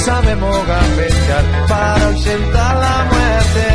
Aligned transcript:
Sabemos 0.00 0.66
gambetear 0.66 1.44
para 1.68 2.06
ausentar 2.06 2.76
la 2.76 3.04
muerte. 3.12 3.66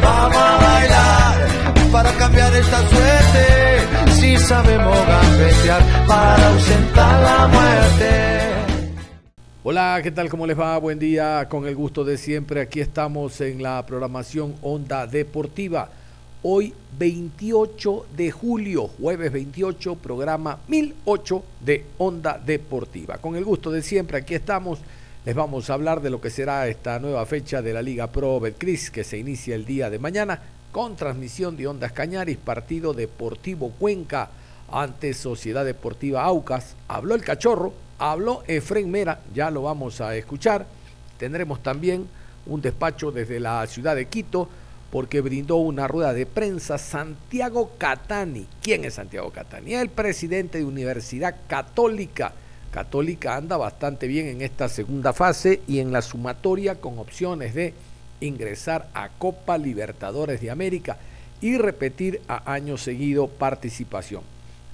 Vamos 0.00 0.36
a 0.36 0.56
bailar 0.58 1.92
para 1.92 2.12
cambiar 2.12 2.54
esta 2.54 2.88
suerte. 2.88 4.12
Si 4.12 4.36
sabemos 4.36 4.96
gambetear 5.06 6.06
para 6.06 6.48
ausentar 6.48 7.22
la 7.22 7.48
muerte. 7.48 8.08
Hola, 9.64 10.00
¿qué 10.02 10.12
tal? 10.12 10.28
¿Cómo 10.30 10.46
les 10.46 10.58
va? 10.58 10.78
Buen 10.78 10.98
día, 10.98 11.46
con 11.48 11.66
el 11.66 11.74
gusto 11.74 12.04
de 12.04 12.16
siempre. 12.16 12.60
Aquí 12.60 12.80
estamos 12.80 13.40
en 13.40 13.62
la 13.62 13.84
programación 13.84 14.54
Onda 14.62 15.06
Deportiva. 15.06 15.90
Hoy 16.42 16.72
28 16.96 18.06
de 18.16 18.30
julio, 18.30 18.86
jueves 18.86 19.32
28, 19.32 19.96
programa 19.96 20.60
1008 20.68 21.42
de 21.60 21.84
Onda 21.98 22.38
Deportiva. 22.38 23.18
Con 23.18 23.34
el 23.34 23.44
gusto 23.44 23.72
de 23.72 23.82
siempre, 23.82 24.18
aquí 24.18 24.36
estamos 24.36 24.78
les 25.28 25.34
vamos 25.34 25.68
a 25.68 25.74
hablar 25.74 26.00
de 26.00 26.08
lo 26.08 26.22
que 26.22 26.30
será 26.30 26.66
esta 26.68 26.98
nueva 26.98 27.26
fecha 27.26 27.60
de 27.60 27.74
la 27.74 27.82
Liga 27.82 28.06
Pro 28.06 28.40
Betcris 28.40 28.90
que 28.90 29.04
se 29.04 29.18
inicia 29.18 29.54
el 29.54 29.66
día 29.66 29.90
de 29.90 29.98
mañana 29.98 30.40
con 30.72 30.96
transmisión 30.96 31.54
de 31.54 31.66
Ondas 31.66 31.92
Cañaris, 31.92 32.38
partido 32.38 32.94
Deportivo 32.94 33.70
Cuenca 33.78 34.30
ante 34.72 35.12
Sociedad 35.12 35.66
Deportiva 35.66 36.24
Aucas. 36.24 36.76
Habló 36.88 37.14
el 37.14 37.22
cachorro, 37.22 37.74
habló 37.98 38.42
Efren 38.46 38.90
Mera, 38.90 39.20
ya 39.34 39.50
lo 39.50 39.60
vamos 39.60 40.00
a 40.00 40.16
escuchar. 40.16 40.64
Tendremos 41.18 41.62
también 41.62 42.08
un 42.46 42.62
despacho 42.62 43.12
desde 43.12 43.38
la 43.38 43.66
ciudad 43.66 43.96
de 43.96 44.06
Quito 44.06 44.48
porque 44.90 45.20
brindó 45.20 45.56
una 45.56 45.86
rueda 45.86 46.14
de 46.14 46.24
prensa 46.24 46.78
Santiago 46.78 47.72
Catani. 47.76 48.46
¿Quién 48.62 48.86
es 48.86 48.94
Santiago 48.94 49.28
Catani? 49.28 49.74
El 49.74 49.90
presidente 49.90 50.56
de 50.56 50.64
Universidad 50.64 51.36
Católica 51.46 52.32
Católica 52.70 53.36
anda 53.36 53.56
bastante 53.56 54.06
bien 54.06 54.26
en 54.26 54.42
esta 54.42 54.68
segunda 54.68 55.12
fase 55.12 55.60
y 55.66 55.80
en 55.80 55.92
la 55.92 56.02
sumatoria 56.02 56.76
con 56.76 56.98
opciones 56.98 57.54
de 57.54 57.74
ingresar 58.20 58.88
a 58.94 59.08
Copa 59.10 59.58
Libertadores 59.58 60.40
de 60.40 60.50
América 60.50 60.98
y 61.40 61.56
repetir 61.56 62.20
a 62.28 62.52
año 62.52 62.76
seguido 62.76 63.28
participación. 63.28 64.22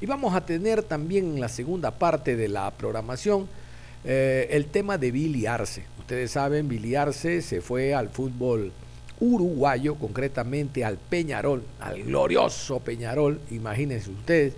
Y 0.00 0.06
vamos 0.06 0.34
a 0.34 0.44
tener 0.44 0.82
también 0.82 1.34
en 1.34 1.40
la 1.40 1.48
segunda 1.48 1.92
parte 1.92 2.36
de 2.36 2.48
la 2.48 2.70
programación 2.72 3.48
eh, 4.04 4.48
el 4.50 4.66
tema 4.66 4.98
de 4.98 5.10
Billy 5.10 5.46
Arce. 5.46 5.84
Ustedes 5.98 6.32
saben, 6.32 6.68
Billy 6.68 6.94
Arce 6.94 7.42
se 7.42 7.60
fue 7.60 7.94
al 7.94 8.08
fútbol 8.10 8.72
uruguayo, 9.20 9.94
concretamente 9.94 10.84
al 10.84 10.98
Peñarol, 10.98 11.62
al 11.80 12.02
glorioso 12.02 12.80
Peñarol, 12.80 13.40
imagínense 13.50 14.10
ustedes 14.10 14.54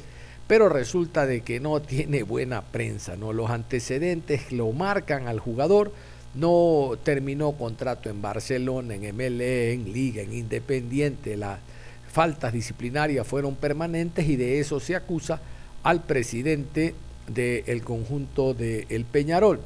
pero 0.47 0.69
resulta 0.69 1.27
de 1.27 1.41
que 1.41 1.61
no 1.61 1.81
tiene 1.81 2.23
buena 2.23 2.63
prensa, 2.63 3.17
¿no? 3.17 3.33
Los 3.33 3.51
antecedentes 3.51 4.53
lo 4.53 4.71
marcan 4.73 5.29
al 5.29 5.41
jugador, 5.41 5.93
no 6.35 6.93
terminó 7.03 7.53
contrato 7.53 8.11
en 8.11 8.23
Barcelona, 8.23 8.95
en 8.95 9.17
MLE, 9.17 9.73
en 9.73 9.93
Liga, 9.93 10.23
en 10.23 10.35
Independiente, 10.35 11.37
las 11.37 11.59
faltas 12.13 12.53
disciplinarias 12.53 13.27
fueron 13.27 13.57
permanentes 13.57 14.27
y 14.29 14.37
de 14.37 14.61
eso 14.61 14.81
se 14.81 14.97
acusa 14.97 15.41
al 15.83 16.03
presidente 16.05 16.95
del 17.27 17.83
conjunto 17.83 18.55
de 18.55 18.87
El 18.89 19.05
Peñarol. 19.05 19.61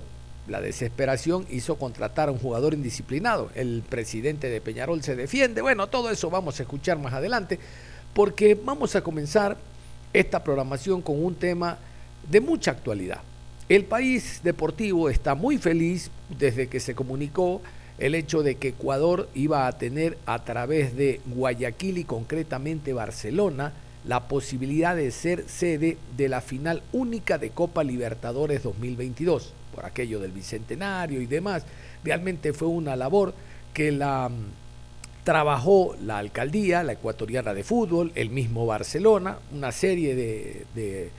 La 0.48 0.60
desesperación 0.60 1.46
hizo 1.50 1.76
contratar 1.76 2.28
a 2.28 2.32
un 2.32 2.38
jugador 2.38 2.74
indisciplinado. 2.74 3.50
El 3.54 3.84
presidente 3.88 4.48
de 4.48 4.60
Peñarol 4.60 5.02
se 5.02 5.14
defiende. 5.14 5.62
Bueno, 5.62 5.86
todo 5.86 6.10
eso 6.10 6.28
vamos 6.30 6.58
a 6.58 6.62
escuchar 6.64 6.98
más 6.98 7.12
adelante 7.12 7.60
porque 8.14 8.58
vamos 8.60 8.96
a 8.96 9.02
comenzar 9.02 9.56
esta 10.12 10.42
programación 10.42 11.02
con 11.02 11.22
un 11.24 11.34
tema 11.34 11.78
de 12.28 12.40
mucha 12.40 12.72
actualidad. 12.72 13.20
El 13.68 13.84
país 13.84 14.40
deportivo 14.42 15.08
está 15.10 15.34
muy 15.34 15.58
feliz 15.58 16.10
desde 16.28 16.68
que 16.68 16.80
se 16.80 16.94
comunicó 16.94 17.62
el 17.98 18.14
hecho 18.14 18.42
de 18.42 18.56
que 18.56 18.68
Ecuador 18.68 19.28
iba 19.34 19.66
a 19.66 19.72
tener 19.72 20.18
a 20.26 20.42
través 20.44 20.96
de 20.96 21.20
Guayaquil 21.26 21.98
y 21.98 22.04
concretamente 22.04 22.92
Barcelona 22.92 23.72
la 24.04 24.26
posibilidad 24.26 24.96
de 24.96 25.10
ser 25.10 25.48
sede 25.48 25.98
de 26.16 26.28
la 26.28 26.40
final 26.40 26.82
única 26.92 27.36
de 27.36 27.50
Copa 27.50 27.84
Libertadores 27.84 28.62
2022, 28.62 29.52
por 29.74 29.84
aquello 29.84 30.18
del 30.18 30.32
Bicentenario 30.32 31.20
y 31.20 31.26
demás. 31.26 31.64
Realmente 32.02 32.54
fue 32.54 32.68
una 32.68 32.96
labor 32.96 33.34
que 33.74 33.92
la 33.92 34.30
trabajó 35.24 35.94
la 36.02 36.18
alcaldía, 36.18 36.82
la 36.82 36.92
ecuatoriana 36.92 37.54
de 37.54 37.64
fútbol, 37.64 38.12
el 38.14 38.30
mismo 38.30 38.66
Barcelona, 38.66 39.38
una 39.52 39.72
serie 39.72 40.14
de, 40.14 41.10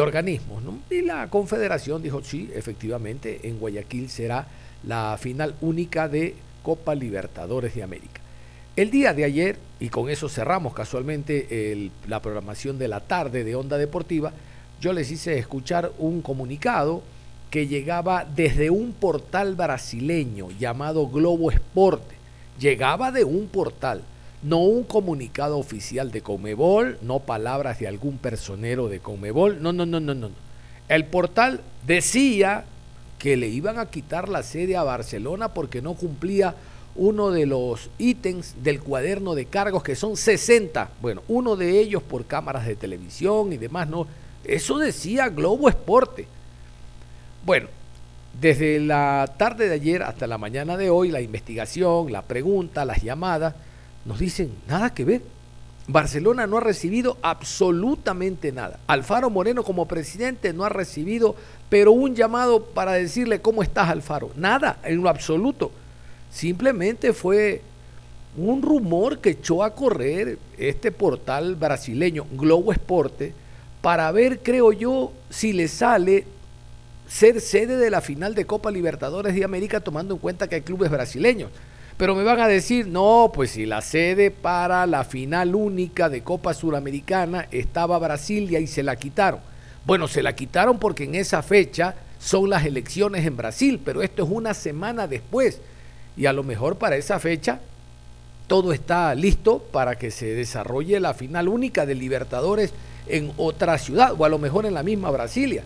organismos. 0.00 0.60
Y 0.90 1.02
la 1.02 1.28
confederación 1.30 2.02
dijo, 2.02 2.20
sí, 2.24 2.50
efectivamente, 2.52 3.40
en 3.44 3.60
Guayaquil 3.60 4.10
será 4.10 4.48
la 4.82 5.16
final 5.20 5.54
única 5.60 6.08
de 6.08 6.34
Copa 6.64 6.96
Libertadores 6.96 7.76
de 7.76 7.84
América. 7.84 8.20
El 8.74 8.90
día 8.90 9.14
de 9.14 9.24
ayer, 9.24 9.56
y 9.78 9.90
con 9.90 10.10
eso 10.10 10.28
cerramos 10.28 10.74
casualmente 10.74 11.90
la 12.08 12.20
programación 12.20 12.76
de 12.76 12.88
la 12.88 12.98
tarde 12.98 13.44
de 13.44 13.54
Onda 13.54 13.78
Deportiva, 13.78 14.32
yo 14.80 14.92
les 14.92 15.12
hice 15.12 15.38
escuchar 15.38 15.92
un 15.98 16.22
comunicado 16.22 17.04
que 17.50 17.68
llegaba 17.68 18.24
desde 18.24 18.70
un 18.70 18.92
portal 18.94 19.54
brasileño 19.54 20.48
llamado 20.58 21.06
Globo 21.06 21.52
Esporte 21.52 22.13
llegaba 22.58 23.10
de 23.10 23.24
un 23.24 23.46
portal, 23.48 24.02
no 24.42 24.58
un 24.58 24.84
comunicado 24.84 25.58
oficial 25.58 26.10
de 26.10 26.20
Comebol, 26.20 26.98
no 27.02 27.20
palabras 27.20 27.78
de 27.78 27.88
algún 27.88 28.18
personero 28.18 28.88
de 28.88 29.00
Comebol, 29.00 29.62
no, 29.62 29.72
no, 29.72 29.86
no, 29.86 30.00
no, 30.00 30.14
no. 30.14 30.30
El 30.88 31.06
portal 31.06 31.60
decía 31.86 32.64
que 33.18 33.36
le 33.36 33.48
iban 33.48 33.78
a 33.78 33.86
quitar 33.86 34.28
la 34.28 34.42
sede 34.42 34.76
a 34.76 34.82
Barcelona 34.82 35.48
porque 35.48 35.80
no 35.80 35.94
cumplía 35.94 36.54
uno 36.96 37.30
de 37.30 37.46
los 37.46 37.90
ítems 37.98 38.54
del 38.62 38.80
cuaderno 38.80 39.34
de 39.34 39.46
cargos 39.46 39.82
que 39.82 39.96
son 39.96 40.16
60. 40.16 40.90
Bueno, 41.00 41.22
uno 41.28 41.56
de 41.56 41.80
ellos 41.80 42.02
por 42.02 42.26
cámaras 42.26 42.66
de 42.66 42.76
televisión 42.76 43.52
y 43.52 43.56
demás, 43.56 43.88
no. 43.88 44.06
Eso 44.44 44.78
decía 44.78 45.28
Globo 45.30 45.68
Esporte. 45.68 46.26
Bueno, 47.44 47.68
desde 48.40 48.80
la 48.80 49.32
tarde 49.36 49.68
de 49.68 49.74
ayer 49.74 50.02
hasta 50.02 50.26
la 50.26 50.38
mañana 50.38 50.76
de 50.76 50.90
hoy, 50.90 51.10
la 51.10 51.20
investigación, 51.20 52.12
la 52.12 52.22
pregunta, 52.22 52.84
las 52.84 53.02
llamadas, 53.02 53.54
nos 54.04 54.18
dicen 54.18 54.52
nada 54.68 54.92
que 54.92 55.04
ver. 55.04 55.22
Barcelona 55.86 56.46
no 56.46 56.58
ha 56.58 56.60
recibido 56.60 57.18
absolutamente 57.20 58.52
nada. 58.52 58.80
Alfaro 58.86 59.28
Moreno 59.28 59.62
como 59.62 59.86
presidente 59.86 60.52
no 60.52 60.64
ha 60.64 60.70
recibido, 60.70 61.36
pero 61.68 61.92
un 61.92 62.14
llamado 62.14 62.64
para 62.64 62.92
decirle 62.92 63.40
cómo 63.40 63.62
estás, 63.62 63.90
Alfaro. 63.90 64.30
Nada, 64.34 64.78
en 64.82 65.02
lo 65.02 65.08
absoluto. 65.08 65.70
Simplemente 66.30 67.12
fue 67.12 67.60
un 68.36 68.62
rumor 68.62 69.18
que 69.18 69.30
echó 69.30 69.62
a 69.62 69.74
correr 69.74 70.38
este 70.58 70.90
portal 70.90 71.54
brasileño, 71.54 72.26
Globo 72.32 72.72
Esporte, 72.72 73.34
para 73.80 74.10
ver, 74.10 74.40
creo 74.42 74.72
yo, 74.72 75.12
si 75.28 75.52
le 75.52 75.68
sale 75.68 76.26
ser 77.06 77.40
sede 77.40 77.76
de 77.76 77.90
la 77.90 78.00
final 78.00 78.34
de 78.34 78.46
Copa 78.46 78.70
Libertadores 78.70 79.34
de 79.34 79.44
América 79.44 79.80
tomando 79.80 80.14
en 80.14 80.20
cuenta 80.20 80.48
que 80.48 80.56
hay 80.56 80.62
clubes 80.62 80.90
brasileños. 80.90 81.50
Pero 81.96 82.16
me 82.16 82.24
van 82.24 82.40
a 82.40 82.48
decir, 82.48 82.88
no, 82.88 83.30
pues 83.32 83.52
si 83.52 83.66
la 83.66 83.80
sede 83.80 84.30
para 84.32 84.84
la 84.86 85.04
final 85.04 85.54
única 85.54 86.08
de 86.08 86.22
Copa 86.22 86.52
Suramericana 86.52 87.46
estaba 87.52 87.98
Brasilia 87.98 88.58
y 88.58 88.66
se 88.66 88.82
la 88.82 88.96
quitaron. 88.96 89.40
Bueno, 89.86 90.08
se 90.08 90.22
la 90.22 90.34
quitaron 90.34 90.78
porque 90.78 91.04
en 91.04 91.14
esa 91.14 91.42
fecha 91.42 91.94
son 92.18 92.50
las 92.50 92.64
elecciones 92.64 93.24
en 93.26 93.36
Brasil, 93.36 93.80
pero 93.84 94.02
esto 94.02 94.24
es 94.24 94.30
una 94.30 94.54
semana 94.54 95.06
después. 95.06 95.60
Y 96.16 96.26
a 96.26 96.32
lo 96.32 96.42
mejor 96.42 96.78
para 96.78 96.96
esa 96.96 97.20
fecha 97.20 97.60
todo 98.48 98.72
está 98.72 99.14
listo 99.14 99.60
para 99.60 99.96
que 99.96 100.10
se 100.10 100.34
desarrolle 100.34 100.98
la 100.98 101.14
final 101.14 101.48
única 101.48 101.86
de 101.86 101.94
Libertadores 101.94 102.72
en 103.06 103.32
otra 103.36 103.78
ciudad 103.78 104.14
o 104.18 104.24
a 104.24 104.28
lo 104.28 104.38
mejor 104.38 104.66
en 104.66 104.74
la 104.74 104.82
misma 104.82 105.10
Brasilia 105.10 105.62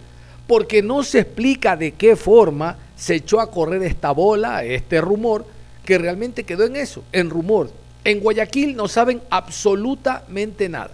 porque 0.49 0.83
no 0.83 1.05
se 1.05 1.21
explica 1.21 1.77
de 1.77 1.93
qué 1.93 2.17
forma 2.17 2.77
se 2.97 3.17
echó 3.17 3.39
a 3.39 3.51
correr 3.51 3.83
esta 3.83 4.11
bola, 4.11 4.65
este 4.65 5.01
rumor, 5.01 5.45
que 5.85 5.99
realmente 5.99 6.43
quedó 6.43 6.65
en 6.65 6.75
eso, 6.75 7.05
en 7.13 7.31
rumor. 7.31 7.71
En 8.03 8.21
Guayaquil 8.21 8.75
no 8.75 8.89
saben 8.89 9.21
absolutamente 9.29 10.69
nada. 10.71 10.93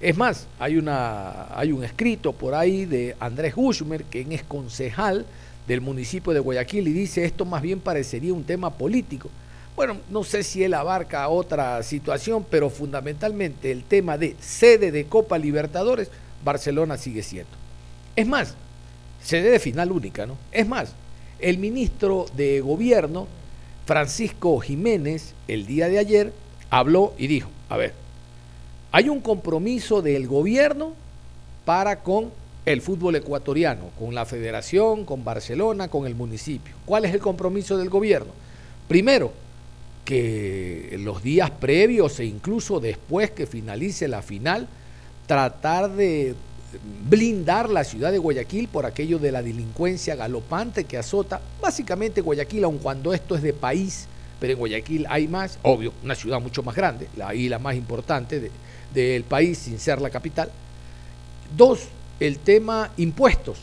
Es 0.00 0.16
más, 0.16 0.48
hay, 0.58 0.76
una, 0.76 1.56
hay 1.56 1.70
un 1.70 1.84
escrito 1.84 2.32
por 2.32 2.54
ahí 2.54 2.84
de 2.84 3.16
Andrés 3.20 3.54
Hushmer, 3.56 4.02
quien 4.04 4.32
es 4.32 4.42
concejal 4.42 5.24
del 5.68 5.80
municipio 5.80 6.32
de 6.32 6.40
Guayaquil, 6.40 6.88
y 6.88 6.92
dice 6.92 7.24
esto 7.24 7.44
más 7.44 7.62
bien 7.62 7.78
parecería 7.78 8.34
un 8.34 8.44
tema 8.44 8.70
político. 8.70 9.30
Bueno, 9.76 9.98
no 10.10 10.24
sé 10.24 10.42
si 10.42 10.64
él 10.64 10.74
abarca 10.74 11.28
otra 11.28 11.80
situación, 11.84 12.44
pero 12.50 12.70
fundamentalmente 12.70 13.70
el 13.70 13.84
tema 13.84 14.18
de 14.18 14.34
sede 14.40 14.90
de 14.90 15.06
Copa 15.06 15.38
Libertadores, 15.38 16.10
Barcelona 16.44 16.96
sigue 16.96 17.22
siendo. 17.22 17.52
Es 18.16 18.26
más, 18.26 18.56
sede 19.26 19.50
de 19.50 19.58
final 19.58 19.90
única, 19.90 20.24
¿no? 20.24 20.38
Es 20.52 20.68
más, 20.68 20.92
el 21.40 21.58
ministro 21.58 22.26
de 22.36 22.60
Gobierno, 22.60 23.26
Francisco 23.84 24.58
Jiménez, 24.60 25.34
el 25.48 25.66
día 25.66 25.88
de 25.88 25.98
ayer, 25.98 26.32
habló 26.70 27.12
y 27.18 27.26
dijo, 27.26 27.50
a 27.68 27.76
ver, 27.76 27.92
hay 28.92 29.08
un 29.08 29.20
compromiso 29.20 30.00
del 30.00 30.28
gobierno 30.28 30.94
para 31.64 32.02
con 32.02 32.30
el 32.64 32.80
fútbol 32.80 33.16
ecuatoriano, 33.16 33.90
con 33.98 34.14
la 34.14 34.24
federación, 34.24 35.04
con 35.04 35.24
Barcelona, 35.24 35.88
con 35.88 36.06
el 36.06 36.14
municipio. 36.14 36.74
¿Cuál 36.84 37.04
es 37.04 37.12
el 37.12 37.20
compromiso 37.20 37.76
del 37.76 37.90
gobierno? 37.90 38.32
Primero, 38.86 39.32
que 40.04 40.96
los 41.00 41.22
días 41.22 41.50
previos 41.50 42.20
e 42.20 42.26
incluso 42.26 42.78
después 42.78 43.32
que 43.32 43.46
finalice 43.46 44.06
la 44.06 44.22
final, 44.22 44.68
tratar 45.26 45.90
de 45.90 46.36
blindar 47.08 47.70
la 47.70 47.84
ciudad 47.84 48.12
de 48.12 48.18
Guayaquil 48.18 48.68
por 48.68 48.86
aquello 48.86 49.18
de 49.18 49.32
la 49.32 49.42
delincuencia 49.42 50.14
galopante 50.16 50.84
que 50.84 50.98
azota 50.98 51.40
básicamente 51.60 52.20
Guayaquil, 52.20 52.64
aun 52.64 52.78
cuando 52.78 53.12
esto 53.12 53.36
es 53.36 53.42
de 53.42 53.52
país, 53.52 54.06
pero 54.40 54.52
en 54.52 54.58
Guayaquil 54.58 55.06
hay 55.08 55.28
más, 55.28 55.58
obvio, 55.62 55.92
una 56.04 56.14
ciudad 56.14 56.40
mucho 56.40 56.62
más 56.62 56.74
grande, 56.74 57.08
la 57.16 57.34
isla 57.34 57.58
más 57.58 57.74
importante 57.74 58.50
del 58.92 59.24
país 59.24 59.58
sin 59.58 59.78
ser 59.78 60.00
la 60.00 60.10
capital. 60.10 60.50
Dos, 61.56 61.88
el 62.20 62.38
tema 62.38 62.90
impuestos. 62.96 63.58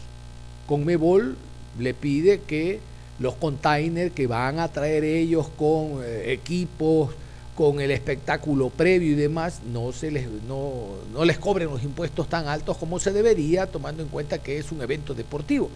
Conmebol 0.66 1.36
le 1.80 1.94
pide 1.94 2.42
que 2.42 2.80
los 3.19 3.36
containers 3.36 4.13
que 4.13 4.27
van 4.27 4.59
a 4.59 4.68
traer 4.68 5.04
ellos 5.04 5.48
con 5.57 6.01
eh, 6.04 6.31
equipos, 6.31 7.12
con 7.55 7.79
el 7.79 7.91
espectáculo 7.91 8.69
previo 8.69 9.11
y 9.11 9.15
demás, 9.15 9.61
no, 9.71 9.91
se 9.91 10.09
les, 10.09 10.27
no, 10.47 10.85
no 11.13 11.23
les 11.23 11.38
cobren 11.38 11.69
los 11.69 11.83
impuestos 11.83 12.27
tan 12.27 12.47
altos 12.47 12.77
como 12.77 13.00
se 13.00 13.11
debería, 13.11 13.67
tomando 13.67 14.01
en 14.01 14.09
cuenta 14.09 14.39
que 14.39 14.57
es 14.57 14.71
un 14.71 14.81
evento 14.81 15.13
deportivo. 15.13 15.69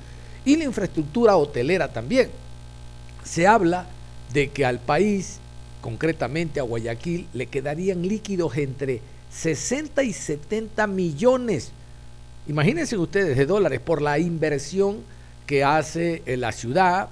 Y 0.43 0.55
la 0.55 0.63
infraestructura 0.63 1.37
hotelera 1.37 1.91
también. 1.91 2.29
Se 3.23 3.45
habla 3.45 3.87
de 4.33 4.49
que 4.49 4.65
al 4.65 4.79
país, 4.79 5.39
concretamente 5.81 6.59
a 6.59 6.63
Guayaquil, 6.63 7.27
le 7.33 7.47
quedarían 7.47 8.01
líquidos 8.07 8.57
entre 8.57 9.01
60 9.31 10.03
y 10.03 10.13
70 10.13 10.87
millones, 10.87 11.71
imagínense 12.47 12.97
ustedes, 12.97 13.37
de 13.37 13.45
dólares 13.45 13.81
por 13.81 14.01
la 14.01 14.17
inversión 14.19 14.97
que 15.45 15.63
hace 15.63 16.23
la 16.25 16.51
ciudad 16.51 17.09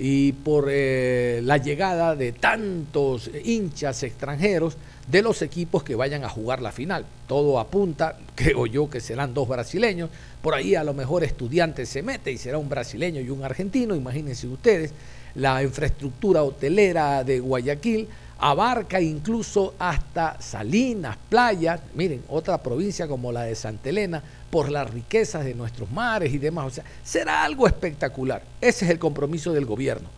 y 0.00 0.32
por 0.32 0.68
eh, 0.70 1.40
la 1.42 1.56
llegada 1.56 2.14
de 2.14 2.30
tantos 2.30 3.30
hinchas 3.44 4.04
extranjeros 4.04 4.76
de 5.08 5.22
los 5.22 5.42
equipos 5.42 5.82
que 5.82 5.96
vayan 5.96 6.24
a 6.24 6.28
jugar 6.28 6.62
la 6.62 6.70
final. 6.70 7.04
Todo 7.26 7.58
apunta, 7.58 8.16
creo 8.36 8.66
yo, 8.66 8.88
que 8.88 9.00
serán 9.00 9.34
dos 9.34 9.48
brasileños. 9.48 10.08
Por 10.40 10.54
ahí 10.54 10.76
a 10.76 10.84
lo 10.84 10.94
mejor 10.94 11.24
estudiantes 11.24 11.88
se 11.88 12.02
mete 12.02 12.30
y 12.30 12.38
será 12.38 12.58
un 12.58 12.68
brasileño 12.68 13.20
y 13.20 13.30
un 13.30 13.42
argentino, 13.42 13.96
imagínense 13.96 14.46
ustedes. 14.46 14.92
La 15.34 15.62
infraestructura 15.62 16.44
hotelera 16.44 17.24
de 17.24 17.40
Guayaquil 17.40 18.08
abarca 18.38 19.00
incluso 19.00 19.74
hasta 19.80 20.40
Salinas, 20.40 21.16
playas, 21.28 21.80
miren, 21.94 22.22
otra 22.28 22.58
provincia 22.58 23.08
como 23.08 23.32
la 23.32 23.42
de 23.42 23.56
Santa 23.56 23.88
Elena, 23.88 24.22
por 24.50 24.70
las 24.70 24.90
riquezas 24.90 25.44
de 25.44 25.54
nuestros 25.54 25.90
mares 25.90 26.32
y 26.32 26.38
demás. 26.38 26.66
O 26.66 26.70
sea, 26.70 26.84
será 27.04 27.44
algo 27.44 27.66
espectacular. 27.66 28.42
Ese 28.60 28.84
es 28.84 28.90
el 28.90 28.98
compromiso 28.98 29.52
del 29.52 29.66
gobierno. 29.66 30.08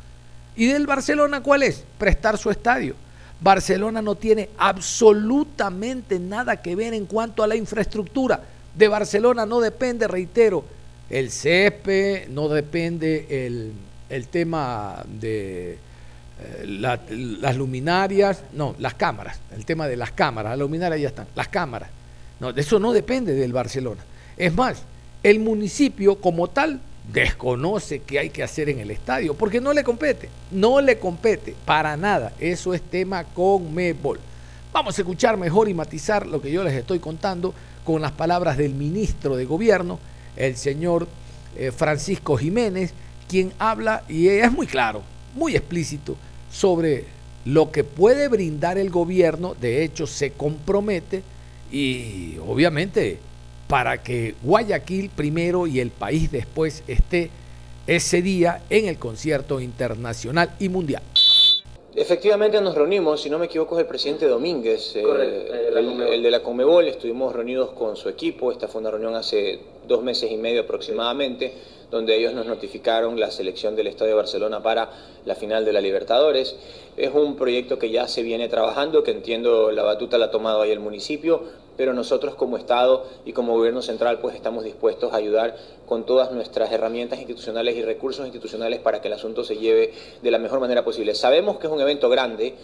¿Y 0.57 0.67
del 0.67 0.87
Barcelona 0.87 1.43
cuál 1.43 1.63
es? 1.63 1.85
Prestar 1.99 2.39
su 2.39 2.51
estadio. 2.51 2.95
Barcelona 3.41 4.03
no 4.03 4.15
tiene 4.15 4.51
absolutamente 4.59 6.19
nada 6.19 6.61
que 6.61 6.77
ver 6.77 6.93
en 6.95 7.07
cuanto 7.07 7.43
a 7.43 7.47
la 7.47 7.57
infraestructura. 7.57 8.43
De 8.75 8.89
Barcelona 8.89 9.47
no 9.47 9.61
depende, 9.61 10.07
reitero, 10.07 10.65
el 11.09 11.31
CEPE, 11.31 12.29
no 12.31 12.49
depende 12.49 13.27
el, 13.47 13.73
el 14.09 14.29
tema 14.29 15.03
de 15.07 15.79
eh, 16.43 16.65
las 16.67 17.57
luminarias, 17.57 18.43
no, 18.53 18.75
las 18.79 18.95
cámaras, 18.95 19.41
el 19.55 19.65
tema 19.65 19.89
de 19.89 19.97
las 19.97 20.13
cámaras, 20.13 20.53
las 20.53 20.59
luminarias 20.59 21.01
ya 21.01 21.09
están, 21.09 21.27
las 21.35 21.49
cámaras. 21.49 21.91
No, 22.39 22.53
de 22.53 22.61
eso 22.61 22.79
no 22.79 22.93
depende 22.93 23.35
del 23.35 23.53
Barcelona. 23.53 24.03
Es 24.41 24.55
más, 24.55 24.85
el 25.23 25.39
municipio 25.39 26.19
como 26.19 26.49
tal 26.49 26.81
desconoce 27.13 27.99
qué 27.99 28.21
hay 28.21 28.31
que 28.31 28.43
hacer 28.43 28.71
en 28.71 28.79
el 28.79 28.91
estadio, 28.91 29.35
porque 29.35 29.61
no 29.61 29.75
le 29.75 29.85
compete, 29.85 30.31
no 30.51 30.81
le 30.81 30.99
compete 30.99 31.55
para 31.67 31.95
nada. 31.99 32.33
Eso 32.41 32.73
es 32.73 32.81
tema 32.81 33.25
con 33.25 33.75
Mebol. 33.75 34.19
Vamos 34.73 34.97
a 34.97 35.03
escuchar 35.03 35.37
mejor 35.37 35.69
y 35.69 35.75
matizar 35.75 36.27
lo 36.27 36.41
que 36.41 36.51
yo 36.51 36.65
les 36.65 36.73
estoy 36.73 37.01
contando 37.01 37.53
con 37.85 38.01
las 38.01 38.13
palabras 38.13 38.57
del 38.57 38.73
ministro 38.73 39.37
de 39.37 39.45
Gobierno, 39.45 39.99
el 40.37 40.57
señor 40.57 41.07
eh, 41.55 41.71
Francisco 41.71 42.39
Jiménez, 42.39 42.95
quien 43.29 43.53
habla 43.59 44.05
y 44.09 44.29
es 44.29 44.51
muy 44.51 44.67
claro, 44.67 45.03
muy 45.35 45.55
explícito 45.55 46.17
sobre 46.51 47.05
lo 47.45 47.71
que 47.71 47.85
puede 47.85 48.29
brindar 48.29 48.79
el 48.79 48.89
gobierno, 48.89 49.55
de 49.61 49.85
hecho 49.85 50.07
se 50.07 50.31
compromete 50.33 51.23
y 51.71 52.39
obviamente 52.39 53.19
para 53.71 54.03
que 54.03 54.35
Guayaquil 54.43 55.11
primero 55.11 55.69
y 55.69 55.79
el 55.79 55.93
país 55.93 56.33
después 56.33 56.83
esté 56.89 57.31
ese 57.87 58.21
día 58.21 58.63
en 58.69 58.89
el 58.89 58.99
concierto 58.99 59.61
internacional 59.61 60.57
y 60.59 60.69
mundial. 60.69 61.03
Efectivamente 61.95 62.61
nos 62.61 62.75
reunimos, 62.75 63.23
si 63.23 63.31
no 63.31 63.39
me 63.39 63.47
equivoco 63.47 63.77
es 63.77 63.83
el 63.83 63.87
presidente 63.87 64.27
Domínguez, 64.27 64.97
eh, 64.97 65.03
el, 66.13 66.23
de 66.23 66.31
la 66.31 66.43
Comebol, 66.43 66.89
estuvimos 66.89 67.33
reunidos 67.33 67.71
con 67.71 67.97
su 67.97 68.09
equipo, 68.09 68.51
esta 68.51 68.67
fue 68.67 68.81
una 68.81 68.91
reunión 68.91 69.15
hace 69.15 69.61
dos 69.87 70.03
meses 70.03 70.31
y 70.33 70.37
medio 70.37 70.63
aproximadamente, 70.63 71.53
donde 71.91 72.17
ellos 72.17 72.35
nos 72.35 72.47
notificaron 72.47 73.19
la 73.19 73.31
selección 73.31 73.77
del 73.77 73.89
Estadio 73.89 74.11
de 74.11 74.17
Barcelona 74.17 74.63
para 74.63 74.91
la 75.25 75.35
final 75.35 75.65
de 75.65 75.73
la 75.73 75.81
Libertadores. 75.81 76.57
Es 76.97 77.13
un 77.15 77.37
proyecto 77.37 77.79
que 77.79 77.91
ya 77.91 78.09
se 78.09 78.23
viene 78.23 78.49
trabajando, 78.49 79.03
que 79.03 79.11
entiendo 79.11 79.71
la 79.71 79.83
batuta 79.83 80.19
la 80.19 80.27
ha 80.27 80.31
tomado 80.31 80.63
ahí 80.63 80.71
el 80.71 80.81
municipio, 80.81 81.43
pero 81.77 81.95
nosotros 81.95 82.35
como 82.35 82.57
Estado 82.57 83.07
y 83.25 83.33
como 83.33 83.55
Gobierno 83.55 83.81
Central 83.81 84.19
pues 84.21 84.35
estamos 84.35 84.65
dispuestos 84.65 85.13
a 85.13 85.17
ayudar 85.17 85.57
con 85.87 86.05
todas 86.05 86.31
nuestras 86.31 86.71
herramientas 86.73 87.19
institucionales 87.19 87.77
y 87.77 87.83
recursos 87.83 88.25
institucionales 88.27 88.81
para 88.81 89.01
que 89.01 89.09
el 89.09 89.15
asunto 89.15 89.45
se 89.45 89.57
lleve 89.57 89.93
de 90.23 90.31
la 90.31 90.39
mejor 90.39 90.61
manera 90.61 90.85
posible. 90.85 91.15
Sabemos 91.15 91.59
que 91.59 91.67
es 91.67 91.73
un 91.73 91.81
evento 91.81 92.09
grande, 92.09 92.55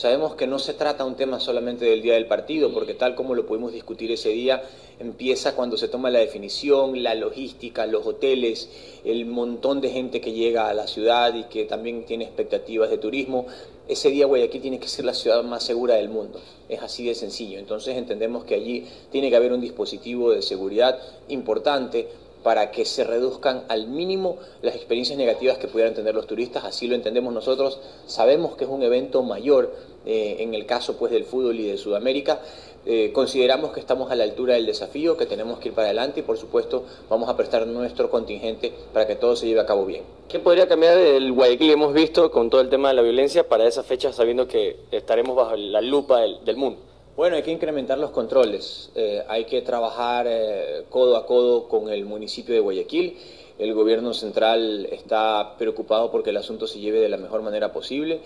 Sabemos 0.00 0.34
que 0.34 0.46
no 0.46 0.58
se 0.58 0.72
trata 0.72 1.04
un 1.04 1.14
tema 1.14 1.40
solamente 1.40 1.84
del 1.84 2.00
día 2.00 2.14
del 2.14 2.24
partido, 2.24 2.72
porque 2.72 2.94
tal 2.94 3.14
como 3.14 3.34
lo 3.34 3.44
pudimos 3.44 3.70
discutir 3.70 4.10
ese 4.10 4.30
día, 4.30 4.62
empieza 4.98 5.54
cuando 5.54 5.76
se 5.76 5.88
toma 5.88 6.08
la 6.08 6.20
definición, 6.20 7.02
la 7.02 7.14
logística, 7.14 7.84
los 7.84 8.06
hoteles, 8.06 8.70
el 9.04 9.26
montón 9.26 9.82
de 9.82 9.90
gente 9.90 10.22
que 10.22 10.32
llega 10.32 10.70
a 10.70 10.72
la 10.72 10.86
ciudad 10.86 11.34
y 11.34 11.44
que 11.44 11.66
también 11.66 12.06
tiene 12.06 12.24
expectativas 12.24 12.88
de 12.88 12.96
turismo. 12.96 13.44
Ese 13.88 14.08
día 14.08 14.24
Guayaquil 14.24 14.62
tiene 14.62 14.80
que 14.80 14.88
ser 14.88 15.04
la 15.04 15.12
ciudad 15.12 15.42
más 15.42 15.64
segura 15.64 15.96
del 15.96 16.08
mundo. 16.08 16.40
Es 16.70 16.80
así 16.80 17.04
de 17.04 17.14
sencillo. 17.14 17.58
Entonces 17.58 17.94
entendemos 17.98 18.44
que 18.44 18.54
allí 18.54 18.86
tiene 19.12 19.28
que 19.28 19.36
haber 19.36 19.52
un 19.52 19.60
dispositivo 19.60 20.30
de 20.30 20.40
seguridad 20.40 20.98
importante 21.28 22.08
para 22.42 22.70
que 22.70 22.84
se 22.84 23.04
reduzcan 23.04 23.64
al 23.68 23.86
mínimo 23.86 24.38
las 24.62 24.74
experiencias 24.74 25.18
negativas 25.18 25.58
que 25.58 25.68
pudieran 25.68 25.94
tener 25.94 26.14
los 26.14 26.26
turistas, 26.26 26.64
así 26.64 26.86
lo 26.86 26.94
entendemos 26.94 27.32
nosotros, 27.32 27.80
sabemos 28.06 28.56
que 28.56 28.64
es 28.64 28.70
un 28.70 28.82
evento 28.82 29.22
mayor 29.22 29.74
eh, 30.06 30.36
en 30.40 30.54
el 30.54 30.66
caso 30.66 30.96
pues 30.96 31.12
del 31.12 31.24
fútbol 31.24 31.58
y 31.60 31.66
de 31.66 31.78
Sudamérica, 31.78 32.40
eh, 32.86 33.10
consideramos 33.12 33.72
que 33.72 33.80
estamos 33.80 34.10
a 34.10 34.14
la 34.14 34.24
altura 34.24 34.54
del 34.54 34.64
desafío, 34.64 35.16
que 35.16 35.26
tenemos 35.26 35.58
que 35.58 35.68
ir 35.68 35.74
para 35.74 35.88
adelante 35.88 36.20
y 36.20 36.22
por 36.22 36.38
supuesto 36.38 36.84
vamos 37.10 37.28
a 37.28 37.36
prestar 37.36 37.66
nuestro 37.66 38.10
contingente 38.10 38.72
para 38.94 39.06
que 39.06 39.16
todo 39.16 39.36
se 39.36 39.46
lleve 39.46 39.60
a 39.60 39.66
cabo 39.66 39.84
bien. 39.84 40.02
¿Qué 40.28 40.38
podría 40.38 40.66
cambiar 40.66 40.96
el 40.96 41.30
Guayaquil 41.32 41.70
hemos 41.70 41.92
visto 41.92 42.30
con 42.30 42.48
todo 42.48 42.62
el 42.62 42.70
tema 42.70 42.88
de 42.88 42.94
la 42.94 43.02
violencia 43.02 43.46
para 43.46 43.66
esa 43.66 43.82
fecha 43.82 44.12
sabiendo 44.12 44.48
que 44.48 44.76
estaremos 44.90 45.36
bajo 45.36 45.56
la 45.56 45.82
lupa 45.82 46.20
del 46.20 46.56
mundo? 46.56 46.80
Bueno, 47.20 47.36
hay 47.36 47.42
que 47.42 47.50
incrementar 47.50 47.98
los 47.98 48.12
controles, 48.12 48.88
eh, 48.94 49.22
hay 49.28 49.44
que 49.44 49.60
trabajar 49.60 50.24
eh, 50.26 50.86
codo 50.88 51.18
a 51.18 51.26
codo 51.26 51.68
con 51.68 51.90
el 51.90 52.06
municipio 52.06 52.54
de 52.54 52.60
Guayaquil. 52.60 53.18
El 53.58 53.74
gobierno 53.74 54.14
central 54.14 54.88
está 54.90 55.54
preocupado 55.58 56.10
porque 56.10 56.30
el 56.30 56.38
asunto 56.38 56.66
se 56.66 56.80
lleve 56.80 56.98
de 56.98 57.10
la 57.10 57.18
mejor 57.18 57.42
manera 57.42 57.74
posible. 57.74 58.22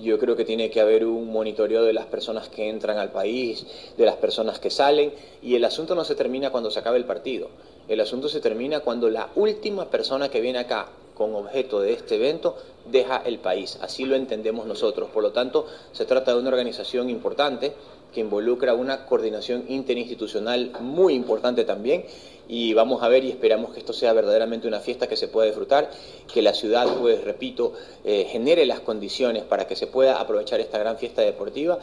Yo 0.00 0.18
creo 0.18 0.34
que 0.34 0.46
tiene 0.46 0.70
que 0.70 0.80
haber 0.80 1.04
un 1.04 1.30
monitoreo 1.30 1.82
de 1.82 1.92
las 1.92 2.06
personas 2.06 2.48
que 2.48 2.70
entran 2.70 2.96
al 2.96 3.10
país, 3.10 3.66
de 3.98 4.06
las 4.06 4.16
personas 4.16 4.58
que 4.58 4.70
salen, 4.70 5.12
y 5.42 5.54
el 5.54 5.64
asunto 5.66 5.94
no 5.94 6.02
se 6.04 6.14
termina 6.14 6.48
cuando 6.48 6.70
se 6.70 6.78
acabe 6.78 6.96
el 6.96 7.04
partido. 7.04 7.50
El 7.86 8.00
asunto 8.00 8.30
se 8.30 8.40
termina 8.40 8.80
cuando 8.80 9.10
la 9.10 9.28
última 9.34 9.90
persona 9.90 10.30
que 10.30 10.40
viene 10.40 10.60
acá 10.60 10.88
con 11.18 11.34
objeto 11.34 11.80
de 11.80 11.92
este 11.92 12.14
evento 12.14 12.56
deja 12.86 13.20
el 13.26 13.40
país. 13.40 13.78
Así 13.82 14.06
lo 14.06 14.14
entendemos 14.14 14.64
nosotros. 14.66 15.10
Por 15.10 15.22
lo 15.22 15.32
tanto, 15.32 15.66
se 15.92 16.06
trata 16.06 16.32
de 16.32 16.38
una 16.38 16.48
organización 16.48 17.10
importante 17.10 17.74
que 18.12 18.20
involucra 18.20 18.74
una 18.74 19.06
coordinación 19.06 19.64
interinstitucional 19.68 20.72
muy 20.80 21.14
importante 21.14 21.64
también 21.64 22.04
y 22.48 22.72
vamos 22.72 23.02
a 23.02 23.08
ver 23.08 23.24
y 23.24 23.30
esperamos 23.30 23.72
que 23.72 23.80
esto 23.80 23.92
sea 23.92 24.12
verdaderamente 24.14 24.66
una 24.66 24.80
fiesta 24.80 25.06
que 25.06 25.16
se 25.16 25.28
pueda 25.28 25.46
disfrutar, 25.46 25.90
que 26.32 26.40
la 26.40 26.54
ciudad, 26.54 26.86
pues 26.98 27.22
repito, 27.22 27.74
eh, 28.04 28.26
genere 28.30 28.64
las 28.64 28.80
condiciones 28.80 29.42
para 29.42 29.66
que 29.66 29.76
se 29.76 29.86
pueda 29.86 30.18
aprovechar 30.18 30.58
esta 30.58 30.78
gran 30.78 30.96
fiesta 30.96 31.20
deportiva. 31.22 31.78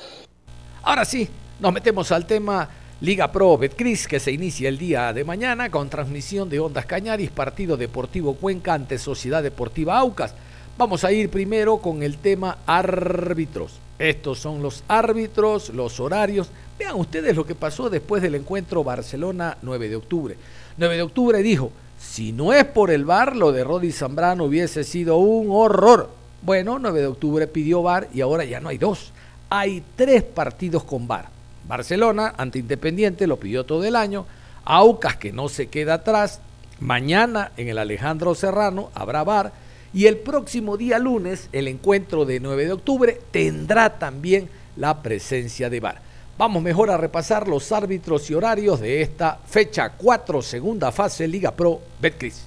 Ahora 0.81 1.05
sí, 1.05 1.29
nos 1.59 1.71
metemos 1.71 2.11
al 2.11 2.25
tema 2.25 2.69
Liga 3.01 3.31
Pro 3.31 3.57
Betcris 3.57 4.07
que 4.07 4.19
se 4.19 4.31
inicia 4.31 4.67
el 4.67 4.79
día 4.79 5.13
de 5.13 5.23
mañana 5.23 5.69
con 5.69 5.89
transmisión 5.89 6.49
de 6.49 6.59
Ondas 6.59 6.85
Cañaris, 6.85 7.29
partido 7.29 7.77
Deportivo 7.77 8.35
Cuenca 8.35 8.73
ante 8.73 8.97
Sociedad 8.97 9.43
Deportiva 9.43 9.97
Aucas. 9.99 10.33
Vamos 10.77 11.03
a 11.03 11.11
ir 11.11 11.29
primero 11.29 11.77
con 11.77 12.01
el 12.01 12.17
tema 12.17 12.57
árbitros. 12.65 13.84
Estos 13.97 14.39
son 14.39 14.61
los 14.61 14.83
árbitros, 14.87 15.69
los 15.69 15.99
horarios. 15.99 16.49
Vean 16.77 16.95
ustedes 16.95 17.35
lo 17.35 17.45
que 17.45 17.55
pasó 17.55 17.89
después 17.89 18.21
del 18.21 18.35
encuentro 18.35 18.83
Barcelona 18.83 19.57
9 19.61 19.89
de 19.89 19.95
octubre. 19.95 20.37
9 20.77 20.95
de 20.95 21.01
octubre 21.01 21.41
dijo, 21.41 21.71
si 21.97 22.33
no 22.33 22.51
es 22.51 22.65
por 22.65 22.91
el 22.91 23.05
VAR, 23.05 23.35
lo 23.35 23.51
de 23.51 23.63
Rodi 23.63 23.91
Zambrano 23.91 24.45
hubiese 24.45 24.83
sido 24.83 25.17
un 25.17 25.47
horror. 25.49 26.09
Bueno, 26.41 26.77
9 26.77 26.99
de 26.99 27.07
octubre 27.07 27.47
pidió 27.47 27.81
VAR 27.81 28.09
y 28.13 28.21
ahora 28.21 28.43
ya 28.43 28.59
no 28.59 28.69
hay 28.69 28.77
dos. 28.77 29.13
Hay 29.49 29.83
tres 29.95 30.23
partidos 30.23 30.83
con 30.83 31.07
VAR. 31.07 31.29
Barcelona, 31.67 32.33
ante 32.37 32.59
Independiente, 32.59 33.27
lo 33.27 33.37
pidió 33.37 33.63
todo 33.63 33.85
el 33.85 33.95
año. 33.95 34.25
Aucas, 34.65 35.15
que 35.15 35.31
no 35.31 35.47
se 35.47 35.67
queda 35.67 35.95
atrás. 35.95 36.41
Mañana 36.79 37.51
en 37.55 37.69
el 37.69 37.77
Alejandro 37.77 38.35
Serrano 38.35 38.91
habrá 38.93 39.23
VAR 39.23 39.53
y 39.95 40.07
el 40.07 40.17
próximo 40.17 40.75
día 40.75 40.99
lunes, 40.99 41.47
el 41.53 41.69
encuentro 41.69 42.25
de 42.25 42.41
9 42.41 42.65
de 42.65 42.73
octubre, 42.73 43.21
tendrá 43.31 43.97
también 43.97 44.49
la 44.75 45.01
presencia 45.01 45.69
de 45.69 45.79
VAR. 45.79 46.01
Vamos 46.37 46.61
mejor 46.61 46.89
a 46.91 46.97
repasar 46.97 47.47
los 47.47 47.71
árbitros 47.71 48.29
y 48.29 48.33
horarios 48.33 48.81
de 48.81 49.01
esta 49.01 49.39
fecha 49.47 49.91
4, 49.91 50.41
segunda 50.41 50.91
fase 50.91 51.29
Liga 51.29 51.51
Pro 51.51 51.79
Betcris. 52.01 52.43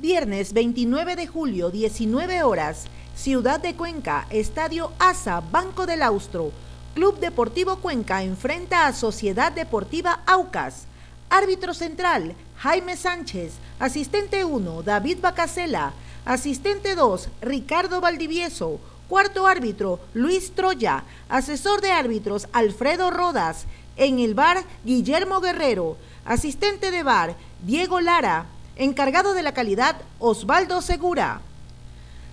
Viernes 0.00 0.52
29 0.52 1.14
de 1.14 1.28
julio, 1.28 1.70
19 1.70 2.42
horas, 2.42 2.86
Ciudad 3.14 3.60
de 3.60 3.76
Cuenca, 3.76 4.26
Estadio 4.30 4.90
ASA, 4.98 5.38
Banco 5.52 5.86
del 5.86 6.02
Austro. 6.02 6.50
Club 6.96 7.20
Deportivo 7.20 7.76
Cuenca 7.76 8.24
enfrenta 8.24 8.88
a 8.88 8.92
Sociedad 8.92 9.52
Deportiva 9.52 10.24
Aucas. 10.26 10.86
Árbitro 11.30 11.74
central, 11.74 12.34
Jaime 12.62 12.96
Sánchez. 12.96 13.54
Asistente 13.80 14.44
1, 14.44 14.84
David 14.84 15.18
Bacasela. 15.20 15.94
Asistente 16.24 16.94
2, 16.94 17.28
Ricardo 17.40 18.00
Valdivieso. 18.00 18.78
Cuarto 19.08 19.48
árbitro, 19.48 19.98
Luis 20.14 20.52
Troya. 20.54 21.02
Asesor 21.28 21.80
de 21.80 21.90
árbitros, 21.90 22.46
Alfredo 22.52 23.10
Rodas. 23.10 23.66
En 23.96 24.20
el 24.20 24.34
bar, 24.34 24.62
Guillermo 24.84 25.40
Guerrero. 25.40 25.96
Asistente 26.24 26.92
de 26.92 27.02
bar, 27.02 27.34
Diego 27.64 28.00
Lara. 28.00 28.46
Encargado 28.76 29.34
de 29.34 29.42
la 29.42 29.54
calidad, 29.54 29.96
Osvaldo 30.20 30.82
Segura. 30.82 31.40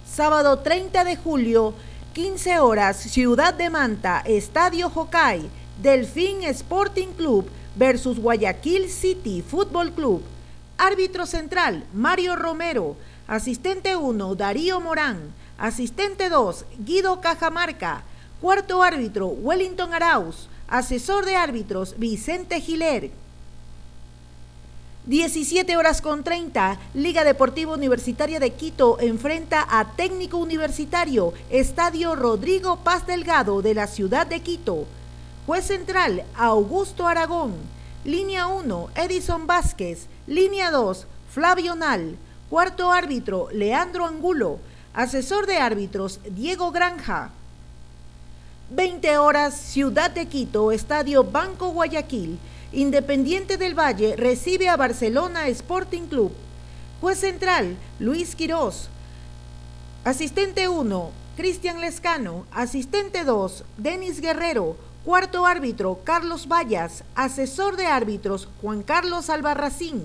Sábado 0.05 0.59
30 0.59 1.05
de 1.05 1.15
julio, 1.15 1.73
15 2.13 2.59
horas, 2.59 2.97
Ciudad 2.97 3.55
de 3.55 3.71
Manta, 3.71 4.21
Estadio 4.27 4.91
Jocay, 4.91 5.49
Delfín 5.81 6.43
Sporting 6.43 7.13
Club 7.17 7.49
versus 7.79 8.19
Guayaquil 8.19 8.89
City 8.89 9.41
Fútbol 9.41 9.93
Club. 9.93 10.21
Árbitro 10.77 11.25
central, 11.25 11.85
Mario 11.93 12.35
Romero. 12.35 12.97
Asistente 13.25 13.95
1, 13.95 14.35
Darío 14.35 14.81
Morán. 14.81 15.33
Asistente 15.57 16.29
2, 16.29 16.65
Guido 16.85 17.21
Cajamarca. 17.21 18.03
Cuarto 18.41 18.83
árbitro, 18.83 19.27
Wellington 19.27 19.93
Arauz. 19.93 20.49
Asesor 20.67 21.25
de 21.25 21.37
árbitros, 21.37 21.95
Vicente 21.97 22.59
Giler. 22.59 23.11
17 25.05 25.77
horas 25.77 26.01
con 26.01 26.23
30, 26.23 26.77
Liga 26.93 27.23
Deportiva 27.23 27.73
Universitaria 27.73 28.39
de 28.39 28.51
Quito 28.51 28.97
enfrenta 28.99 29.65
a 29.67 29.95
Técnico 29.95 30.37
Universitario, 30.37 31.33
Estadio 31.49 32.15
Rodrigo 32.15 32.77
Paz 32.83 33.07
Delgado 33.07 33.61
de 33.61 33.73
la 33.73 33.87
ciudad 33.87 34.27
de 34.27 34.41
Quito. 34.41 34.85
Juez 35.49 35.65
central, 35.65 36.25
Augusto 36.35 37.07
Aragón. 37.07 37.55
Línea 38.05 38.45
1, 38.45 38.89
Edison 38.93 39.47
Vázquez. 39.47 40.05
Línea 40.27 40.69
2, 40.69 41.07
Flavio 41.33 41.73
Nal. 41.73 42.17
Cuarto 42.51 42.91
árbitro, 42.91 43.47
Leandro 43.51 44.05
Angulo. 44.05 44.59
Asesor 44.93 45.47
de 45.47 45.57
árbitros, 45.57 46.19
Diego 46.29 46.69
Granja. 46.69 47.31
20 48.69 49.17
horas, 49.17 49.57
Ciudad 49.57 50.11
de 50.11 50.27
Quito, 50.27 50.71
Estadio 50.71 51.23
Banco 51.23 51.69
Guayaquil. 51.71 52.37
Independiente 52.71 53.57
del 53.57 53.73
Valle 53.73 54.15
recibe 54.17 54.69
a 54.69 54.77
Barcelona 54.77 55.47
Sporting 55.47 56.03
Club. 56.03 56.31
Juez 57.01 57.17
central, 57.17 57.75
Luis 57.97 58.35
Quirós. 58.35 58.87
Asistente 60.03 60.67
1, 60.67 61.11
Cristian 61.35 61.81
Lescano. 61.81 62.45
Asistente 62.51 63.23
2, 63.23 63.63
Denis 63.77 64.21
Guerrero. 64.21 64.88
Cuarto 65.05 65.45
árbitro, 65.45 66.01
Carlos 66.03 66.47
Vallas. 66.47 67.03
Asesor 67.15 67.77
de 67.77 67.87
árbitros, 67.87 68.49
Juan 68.61 68.83
Carlos 68.83 69.29
Albarracín. 69.29 70.03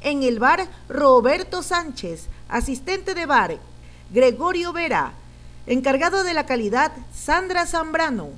En 0.00 0.24
el 0.24 0.40
bar, 0.40 0.66
Roberto 0.88 1.62
Sánchez. 1.62 2.26
Asistente 2.48 3.14
de 3.14 3.26
bar, 3.26 3.56
Gregorio 4.12 4.72
Vera. 4.72 5.12
Encargado 5.66 6.24
de 6.24 6.34
la 6.34 6.44
calidad, 6.44 6.92
Sandra 7.14 7.66
Zambrano. 7.66 8.30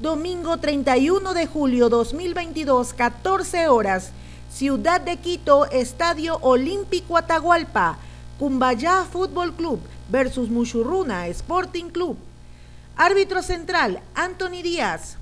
Domingo 0.00 0.58
31 0.58 1.32
de 1.32 1.46
julio 1.46 1.88
2022, 1.88 2.92
14 2.92 3.68
horas. 3.68 4.10
Ciudad 4.52 5.00
de 5.00 5.16
Quito, 5.18 5.66
Estadio 5.66 6.38
Olímpico 6.42 7.16
Atahualpa. 7.16 7.98
Cumbayá 8.38 9.04
Fútbol 9.04 9.54
Club 9.54 9.80
versus 10.10 10.50
Muchurruna 10.50 11.28
Sporting 11.28 11.86
Club. 11.86 12.16
Árbitro 12.98 13.42
central, 13.42 14.00
Anthony 14.14 14.62
Díaz. 14.62 15.18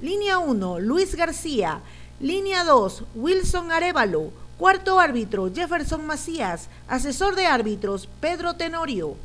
Línea 0.00 0.38
1, 0.38 0.80
Luis 0.80 1.14
García. 1.14 1.82
Línea 2.18 2.64
2, 2.64 3.04
Wilson 3.14 3.72
Arevalo. 3.72 4.30
Cuarto 4.56 4.98
árbitro, 4.98 5.52
Jefferson 5.54 6.06
Macías. 6.06 6.70
Asesor 6.88 7.34
de 7.34 7.44
árbitros, 7.44 8.08
Pedro 8.22 8.54
Tenorio. 8.54 9.16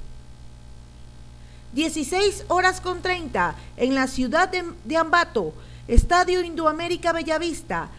16 1.71 2.45
horas 2.49 2.81
con 2.81 3.01
30 3.01 3.55
en 3.77 3.95
la 3.95 4.07
ciudad 4.07 4.49
de, 4.49 4.97
Ambato, 4.97 5.53
Estadio 5.87 6.41
Indoamérica 6.41 7.13
Bellavista, 7.13 7.89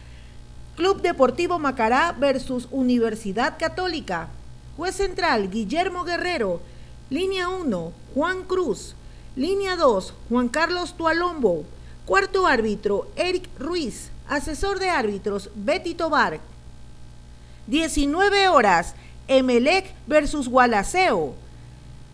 Club 0.75 1.01
Deportivo 1.01 1.57
Macará 1.59 2.11
versus 2.11 2.67
Universidad 2.69 3.57
Católica. 3.57 4.29
Juez 4.77 4.95
central 4.95 5.49
Guillermo 5.49 6.03
Guerrero, 6.03 6.61
línea 7.09 7.49
1 7.49 7.93
Juan 8.13 8.43
Cruz, 8.43 8.95
línea 9.37 9.75
2 9.75 10.15
Juan 10.29 10.49
Carlos 10.49 10.97
Tualombo, 10.97 11.63
cuarto 12.07 12.47
árbitro 12.47 13.07
Eric 13.15 13.47
Ruiz, 13.59 14.09
asesor 14.27 14.79
de 14.79 14.89
árbitros 14.89 15.51
Betty 15.53 15.93
Tobar. 15.93 16.39
19 17.67 18.47
horas 18.47 18.95
Emelec 19.27 19.93
versus 20.07 20.49
Gualaceo. 20.49 21.35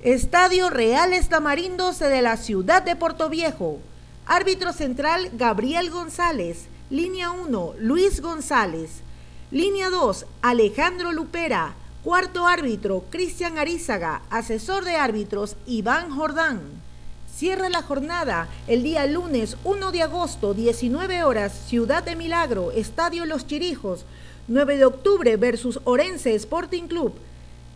Estadio 0.02 0.70
Reales 0.70 1.30
Tamarindos 1.30 2.00
de 2.00 2.22
la 2.22 2.36
ciudad 2.36 2.84
de 2.84 2.98
Viejo. 3.30 3.80
Árbitro 4.26 4.74
central 4.74 5.30
Gabriel 5.34 5.92
González. 5.92 6.66
Línea 6.90 7.32
1 7.32 7.76
Luis 7.80 8.22
González. 8.22 9.02
Línea 9.50 9.90
2 9.90 10.26
Alejandro 10.42 11.14
Lupera. 11.14 11.76
Cuarto 12.04 12.48
árbitro 12.48 13.06
Cristian 13.10 13.58
Arizaga. 13.58 14.24
Asesor 14.30 14.84
de 14.84 14.98
árbitros 14.98 15.56
Iván 15.66 16.10
Jordán. 16.10 16.83
Cierra 17.36 17.68
la 17.68 17.82
jornada 17.82 18.48
el 18.68 18.84
día 18.84 19.08
lunes 19.08 19.58
1 19.64 19.92
de 19.92 20.04
agosto, 20.04 20.54
19 20.54 21.24
horas, 21.24 21.52
Ciudad 21.68 22.04
de 22.04 22.16
Milagro, 22.16 22.72
Estadio 22.72 23.26
Los 23.26 23.48
Chirijos, 23.48 24.06
9 24.48 24.78
de 24.78 24.86
octubre 24.86 25.36
versus 25.36 25.80
Orense 25.84 26.36
Sporting 26.36 26.84
Club. 26.84 27.16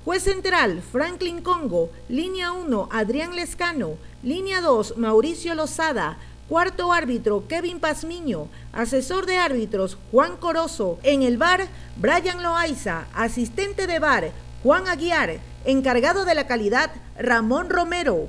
Juez 0.05 0.21
central, 0.21 0.83
Franklin 0.91 1.41
Congo. 1.41 1.89
Línea 2.07 2.51
1, 2.51 2.89
Adrián 2.91 3.35
Lescano. 3.35 3.97
Línea 4.21 4.61
2, 4.61 4.95
Mauricio 4.97 5.55
Lozada. 5.55 6.19
Cuarto 6.47 6.93
árbitro, 6.93 7.47
Kevin 7.47 7.79
Pazmiño. 7.79 8.49
Asesor 8.73 9.25
de 9.25 9.37
árbitros, 9.37 9.97
Juan 10.11 10.37
Corozo. 10.37 10.99
En 11.01 11.23
el 11.23 11.37
bar, 11.37 11.67
Brian 11.95 12.43
Loaiza. 12.43 13.07
Asistente 13.15 13.87
de 13.87 13.97
bar, 13.97 14.31
Juan 14.61 14.87
Aguiar. 14.87 15.39
Encargado 15.65 16.25
de 16.25 16.35
la 16.35 16.45
calidad, 16.45 16.91
Ramón 17.17 17.71
Romero. 17.71 18.27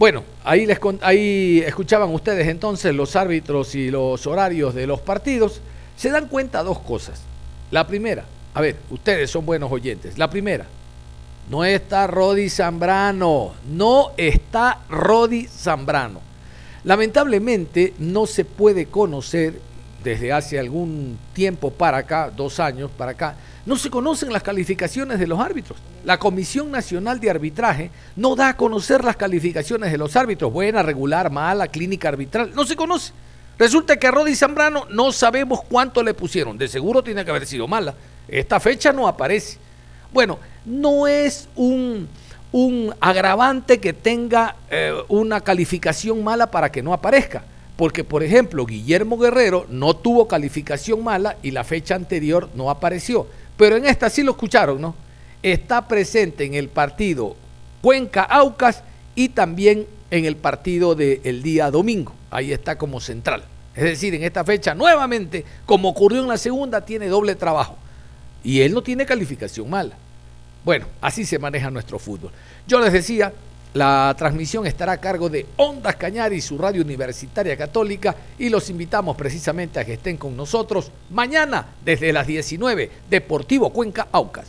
Bueno, 0.00 0.24
ahí, 0.44 0.64
les, 0.64 0.80
ahí 1.02 1.62
escuchaban 1.66 2.08
ustedes 2.14 2.48
entonces 2.48 2.94
los 2.94 3.16
árbitros 3.16 3.74
y 3.74 3.90
los 3.90 4.26
horarios 4.26 4.74
de 4.74 4.86
los 4.86 4.98
partidos. 5.02 5.60
Se 5.94 6.08
dan 6.08 6.26
cuenta 6.26 6.62
dos 6.62 6.78
cosas. 6.78 7.20
La 7.70 7.86
primera, 7.86 8.24
A 8.54 8.62
ver, 8.62 8.76
ustedes 8.88 9.30
son 9.30 9.44
buenos 9.44 9.70
oyentes. 9.70 10.16
La 10.16 10.30
primera, 10.30 10.64
no 11.50 11.66
está 11.66 12.06
Rodi 12.06 12.48
Zambrano, 12.48 13.52
no 13.68 14.12
está 14.16 14.78
Rodi 14.88 15.46
Zambrano. 15.46 16.22
Lamentablemente 16.84 17.92
no 17.98 18.24
se 18.24 18.46
puede 18.46 18.86
conocer 18.86 19.60
desde 20.02 20.32
hace 20.32 20.58
algún 20.58 21.18
tiempo 21.32 21.70
para 21.70 21.98
acá, 21.98 22.30
dos 22.34 22.60
años 22.60 22.90
para 22.96 23.12
acá, 23.12 23.36
no 23.66 23.76
se 23.76 23.90
conocen 23.90 24.32
las 24.32 24.42
calificaciones 24.42 25.18
de 25.18 25.26
los 25.26 25.38
árbitros. 25.38 25.78
La 26.04 26.18
Comisión 26.18 26.70
Nacional 26.70 27.20
de 27.20 27.30
Arbitraje 27.30 27.90
no 28.16 28.34
da 28.34 28.48
a 28.48 28.56
conocer 28.56 29.04
las 29.04 29.16
calificaciones 29.16 29.92
de 29.92 29.98
los 29.98 30.16
árbitros, 30.16 30.52
buena, 30.52 30.82
regular, 30.82 31.30
mala, 31.30 31.68
clínica 31.68 32.08
arbitral, 32.08 32.52
no 32.54 32.64
se 32.64 32.76
conoce. 32.76 33.12
Resulta 33.58 33.98
que 33.98 34.06
a 34.06 34.10
Rodi 34.10 34.34
Zambrano 34.34 34.86
no 34.88 35.12
sabemos 35.12 35.60
cuánto 35.68 36.02
le 36.02 36.14
pusieron, 36.14 36.56
de 36.56 36.68
seguro 36.68 37.04
tiene 37.04 37.24
que 37.24 37.30
haber 37.30 37.46
sido 37.46 37.68
mala. 37.68 37.94
Esta 38.26 38.58
fecha 38.58 38.92
no 38.92 39.06
aparece. 39.06 39.58
Bueno, 40.12 40.38
no 40.64 41.06
es 41.06 41.48
un, 41.56 42.08
un 42.52 42.94
agravante 43.00 43.78
que 43.78 43.92
tenga 43.92 44.56
eh, 44.70 44.94
una 45.08 45.42
calificación 45.42 46.24
mala 46.24 46.50
para 46.50 46.72
que 46.72 46.82
no 46.82 46.94
aparezca. 46.94 47.44
Porque, 47.80 48.04
por 48.04 48.22
ejemplo, 48.22 48.66
Guillermo 48.66 49.16
Guerrero 49.16 49.64
no 49.70 49.96
tuvo 49.96 50.28
calificación 50.28 51.02
mala 51.02 51.38
y 51.42 51.50
la 51.50 51.64
fecha 51.64 51.94
anterior 51.94 52.50
no 52.54 52.68
apareció. 52.68 53.26
Pero 53.56 53.76
en 53.76 53.86
esta 53.86 54.10
sí 54.10 54.22
lo 54.22 54.32
escucharon, 54.32 54.82
¿no? 54.82 54.94
Está 55.42 55.88
presente 55.88 56.44
en 56.44 56.52
el 56.52 56.68
partido 56.68 57.36
Cuenca-Aucas 57.80 58.82
y 59.14 59.30
también 59.30 59.86
en 60.10 60.26
el 60.26 60.36
partido 60.36 60.94
del 60.94 61.42
día 61.42 61.70
domingo. 61.70 62.12
Ahí 62.30 62.52
está 62.52 62.76
como 62.76 63.00
central. 63.00 63.44
Es 63.74 63.84
decir, 63.84 64.14
en 64.14 64.24
esta 64.24 64.44
fecha 64.44 64.74
nuevamente, 64.74 65.46
como 65.64 65.88
ocurrió 65.88 66.20
en 66.20 66.28
la 66.28 66.36
segunda, 66.36 66.84
tiene 66.84 67.08
doble 67.08 67.34
trabajo. 67.34 67.78
Y 68.44 68.60
él 68.60 68.74
no 68.74 68.82
tiene 68.82 69.06
calificación 69.06 69.70
mala. 69.70 69.96
Bueno, 70.66 70.84
así 71.00 71.24
se 71.24 71.38
maneja 71.38 71.70
nuestro 71.70 71.98
fútbol. 71.98 72.30
Yo 72.66 72.78
les 72.78 72.92
decía, 72.92 73.32
la 73.74 74.14
transmisión 74.16 74.66
estará 74.66 74.92
a 74.92 75.00
cargo 75.00 75.28
de 75.28 75.46
Ondas 75.56 75.96
Cañari, 75.96 76.40
su 76.40 76.58
radio 76.58 76.82
universitaria 76.82 77.56
católica, 77.56 78.16
y 78.38 78.48
los 78.48 78.70
invitamos 78.70 79.16
precisamente 79.16 79.80
a 79.80 79.84
que 79.84 79.94
estén 79.94 80.16
con 80.16 80.36
nosotros 80.36 80.90
mañana 81.10 81.74
desde 81.84 82.12
las 82.12 82.26
19, 82.26 82.90
Deportivo 83.08 83.70
Cuenca 83.70 84.08
Aucas. 84.12 84.48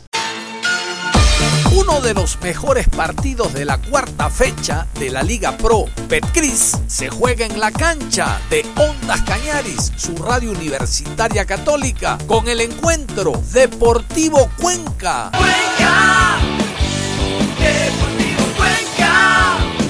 Uno 1.74 2.02
de 2.02 2.12
los 2.12 2.40
mejores 2.42 2.86
partidos 2.88 3.54
de 3.54 3.64
la 3.64 3.78
cuarta 3.78 4.28
fecha 4.28 4.86
de 4.98 5.10
la 5.10 5.22
Liga 5.22 5.56
Pro 5.56 5.86
Betcris 6.06 6.78
se 6.86 7.08
juega 7.08 7.46
en 7.46 7.58
la 7.58 7.70
cancha 7.70 8.38
de 8.50 8.64
Ondas 8.76 9.22
Cañaris, 9.22 9.90
su 9.96 10.14
radio 10.16 10.50
universitaria 10.50 11.46
católica, 11.46 12.18
con 12.26 12.46
el 12.48 12.60
encuentro 12.60 13.32
Deportivo 13.52 14.50
Cuenca. 14.60 15.30
¡Cuenca! 15.32 16.40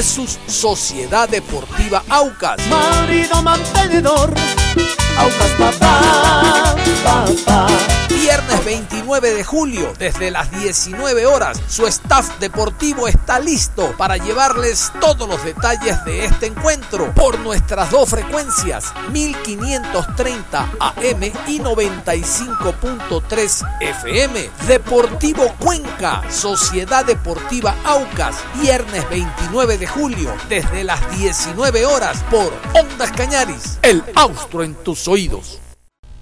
versus 0.00 0.38
Sociedad 0.46 1.28
Deportiva 1.28 2.02
Aucas. 2.08 2.58
Marido 2.68 3.42
mantenedor, 3.42 4.32
Aucas 5.18 5.50
papá, 5.58 6.74
papá. 7.04 7.66
Viernes 8.20 8.64
29 8.64 9.34
de 9.34 9.44
julio, 9.44 9.92
desde 9.98 10.30
las 10.30 10.52
19 10.52 11.26
horas, 11.26 11.60
su 11.68 11.86
staff 11.86 12.38
deportivo 12.38 13.08
está 13.08 13.40
listo 13.40 13.94
para 13.96 14.18
llevarles 14.18 14.92
todos 15.00 15.26
los 15.28 15.42
detalles 15.42 16.04
de 16.04 16.26
este 16.26 16.46
encuentro 16.46 17.12
por 17.14 17.40
nuestras 17.40 17.90
dos 17.90 18.10
frecuencias, 18.10 18.92
1530 19.10 20.60
AM 20.78 21.22
y 21.48 21.58
95.3 21.60 23.80
FM. 23.80 24.50
Deportivo 24.68 25.52
Cuenca, 25.58 26.22
Sociedad 26.30 27.04
Deportiva 27.04 27.74
Aucas, 27.84 28.36
viernes 28.60 29.08
29 29.08 29.78
de 29.78 29.86
julio, 29.90 30.32
desde 30.48 30.84
las 30.84 31.00
19 31.18 31.84
horas, 31.84 32.24
por 32.30 32.52
Ondas 32.80 33.10
Cañaris, 33.12 33.78
el 33.82 34.02
austro 34.14 34.62
en 34.62 34.74
tus 34.74 35.08
oídos. 35.08 35.60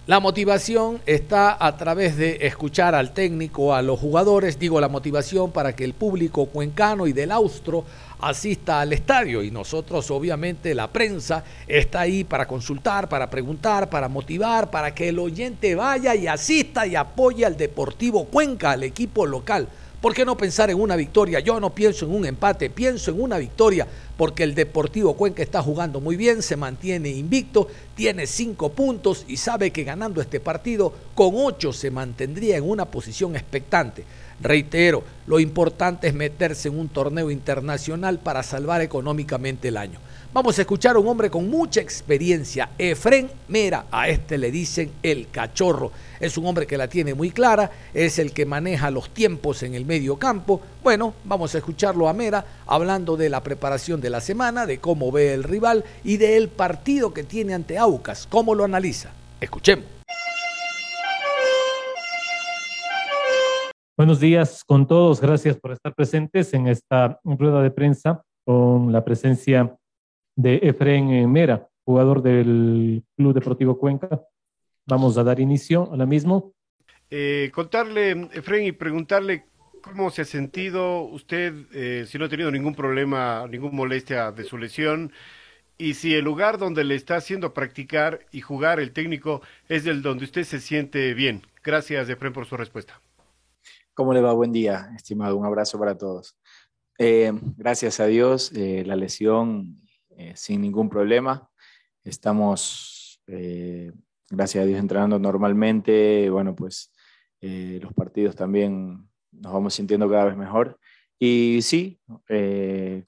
La 0.06 0.20
motivación 0.20 1.02
está 1.04 1.54
a 1.60 1.76
través 1.76 2.16
de 2.16 2.38
escuchar 2.46 2.94
al 2.94 3.12
técnico, 3.12 3.74
a 3.74 3.82
los 3.82 4.00
jugadores, 4.00 4.58
digo 4.58 4.80
la 4.80 4.88
motivación 4.88 5.52
para 5.52 5.76
que 5.76 5.84
el 5.84 5.92
público 5.92 6.46
cuencano 6.46 7.06
y 7.06 7.12
del 7.12 7.30
austro 7.30 7.84
asista 8.18 8.80
al 8.80 8.94
estadio 8.94 9.42
y 9.42 9.50
nosotros 9.50 10.10
obviamente 10.10 10.74
la 10.74 10.88
prensa 10.88 11.44
está 11.66 12.00
ahí 12.00 12.24
para 12.24 12.48
consultar, 12.48 13.10
para 13.10 13.28
preguntar, 13.28 13.90
para 13.90 14.08
motivar, 14.08 14.70
para 14.70 14.94
que 14.94 15.10
el 15.10 15.18
oyente 15.18 15.74
vaya 15.74 16.14
y 16.14 16.26
asista 16.26 16.86
y 16.86 16.96
apoye 16.96 17.44
al 17.44 17.58
Deportivo 17.58 18.24
Cuenca, 18.24 18.70
al 18.70 18.84
equipo 18.84 19.26
local. 19.26 19.68
¿Por 20.00 20.14
qué 20.14 20.24
no 20.24 20.36
pensar 20.36 20.70
en 20.70 20.80
una 20.80 20.94
victoria? 20.94 21.40
Yo 21.40 21.58
no 21.58 21.74
pienso 21.74 22.04
en 22.04 22.14
un 22.14 22.24
empate, 22.24 22.70
pienso 22.70 23.10
en 23.10 23.20
una 23.20 23.36
victoria 23.36 23.84
porque 24.16 24.44
el 24.44 24.54
Deportivo 24.54 25.14
Cuenca 25.14 25.42
está 25.42 25.60
jugando 25.60 26.00
muy 26.00 26.14
bien, 26.16 26.40
se 26.40 26.56
mantiene 26.56 27.08
invicto, 27.08 27.66
tiene 27.96 28.28
cinco 28.28 28.70
puntos 28.70 29.24
y 29.26 29.36
sabe 29.36 29.72
que 29.72 29.82
ganando 29.82 30.20
este 30.20 30.38
partido 30.38 30.92
con 31.16 31.32
ocho 31.34 31.72
se 31.72 31.90
mantendría 31.90 32.56
en 32.56 32.70
una 32.70 32.84
posición 32.84 33.34
expectante. 33.34 34.04
Reitero, 34.40 35.02
lo 35.26 35.40
importante 35.40 36.06
es 36.06 36.14
meterse 36.14 36.68
en 36.68 36.78
un 36.78 36.88
torneo 36.88 37.30
internacional 37.30 38.18
para 38.18 38.42
salvar 38.42 38.80
económicamente 38.80 39.68
el 39.68 39.76
año. 39.76 39.98
Vamos 40.32 40.58
a 40.58 40.60
escuchar 40.60 40.94
a 40.94 40.98
un 40.98 41.08
hombre 41.08 41.30
con 41.30 41.48
mucha 41.48 41.80
experiencia, 41.80 42.70
Efren 42.78 43.30
Mera. 43.48 43.86
A 43.90 44.08
este 44.08 44.38
le 44.38 44.50
dicen 44.50 44.92
el 45.02 45.30
cachorro. 45.30 45.90
Es 46.20 46.36
un 46.38 46.46
hombre 46.46 46.66
que 46.66 46.76
la 46.76 46.86
tiene 46.86 47.14
muy 47.14 47.30
clara, 47.30 47.70
es 47.94 48.18
el 48.18 48.32
que 48.32 48.46
maneja 48.46 48.90
los 48.90 49.10
tiempos 49.10 49.62
en 49.62 49.74
el 49.74 49.86
medio 49.86 50.16
campo. 50.16 50.60
Bueno, 50.82 51.14
vamos 51.24 51.54
a 51.54 51.58
escucharlo 51.58 52.08
a 52.08 52.12
Mera 52.12 52.44
hablando 52.66 53.16
de 53.16 53.30
la 53.30 53.42
preparación 53.42 54.00
de 54.00 54.10
la 54.10 54.20
semana, 54.20 54.66
de 54.66 54.78
cómo 54.78 55.10
ve 55.10 55.32
el 55.32 55.44
rival 55.44 55.84
y 56.04 56.18
del 56.18 56.48
partido 56.48 57.12
que 57.12 57.24
tiene 57.24 57.54
ante 57.54 57.78
Aucas, 57.78 58.26
cómo 58.30 58.54
lo 58.54 58.64
analiza. 58.64 59.10
Escuchemos. 59.40 59.97
Buenos 63.98 64.20
días 64.20 64.62
con 64.62 64.86
todos, 64.86 65.20
gracias 65.20 65.56
por 65.56 65.72
estar 65.72 65.92
presentes 65.92 66.54
en 66.54 66.68
esta 66.68 67.18
rueda 67.24 67.60
de 67.60 67.72
prensa 67.72 68.22
con 68.44 68.92
la 68.92 69.04
presencia 69.04 69.76
de 70.36 70.60
Efren 70.62 71.28
Mera, 71.32 71.68
jugador 71.84 72.22
del 72.22 73.02
Club 73.16 73.34
Deportivo 73.34 73.76
Cuenca. 73.76 74.22
Vamos 74.86 75.18
a 75.18 75.24
dar 75.24 75.40
inicio 75.40 75.92
a 75.92 75.96
la 75.96 76.06
mismo. 76.06 76.52
Eh, 77.10 77.50
contarle, 77.52 78.28
Efren, 78.34 78.66
y 78.66 78.70
preguntarle 78.70 79.46
cómo 79.82 80.12
se 80.12 80.22
ha 80.22 80.26
sentido 80.26 81.02
usted, 81.02 81.54
eh, 81.72 82.04
si 82.06 82.18
no 82.18 82.26
ha 82.26 82.28
tenido 82.28 82.52
ningún 82.52 82.76
problema, 82.76 83.48
ninguna 83.50 83.74
molestia 83.74 84.30
de 84.30 84.44
su 84.44 84.58
lesión, 84.58 85.10
y 85.76 85.94
si 85.94 86.14
el 86.14 86.24
lugar 86.24 86.58
donde 86.58 86.84
le 86.84 86.94
está 86.94 87.16
haciendo 87.16 87.52
practicar 87.52 88.20
y 88.30 88.42
jugar 88.42 88.78
el 88.78 88.92
técnico 88.92 89.42
es 89.68 89.86
el 89.86 90.02
donde 90.02 90.24
usted 90.24 90.44
se 90.44 90.60
siente 90.60 91.14
bien. 91.14 91.42
Gracias, 91.64 92.08
Efren, 92.08 92.32
por 92.32 92.46
su 92.46 92.56
respuesta. 92.56 93.00
¿Cómo 93.98 94.14
le 94.14 94.20
va? 94.20 94.32
Buen 94.32 94.52
día, 94.52 94.92
estimado. 94.94 95.36
Un 95.36 95.44
abrazo 95.44 95.76
para 95.76 95.98
todos. 95.98 96.38
Eh, 97.00 97.32
gracias 97.56 97.98
a 97.98 98.06
Dios, 98.06 98.52
la 98.52 98.94
lesión 98.94 99.82
eh, 100.10 100.34
sin 100.36 100.60
ningún 100.60 100.88
problema. 100.88 101.50
Estamos, 102.04 103.20
eh, 103.26 103.90
gracias 104.30 104.62
a 104.62 104.66
Dios, 104.68 104.78
entrenando 104.78 105.18
normalmente. 105.18 106.30
Bueno, 106.30 106.54
pues 106.54 106.92
eh, 107.40 107.80
los 107.82 107.92
partidos 107.92 108.36
también 108.36 109.10
nos 109.32 109.52
vamos 109.52 109.74
sintiendo 109.74 110.08
cada 110.08 110.26
vez 110.26 110.36
mejor. 110.36 110.78
Y 111.18 111.58
sí, 111.62 112.00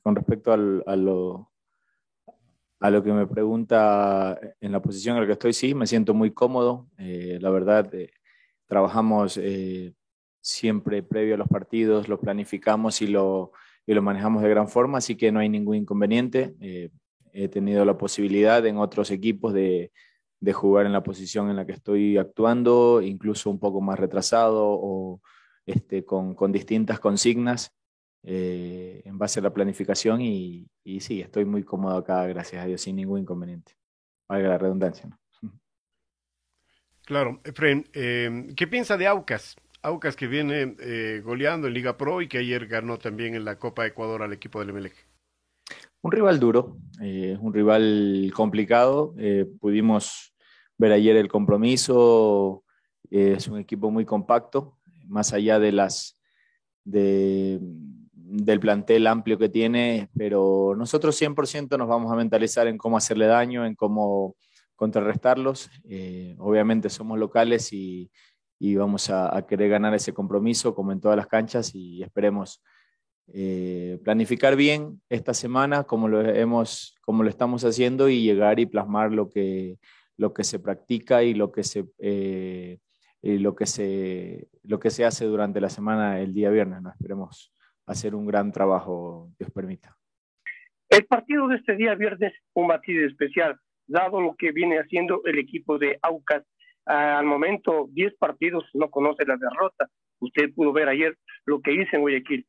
con 0.02 0.16
respecto 0.16 0.52
a, 0.52 0.56
lo, 0.56 1.52
a 2.80 2.90
lo 2.90 3.04
que 3.04 3.12
me 3.12 3.28
pregunta 3.28 4.40
en 4.60 4.72
la 4.72 4.82
posición 4.82 5.14
en 5.14 5.20
la 5.22 5.26
que 5.28 5.34
estoy, 5.34 5.52
sí, 5.52 5.72
me 5.72 5.86
siento 5.86 6.14
muy 6.14 6.32
cómodo. 6.32 6.88
la 6.98 7.50
verdad, 7.50 7.88
trabajamos 8.66 9.38
siempre 10.40 11.02
previo 11.02 11.34
a 11.34 11.38
los 11.38 11.48
partidos, 11.48 12.08
lo 12.08 12.20
planificamos 12.20 13.02
y 13.02 13.06
lo, 13.06 13.52
y 13.86 13.94
lo 13.94 14.02
manejamos 14.02 14.42
de 14.42 14.48
gran 14.48 14.68
forma, 14.68 14.98
así 14.98 15.16
que 15.16 15.32
no 15.32 15.40
hay 15.40 15.48
ningún 15.48 15.76
inconveniente. 15.76 16.54
Eh, 16.60 16.90
he 17.32 17.48
tenido 17.48 17.84
la 17.84 17.96
posibilidad 17.96 18.64
en 18.66 18.78
otros 18.78 19.10
equipos 19.10 19.52
de, 19.52 19.92
de, 20.40 20.52
jugar 20.52 20.86
en 20.86 20.92
la 20.92 21.02
posición 21.02 21.50
en 21.50 21.56
la 21.56 21.66
que 21.66 21.72
estoy 21.72 22.18
actuando, 22.18 23.02
incluso 23.02 23.50
un 23.50 23.60
poco 23.60 23.80
más 23.80 23.98
retrasado 23.98 24.66
o 24.66 25.20
este, 25.66 26.04
con, 26.04 26.34
con 26.34 26.52
distintas 26.52 26.98
consignas 26.98 27.72
eh, 28.22 29.02
en 29.04 29.16
base 29.16 29.40
a 29.40 29.42
la 29.42 29.54
planificación 29.54 30.20
y, 30.20 30.68
y, 30.84 31.00
sí, 31.00 31.20
estoy 31.20 31.44
muy 31.44 31.62
cómodo 31.62 31.96
acá, 31.96 32.26
gracias 32.26 32.62
a 32.62 32.66
Dios, 32.66 32.80
sin 32.80 32.96
ningún 32.96 33.20
inconveniente. 33.20 33.72
Valga 34.28 34.48
la 34.48 34.58
redundancia. 34.58 35.08
¿no? 35.08 35.18
Claro, 37.04 37.40
Efren, 37.44 37.88
eh, 37.92 38.52
¿qué 38.56 38.66
piensa 38.66 38.96
de 38.96 39.06
Aucas? 39.06 39.56
Aucas 39.82 40.14
que 40.14 40.26
viene 40.26 40.76
eh, 40.80 41.22
goleando 41.24 41.66
en 41.66 41.74
Liga 41.74 41.96
Pro 41.96 42.20
y 42.20 42.28
que 42.28 42.38
ayer 42.38 42.66
ganó 42.66 42.98
también 42.98 43.34
en 43.34 43.44
la 43.44 43.58
Copa 43.58 43.86
Ecuador 43.86 44.22
al 44.22 44.32
equipo 44.32 44.60
del 44.60 44.72
MLG. 44.74 44.92
Un 46.02 46.12
rival 46.12 46.38
duro, 46.38 46.76
eh, 47.00 47.36
un 47.40 47.52
rival 47.52 48.30
complicado. 48.34 49.14
Eh, 49.18 49.46
pudimos 49.58 50.34
ver 50.76 50.92
ayer 50.92 51.16
el 51.16 51.28
compromiso 51.28 52.64
es 53.10 53.48
un 53.48 53.58
equipo 53.58 53.90
muy 53.90 54.04
compacto, 54.04 54.78
más 55.08 55.32
allá 55.32 55.58
de 55.58 55.72
las, 55.72 56.18
de, 56.84 57.58
del 57.60 58.60
plantel 58.60 59.06
amplio 59.06 59.38
que 59.38 59.48
tiene, 59.48 60.08
pero 60.16 60.74
nosotros 60.76 61.20
100% 61.20 61.76
nos 61.76 61.88
vamos 61.88 62.12
a 62.12 62.16
mentalizar 62.16 62.68
en 62.68 62.78
cómo 62.78 62.96
hacerle 62.96 63.26
daño, 63.26 63.66
en 63.66 63.74
cómo 63.74 64.36
contrarrestarlos. 64.76 65.68
Eh, 65.84 66.36
obviamente 66.38 66.88
somos 66.88 67.18
locales 67.18 67.72
y, 67.72 68.10
y 68.62 68.76
vamos 68.76 69.08
a, 69.08 69.46
querer 69.48 69.70
ganar 69.70 69.94
ese 69.94 70.12
compromiso 70.12 70.74
como 70.74 70.92
en 70.92 71.00
todas 71.00 71.16
las 71.16 71.26
canchas 71.26 71.74
y 71.74 72.02
esperemos 72.02 72.62
eh, 73.32 73.98
planificar 74.04 74.54
bien 74.54 75.00
esta 75.08 75.32
semana 75.32 75.84
como 75.84 76.08
lo, 76.08 76.20
hemos, 76.20 76.94
como 77.00 77.22
lo 77.22 77.30
estamos 77.30 77.64
haciendo 77.64 78.10
y 78.10 78.22
llegar 78.22 78.60
y 78.60 78.66
plasmar 78.66 79.12
lo 79.12 79.30
que, 79.30 79.78
lo 80.18 80.34
que 80.34 80.44
se 80.44 80.58
practica 80.58 81.22
y 81.22 81.32
lo 81.32 81.50
que 81.50 81.64
se, 81.64 81.86
eh, 81.98 82.78
lo 83.22 83.56
que 83.56 83.64
se, 83.64 84.48
lo 84.62 84.78
que 84.78 84.90
se 84.90 85.06
hace 85.06 85.24
durante 85.24 85.62
la 85.62 85.70
semana 85.70 86.20
el 86.20 86.34
día 86.34 86.50
viernes. 86.50 86.82
¿no? 86.82 86.90
Esperemos 86.90 87.54
hacer 87.86 88.14
un 88.14 88.26
gran 88.26 88.52
trabajo, 88.52 89.30
Dios 89.38 89.50
permita. 89.50 89.96
El 90.90 91.06
partido 91.06 91.48
de 91.48 91.56
este 91.56 91.76
día 91.76 91.94
viernes, 91.94 92.34
un 92.52 92.66
matiz 92.66 93.00
especial, 93.04 93.58
dado 93.86 94.20
lo 94.20 94.36
que 94.36 94.52
viene 94.52 94.78
haciendo 94.78 95.22
el 95.24 95.38
equipo 95.38 95.78
de 95.78 95.98
Aucas. 96.02 96.44
Al 96.86 97.24
momento, 97.24 97.88
10 97.90 98.14
partidos 98.16 98.64
no 98.74 98.90
conoce 98.90 99.24
la 99.24 99.36
derrota. 99.36 99.88
Usted 100.18 100.52
pudo 100.54 100.72
ver 100.72 100.88
ayer 100.88 101.16
lo 101.44 101.60
que 101.60 101.72
hice 101.72 101.96
en 101.96 102.02
Guayaquil. 102.02 102.46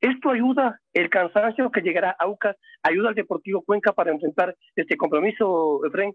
Esto 0.00 0.30
ayuda, 0.30 0.80
el 0.92 1.08
cansancio 1.10 1.70
que 1.70 1.80
llegará 1.80 2.10
a 2.10 2.24
Aucas, 2.24 2.56
ayuda 2.82 3.10
al 3.10 3.14
Deportivo 3.14 3.62
Cuenca 3.62 3.92
para 3.92 4.10
enfrentar 4.10 4.56
este 4.74 4.96
compromiso, 4.96 5.84
Efraín. 5.86 6.12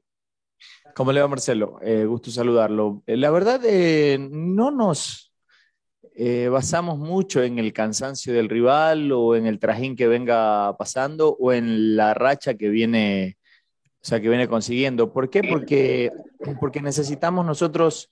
¿Cómo 0.94 1.12
le 1.12 1.22
va, 1.22 1.28
Marcelo? 1.28 1.80
Eh, 1.82 2.06
gusto 2.06 2.32
saludarlo. 2.32 3.04
Eh, 3.06 3.18
la 3.18 3.32
verdad, 3.32 3.62
eh, 3.66 4.18
no 4.20 4.72
nos 4.72 5.24
basamos 6.50 6.98
mucho 6.98 7.44
en 7.44 7.60
el 7.60 7.72
cansancio 7.74 8.34
del 8.34 8.50
rival 8.50 9.12
o 9.12 9.36
en 9.36 9.46
el 9.46 9.60
trajín 9.60 9.96
que 9.96 10.08
venga 10.08 10.76
pasando 10.76 11.38
o 11.40 11.54
en 11.54 11.96
la 11.96 12.16
racha 12.16 12.56
que 12.56 12.70
viene, 12.70 13.38
o 14.02 14.06
sea, 14.06 14.22
que 14.22 14.30
viene 14.30 14.48
consiguiendo. 14.48 15.12
¿Por 15.12 15.30
qué? 15.30 15.42
Porque, 15.42 16.12
porque 16.60 16.82
necesitamos 16.82 17.46
nosotros 17.46 18.10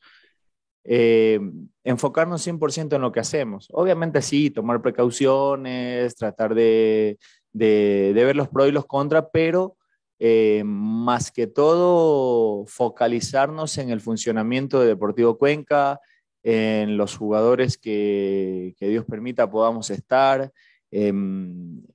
eh, 0.84 1.40
enfocarnos 1.84 2.46
100% 2.46 2.96
en 2.96 3.02
lo 3.02 3.12
que 3.12 3.20
hacemos. 3.20 3.68
Obviamente 3.72 4.22
sí, 4.22 4.52
tomar 4.52 4.82
precauciones, 4.82 6.16
tratar 6.16 6.54
de, 6.54 7.18
de, 7.54 8.12
de 8.14 8.26
ver 8.26 8.36
los 8.36 8.50
pros 8.50 8.68
y 8.68 8.72
los 8.72 8.86
contras, 8.86 9.26
pero 9.32 9.78
eh, 10.20 10.64
más 10.66 11.32
que 11.32 11.48
todo 11.48 12.66
focalizarnos 12.68 13.78
en 13.78 13.90
el 13.90 14.00
funcionamiento 14.00 14.80
de 14.80 14.88
Deportivo 14.88 15.38
Cuenca, 15.38 16.00
en 16.44 16.98
los 16.98 17.18
jugadores 17.18 17.78
que, 17.78 18.76
que 18.78 18.88
Dios 18.88 19.06
permita 19.06 19.50
podamos 19.50 19.90
estar. 19.90 20.52
Eh, 20.92 21.12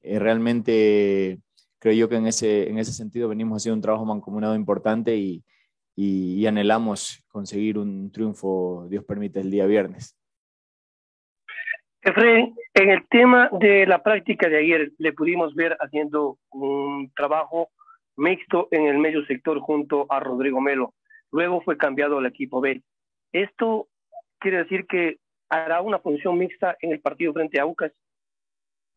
realmente 0.02 1.40
creo 1.80 1.94
yo 1.94 2.08
que 2.08 2.16
en 2.16 2.26
ese, 2.26 2.68
en 2.68 2.78
ese 2.78 2.92
sentido 2.92 3.28
venimos 3.28 3.60
haciendo 3.60 3.76
un 3.76 3.82
trabajo 3.82 4.04
mancomunado 4.04 4.54
importante 4.54 5.16
y, 5.16 5.42
y, 5.96 6.40
y, 6.40 6.46
anhelamos 6.46 7.24
conseguir 7.28 7.78
un 7.78 8.12
triunfo, 8.12 8.86
Dios 8.88 9.04
permite, 9.04 9.40
el 9.40 9.50
día 9.50 9.66
viernes. 9.66 10.16
Efraín, 12.02 12.54
en 12.74 12.90
el 12.90 13.06
tema 13.08 13.50
de 13.52 13.86
la 13.86 14.02
práctica 14.02 14.48
de 14.48 14.58
ayer, 14.58 14.92
le 14.98 15.12
pudimos 15.12 15.54
ver 15.54 15.76
haciendo 15.80 16.38
un 16.50 17.10
trabajo 17.14 17.68
mixto 18.16 18.68
en 18.70 18.86
el 18.86 18.98
medio 18.98 19.24
sector 19.26 19.58
junto 19.60 20.06
a 20.08 20.20
Rodrigo 20.20 20.60
Melo. 20.60 20.94
Luego 21.32 21.60
fue 21.62 21.76
cambiado 21.76 22.18
al 22.18 22.26
equipo 22.26 22.60
B. 22.60 22.82
Esto 23.32 23.88
quiere 24.38 24.58
decir 24.58 24.86
que 24.86 25.18
hará 25.48 25.80
una 25.80 25.98
función 25.98 26.38
mixta 26.38 26.76
en 26.80 26.92
el 26.92 27.00
partido 27.00 27.32
frente 27.32 27.60
a 27.60 27.66
UCAS. 27.66 27.92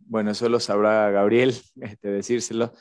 Bueno, 0.06 0.32
eso 0.32 0.50
lo 0.50 0.60
sabrá 0.60 1.10
Gabriel, 1.12 1.56
este, 1.82 2.10
decírselo. 2.10 2.74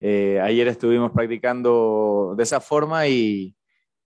Eh, 0.00 0.40
ayer 0.40 0.68
estuvimos 0.68 1.12
practicando 1.12 2.34
de 2.36 2.42
esa 2.42 2.60
forma 2.60 3.06
y, 3.08 3.56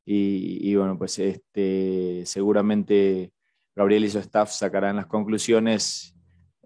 y, 0.04 0.74
bueno, 0.74 0.96
pues 0.96 1.18
este, 1.18 2.22
seguramente 2.24 3.33
Gabriel 3.76 4.04
y 4.04 4.11
su 4.11 4.18
staff 4.20 4.50
sacarán 4.50 4.96
las 4.96 5.07
conclusiones, 5.07 6.14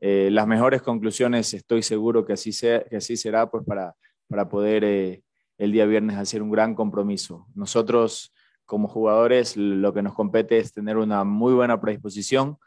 eh, 0.01 0.29
las 0.31 0.47
mejores 0.47 0.83
conclusiones, 0.83 1.53
estoy 1.55 1.83
seguro 1.83 2.25
que 2.25 2.35
así, 2.35 2.53
sea, 2.53 2.85
que 2.85 2.97
así 2.97 3.17
será, 3.17 3.51
pues 3.51 3.65
para, 3.65 3.95
para 4.29 4.49
poder 4.49 4.85
eh, 4.85 5.23
el 5.59 5.73
día 5.73 5.87
viernes 5.87 6.17
hacer 6.19 6.43
un 6.43 6.51
gran 6.51 6.75
compromiso. 6.75 7.47
Nosotros 7.55 8.33
como 8.65 8.87
jugadores 8.87 9.57
lo 9.57 9.93
que 9.93 10.03
nos 10.03 10.15
compete 10.15 10.59
es 10.59 10.73
tener 10.73 10.97
una 10.97 11.25
muy 11.25 11.53
buena 11.53 11.81
predisposición, 11.81 12.59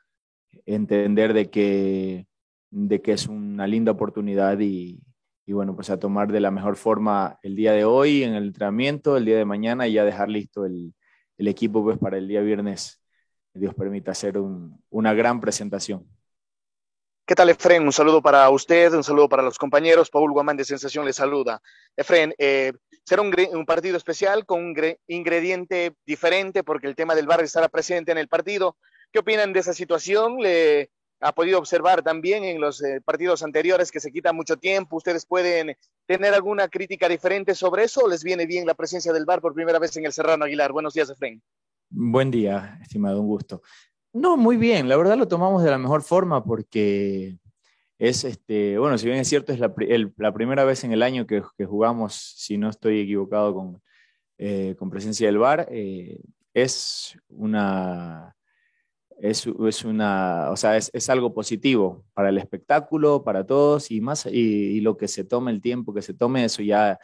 entender 0.66 1.34
de 1.34 1.50
que, 1.50 2.28
de 2.76 3.02
que 3.02 3.14
es 3.14 3.28
una 3.28 3.68
linda 3.68 3.94
oportunidad 3.94 4.60
y, 4.60 5.00
y 5.46 5.54
bueno, 5.54 5.76
pues 5.76 5.90
a 5.90 5.98
tomar 5.98 6.30
de 6.32 6.42
la 6.42 6.52
mejor 6.52 6.76
forma 6.76 7.40
el 7.42 7.56
día 7.56 7.72
de 7.72 7.86
hoy 7.86 8.24
en 8.24 8.34
el 8.36 8.48
entrenamiento, 8.48 9.16
el 9.16 9.24
día 9.24 9.38
de 9.38 9.46
mañana 9.46 9.88
y 9.88 9.94
ya 9.94 10.04
dejar 10.04 10.28
listo 10.30 10.66
el, 10.66 10.94
el 11.38 11.48
equipo 11.48 11.82
pues 11.84 11.98
para 11.98 12.18
el 12.18 12.28
día 12.28 12.42
viernes, 12.42 13.02
Dios 13.54 13.74
permita 13.74 14.12
hacer 14.12 14.38
un, 14.38 14.84
una 14.90 15.14
gran 15.14 15.40
presentación. 15.40 16.06
¿Qué 17.26 17.34
tal, 17.34 17.50
Efren? 17.50 17.84
Un 17.84 17.94
saludo 17.94 18.22
para 18.22 18.50
usted, 18.50 18.94
un 18.94 19.06
saludo 19.06 19.30
para 19.30 19.42
los 19.42 19.58
compañeros. 19.58 20.10
Paul 20.10 20.34
Guamán 20.34 20.58
de 20.58 20.66
Sensación 20.66 21.06
le 21.06 21.14
saluda. 21.14 21.62
Efren, 21.96 22.36
eh, 22.38 22.74
será 23.06 23.22
un, 23.22 23.34
un, 23.54 23.66
partido 23.66 23.96
especial 23.96 24.46
con 24.46 24.64
un 24.64 24.76
ingrediente 25.08 25.96
diferente 26.06 26.62
porque 26.62 26.88
el 26.88 26.96
tema 26.96 27.16
del 27.16 27.26
bar 27.26 27.42
estará 27.42 27.70
presente 27.70 28.12
en 28.12 28.18
el 28.18 28.28
partido. 28.28 28.76
¿Qué 29.14 29.20
opinan 29.20 29.54
de 29.54 29.62
esa 29.62 29.74
situación? 29.74 30.40
¿Le 30.40 30.92
ha 31.20 31.34
podido 31.34 31.60
observar 31.60 32.04
también 32.04 32.44
en 32.44 32.60
los 32.60 32.84
eh, 32.84 33.02
partidos 33.04 33.44
anteriores 33.44 33.92
que 33.92 34.00
se 34.00 34.12
quita 34.12 34.34
mucho 34.34 34.58
tiempo? 34.58 34.98
¿Ustedes 34.98 35.26
pueden 35.26 35.76
tener 36.06 36.34
alguna 36.34 36.68
crítica 36.68 37.10
diferente 37.10 37.56
sobre 37.56 37.84
eso 37.84 38.02
o 38.04 38.08
les 38.08 38.24
viene 38.24 38.46
bien 38.46 38.68
la 38.68 38.74
presencia 38.74 39.14
del 39.14 39.26
bar 39.26 39.42
por 39.42 39.54
primera 39.54 39.80
vez 39.80 39.96
en 39.98 40.06
el 40.06 40.14
Serrano 40.14 40.46
Aguilar? 40.46 40.72
Buenos 40.72 40.94
días, 40.94 41.10
Efren. 41.10 41.42
Buen 41.90 42.32
día, 42.32 42.80
estimado, 42.82 43.22
un 43.22 43.28
gusto. 43.28 43.62
No, 44.14 44.38
muy 44.38 44.58
bien, 44.58 44.88
la 44.88 44.98
verdad 44.98 45.18
lo 45.18 45.28
tomamos 45.28 45.64
de 45.64 45.72
la 45.72 45.78
mejor 45.78 46.02
forma 46.02 46.44
porque 46.44 47.38
es, 47.98 48.24
este, 48.24 48.78
bueno, 48.78 48.98
si 48.98 49.08
bien 49.08 49.20
es 49.20 49.28
cierto, 49.28 49.54
es 49.54 49.60
la, 49.60 50.34
primera 50.34 50.64
vez 50.64 50.84
en 50.84 50.92
el 50.92 51.04
año 51.04 51.26
que, 51.26 51.42
que, 51.58 51.66
jugamos, 51.66 52.14
si 52.38 52.58
no 52.58 52.70
estoy 52.70 53.02
equivocado, 53.02 53.54
con, 53.54 53.82
eh, 54.38 54.76
con 54.78 54.90
presencia 54.90 55.28
del 55.28 55.38
VAR, 55.38 55.68
eh, 55.72 56.20
es 56.54 57.18
una, 57.30 58.35
es, 59.20 59.48
es, 59.68 59.86
una, 59.86 60.50
o 60.52 60.58
sea, 60.58 60.78
es, 60.78 60.90
es, 60.94 61.10
algo 61.10 61.34
positivo 61.34 62.04
para 62.14 62.30
el 62.30 62.38
espectáculo, 62.38 63.24
para 63.24 63.46
todos 63.46 63.92
y 63.92 64.02
más, 64.02 64.26
y, 64.26 64.82
lo 64.82 64.98
que 64.98 65.08
se 65.08 65.24
tome, 65.24 65.52
el 65.52 65.62
tiempo 65.62 65.94
que 65.94 66.02
se 66.02 66.14
tome, 66.14 66.46
eso 66.46 66.62
ya 66.62 67.00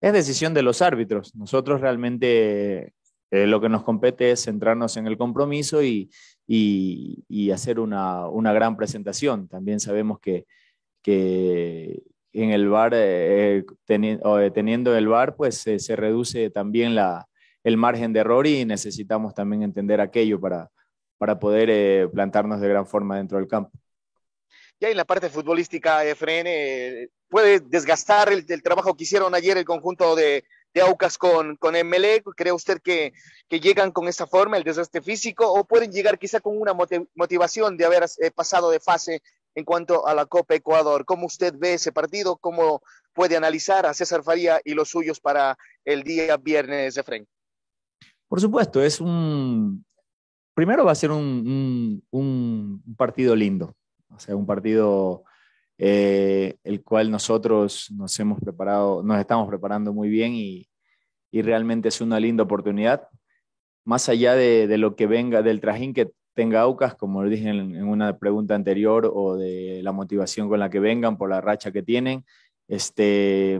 es 0.00 0.12
decisión 0.12 0.54
de 0.54 0.62
los 0.62 0.82
árbitros. 0.82 1.34
Nosotros 1.34 1.80
realmente 1.80 2.94
eh, 3.30 3.46
lo 3.46 3.60
que 3.60 3.68
nos 3.68 3.82
compete 3.84 4.30
es 4.30 4.44
centrarnos 4.44 4.96
en 4.96 5.06
el 5.06 5.18
compromiso 5.18 5.82
y, 5.82 6.10
y, 6.46 7.50
hacer 7.50 7.78
una, 7.80 8.26
una, 8.28 8.52
gran 8.52 8.76
presentación. 8.76 9.48
También 9.48 9.80
sabemos 9.80 10.18
que, 10.20 10.46
que 11.02 12.02
en 12.32 12.50
el 12.50 12.68
bar, 12.68 12.92
eh, 12.94 13.64
teni 13.84 14.18
teniendo 14.54 14.96
el 14.96 15.08
bar, 15.08 15.36
pues 15.36 15.66
eh, 15.66 15.78
se 15.78 15.96
reduce 15.96 16.50
también 16.50 16.94
la, 16.94 17.28
el 17.64 17.76
margen 17.76 18.12
de 18.12 18.20
error 18.20 18.46
y 18.46 18.64
necesitamos 18.64 19.34
también 19.34 19.62
entender 19.62 20.00
aquello 20.00 20.40
para, 20.40 20.70
para 21.20 21.38
poder 21.38 21.68
eh, 21.68 22.08
plantarnos 22.10 22.62
de 22.62 22.68
gran 22.70 22.86
forma 22.86 23.18
dentro 23.18 23.36
del 23.36 23.46
campo. 23.46 23.70
Ya 24.80 24.88
en 24.88 24.96
la 24.96 25.04
parte 25.04 25.28
futbolística, 25.28 26.02
Efren, 26.02 27.10
puede 27.28 27.60
desgastar 27.60 28.32
el, 28.32 28.46
el 28.48 28.62
trabajo 28.62 28.96
que 28.96 29.04
hicieron 29.04 29.34
ayer 29.34 29.58
el 29.58 29.66
conjunto 29.66 30.16
de, 30.16 30.44
de 30.72 30.80
Aucas 30.80 31.18
con, 31.18 31.56
con 31.56 31.74
MLE? 31.74 32.22
¿Cree 32.34 32.52
usted 32.52 32.80
que, 32.80 33.12
que, 33.50 33.60
llegan 33.60 33.92
con 33.92 34.08
esa 34.08 34.26
forma, 34.26 34.56
el 34.56 34.64
desastre 34.64 35.02
físico, 35.02 35.52
o 35.52 35.64
pueden 35.64 35.92
llegar 35.92 36.18
quizá 36.18 36.40
con 36.40 36.58
una 36.58 36.72
motivación 37.14 37.76
de 37.76 37.84
haber 37.84 38.06
eh, 38.18 38.30
pasado 38.30 38.70
de 38.70 38.80
fase 38.80 39.20
en 39.54 39.66
cuanto 39.66 40.06
a 40.06 40.14
la 40.14 40.24
Copa 40.24 40.54
Ecuador? 40.54 41.04
¿Cómo 41.04 41.26
usted 41.26 41.52
ve 41.54 41.74
ese 41.74 41.92
partido? 41.92 42.38
¿Cómo 42.38 42.80
puede 43.12 43.36
analizar 43.36 43.84
a 43.84 43.92
César 43.92 44.22
Faría 44.22 44.60
y 44.64 44.72
los 44.72 44.88
suyos 44.88 45.20
para 45.20 45.58
el 45.84 46.02
día 46.02 46.38
viernes 46.38 46.94
de 46.94 47.02
Fren? 47.02 47.28
Por 48.28 48.40
supuesto, 48.40 48.80
es 48.80 49.00
un... 49.00 49.84
Primero 50.60 50.84
va 50.84 50.92
a 50.92 50.94
ser 50.94 51.10
un, 51.10 52.02
un, 52.10 52.82
un 52.84 52.94
partido 52.94 53.34
lindo, 53.34 53.74
o 54.14 54.18
sea, 54.18 54.36
un 54.36 54.44
partido 54.44 55.24
eh, 55.78 56.56
el 56.64 56.82
cual 56.82 57.10
nosotros 57.10 57.90
nos 57.96 58.20
hemos 58.20 58.38
preparado, 58.40 59.02
nos 59.02 59.18
estamos 59.18 59.48
preparando 59.48 59.94
muy 59.94 60.10
bien 60.10 60.34
y, 60.34 60.68
y 61.30 61.40
realmente 61.40 61.88
es 61.88 62.02
una 62.02 62.20
linda 62.20 62.44
oportunidad. 62.44 63.08
Más 63.86 64.10
allá 64.10 64.34
de, 64.34 64.66
de, 64.66 64.76
lo 64.76 64.96
que 64.96 65.06
venga, 65.06 65.40
del 65.40 65.62
trajín 65.62 65.94
que 65.94 66.10
tenga 66.34 66.60
Aucas, 66.60 66.94
como 66.94 67.22
lo 67.22 67.30
dije 67.30 67.48
en, 67.48 67.74
en, 67.74 67.88
una 67.88 68.18
pregunta 68.18 68.54
anterior, 68.54 69.10
o 69.14 69.38
de 69.38 69.80
la 69.82 69.92
motivación 69.92 70.50
con 70.50 70.60
la 70.60 70.68
que 70.68 70.78
vengan 70.78 71.16
por 71.16 71.30
la 71.30 71.40
racha 71.40 71.72
que 71.72 71.82
tienen, 71.82 72.26
este, 72.68 73.58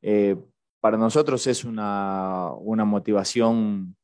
eh, 0.00 0.36
para 0.78 0.96
nosotros 0.96 1.44
es 1.48 1.64
una, 1.64 2.52
una 2.52 2.84
motivación 2.84 3.96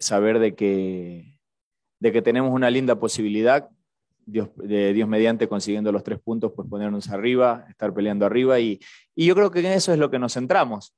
saber 0.00 0.40
de 0.40 0.56
que, 0.56 1.33
de 1.98 2.12
que 2.12 2.22
tenemos 2.22 2.52
una 2.52 2.70
linda 2.70 2.98
posibilidad, 2.98 3.68
Dios, 4.26 4.48
de 4.56 4.92
Dios 4.92 5.08
mediante 5.08 5.48
consiguiendo 5.48 5.92
los 5.92 6.02
tres 6.02 6.18
puntos, 6.18 6.52
pues 6.54 6.68
ponernos 6.68 7.10
arriba, 7.10 7.66
estar 7.68 7.92
peleando 7.92 8.26
arriba 8.26 8.58
y, 8.60 8.80
y 9.14 9.26
yo 9.26 9.34
creo 9.34 9.50
que 9.50 9.60
en 9.60 9.66
eso 9.66 9.92
es 9.92 9.98
lo 9.98 10.10
que 10.10 10.18
nos 10.18 10.34
centramos. 10.34 10.96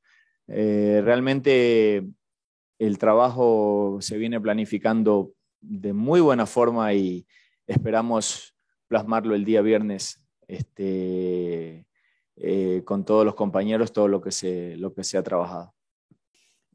Eh, 0.49 1.01
realmente 1.05 2.07
el 2.79 2.99
trabajo 2.99 3.99
se 4.01 4.17
viene 4.17 4.41
planificando 4.41 5.33
de 5.61 5.93
muy 5.93 6.21
buena 6.21 6.47
forma 6.47 6.93
y 6.95 7.27
esperamos 7.67 8.55
plasmarlo 8.87 9.35
el 9.35 9.45
día 9.45 9.63
viernes 9.63 10.25
este, 10.47 11.87
eh, 12.37 12.83
con 12.85 13.05
todos 13.05 13.25
los 13.25 13.35
compañeros, 13.35 13.93
todo 13.93 14.09
lo 14.09 14.21
que 14.21 14.31
se, 14.31 14.77
lo 14.77 14.95
que 14.95 15.03
se 15.05 15.19
ha 15.19 15.23
trabajado. 15.23 15.75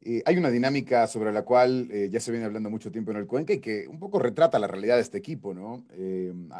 Eh, 0.04 0.22
hay 0.26 0.36
una 0.36 0.50
dinámica 0.50 1.06
sobre 1.06 1.32
la 1.32 1.42
cual 1.42 1.88
eh, 1.90 2.08
ya 2.10 2.20
se 2.20 2.32
viene 2.32 2.46
hablando 2.46 2.70
mucho 2.70 2.90
tiempo 2.90 3.12
en 3.12 3.18
el 3.18 3.26
Cuenca 3.26 3.52
y 3.52 3.60
que 3.60 3.86
un 3.86 3.98
poco 3.98 4.18
retrata 4.18 4.58
la 4.58 4.66
realidad 4.66 4.96
de 4.96 5.02
este 5.02 5.18
equipo, 5.18 5.54
¿no? 5.54 5.84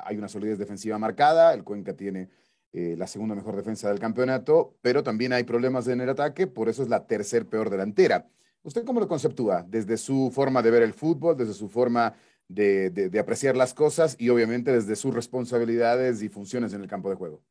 hay 0.04 0.16
una 0.16 0.28
solidez 0.28 0.58
defensiva 0.58 0.98
marcada, 0.98 1.52
el 1.54 1.64
Cuenca 1.64 1.94
tiene 1.94 2.28
la 2.72 3.06
segunda 3.06 3.34
mejor 3.34 3.54
defensa 3.54 3.90
del 3.90 3.98
campeonato, 3.98 4.78
pero 4.80 5.02
también 5.02 5.34
hay 5.34 5.44
problemas 5.44 5.88
en 5.88 6.00
el 6.00 6.08
ataque, 6.08 6.46
por 6.46 6.70
eso 6.70 6.82
es 6.82 6.88
la 6.88 7.06
tercer 7.06 7.46
peor 7.46 7.68
delantera. 7.68 8.26
¿Usted 8.62 8.84
cómo 8.84 9.00
lo 9.00 9.08
conceptúa? 9.08 9.66
Desde 9.68 9.96
su 9.96 10.30
forma 10.32 10.62
de 10.62 10.70
ver 10.70 10.82
el 10.82 10.94
fútbol, 10.94 11.36
desde 11.36 11.52
su 11.52 11.68
forma 11.68 12.14
de, 12.48 13.18
apreciar 13.20 13.56
las 13.56 13.74
cosas 13.74 14.16
y 14.18 14.28
obviamente 14.28 14.72
desde 14.72 14.96
sus 14.96 15.14
responsabilidades 15.14 16.22
y 16.22 16.28
funciones 16.28 16.72
en 16.72 16.82
el 16.82 16.88
campo 16.88 17.10
de 17.10 17.16
juego. 17.16 17.42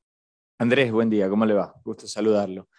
Andrés, 0.57 0.91
buen 0.91 1.09
día, 1.09 1.27
¿cómo 1.27 1.45
le 1.45 1.53
va? 1.53 1.73
Gusto 1.83 2.07
saludarlo. 2.07 2.69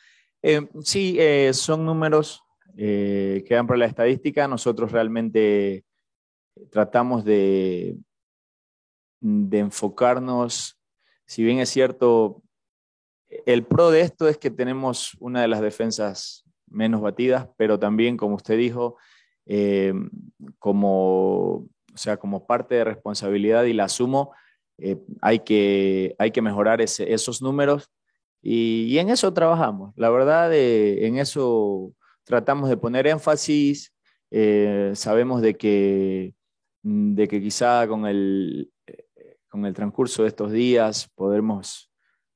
Eh, 0.41 0.69
sí, 0.83 1.17
eh, 1.19 1.53
son 1.53 1.85
números 1.85 2.43
eh, 2.77 3.45
que 3.47 3.55
dan 3.55 3.67
para 3.67 3.79
la 3.79 3.87
estadística. 3.87 4.49
Nosotros 4.49 4.93
realmente 4.93 5.85
tratamos 6.71 7.25
de, 7.25 7.97
de 9.21 9.59
enfocarnos, 9.59 10.79
si 11.27 11.43
bien 11.43 11.59
es 11.59 11.71
cierto, 11.71 12.43
el 13.47 13.65
pro 13.65 13.91
de 13.91 14.03
esto 14.03 14.29
es 14.29 14.37
que 14.37 14.51
tenemos 14.51 15.17
una 15.19 15.41
de 15.41 15.49
las 15.49 15.63
defensas 15.63 16.45
menos 16.69 17.01
batidas, 17.01 17.49
pero 17.57 17.79
también, 17.79 18.17
como 18.17 18.37
usted 18.37 18.59
dijo, 18.59 18.97
como 20.59 21.67
o 21.95 21.99
sea, 21.99 22.17
como 22.17 22.47
parte 22.47 22.75
de 22.77 22.85
responsabilidad 22.85 23.65
y 23.65 23.73
la 23.73 23.85
asumo, 23.85 24.33
eh, 24.79 24.99
hay, 25.21 25.41
que, 25.41 26.15
hay 26.19 26.31
que 26.31 26.43
mejorar 26.43 26.81
esos 26.81 27.43
números 27.43 27.91
y, 28.41 28.99
en 28.99 29.11
eso 29.11 29.33
trabajamos. 29.33 29.93
La 29.97 30.11
verdad, 30.11 30.53
eh, 30.53 31.07
en 31.07 31.19
eso 31.19 31.93
tratamos 32.25 32.69
de 32.69 32.77
poner 32.77 33.07
énfasis. 33.07 33.93
Eh, 34.31 34.93
sabemos 34.95 35.43
de 35.43 35.55
que, 35.57 36.35
mm, 36.83 37.15
de 37.15 37.29
que 37.29 37.41
quizá 37.41 37.87
con 37.87 38.07
el, 38.07 38.71
con 39.49 39.67
el 39.67 39.75
transcurso 39.75 40.23
de 40.23 40.29
estos 40.29 40.53
días 40.53 41.11
podremos 41.15 41.91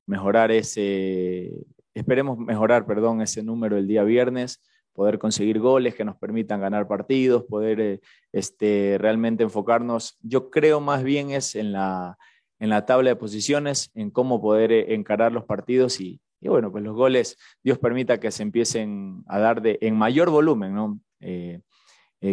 mejorar 0.07 0.51
ese, 0.51 1.67
esperemos 1.95 2.39
mejorar, 2.39 2.87
perdón, 2.87 3.23
ese 3.23 3.43
número 3.43 3.77
el 3.77 3.87
día 3.87 4.05
viernes 4.05 4.61
poder 4.97 5.19
conseguir 5.19 5.61
goles 5.61 5.95
que 5.95 6.05
nos 6.05 6.17
permitan 6.17 6.61
ganar 6.61 6.89
partidos, 6.89 7.45
poder 7.45 7.81
eh, 7.81 8.01
este, 8.33 8.97
realmente 8.99 9.45
enfocarnos. 9.45 10.19
Yo 10.23 10.51
creo 10.51 10.81
más 10.81 11.05
bien 11.05 11.31
es 11.31 11.55
en 11.55 11.73
la, 11.73 12.17
en 12.59 12.71
la 12.71 12.87
tabla 12.87 13.11
de 13.11 13.17
posiciones, 13.17 13.91
en 13.95 14.11
cómo 14.11 14.41
poder 14.41 14.73
eh, 14.73 14.95
encarar 14.95 15.33
los 15.33 15.45
partidos 15.45 16.01
y, 16.01 16.21
bueno, 16.43 16.71
pues 16.71 16.85
los 16.85 16.95
goles, 16.95 17.37
Dios 17.63 17.79
permita 17.79 18.19
que 18.19 18.31
se 18.31 18.43
empiecen 18.43 19.25
a 19.27 19.39
dar 19.39 19.63
de, 19.63 19.79
en 19.81 19.97
mayor 19.97 20.31
volumen, 20.31 20.75
¿no? 20.75 21.01
Eh, 21.21 21.61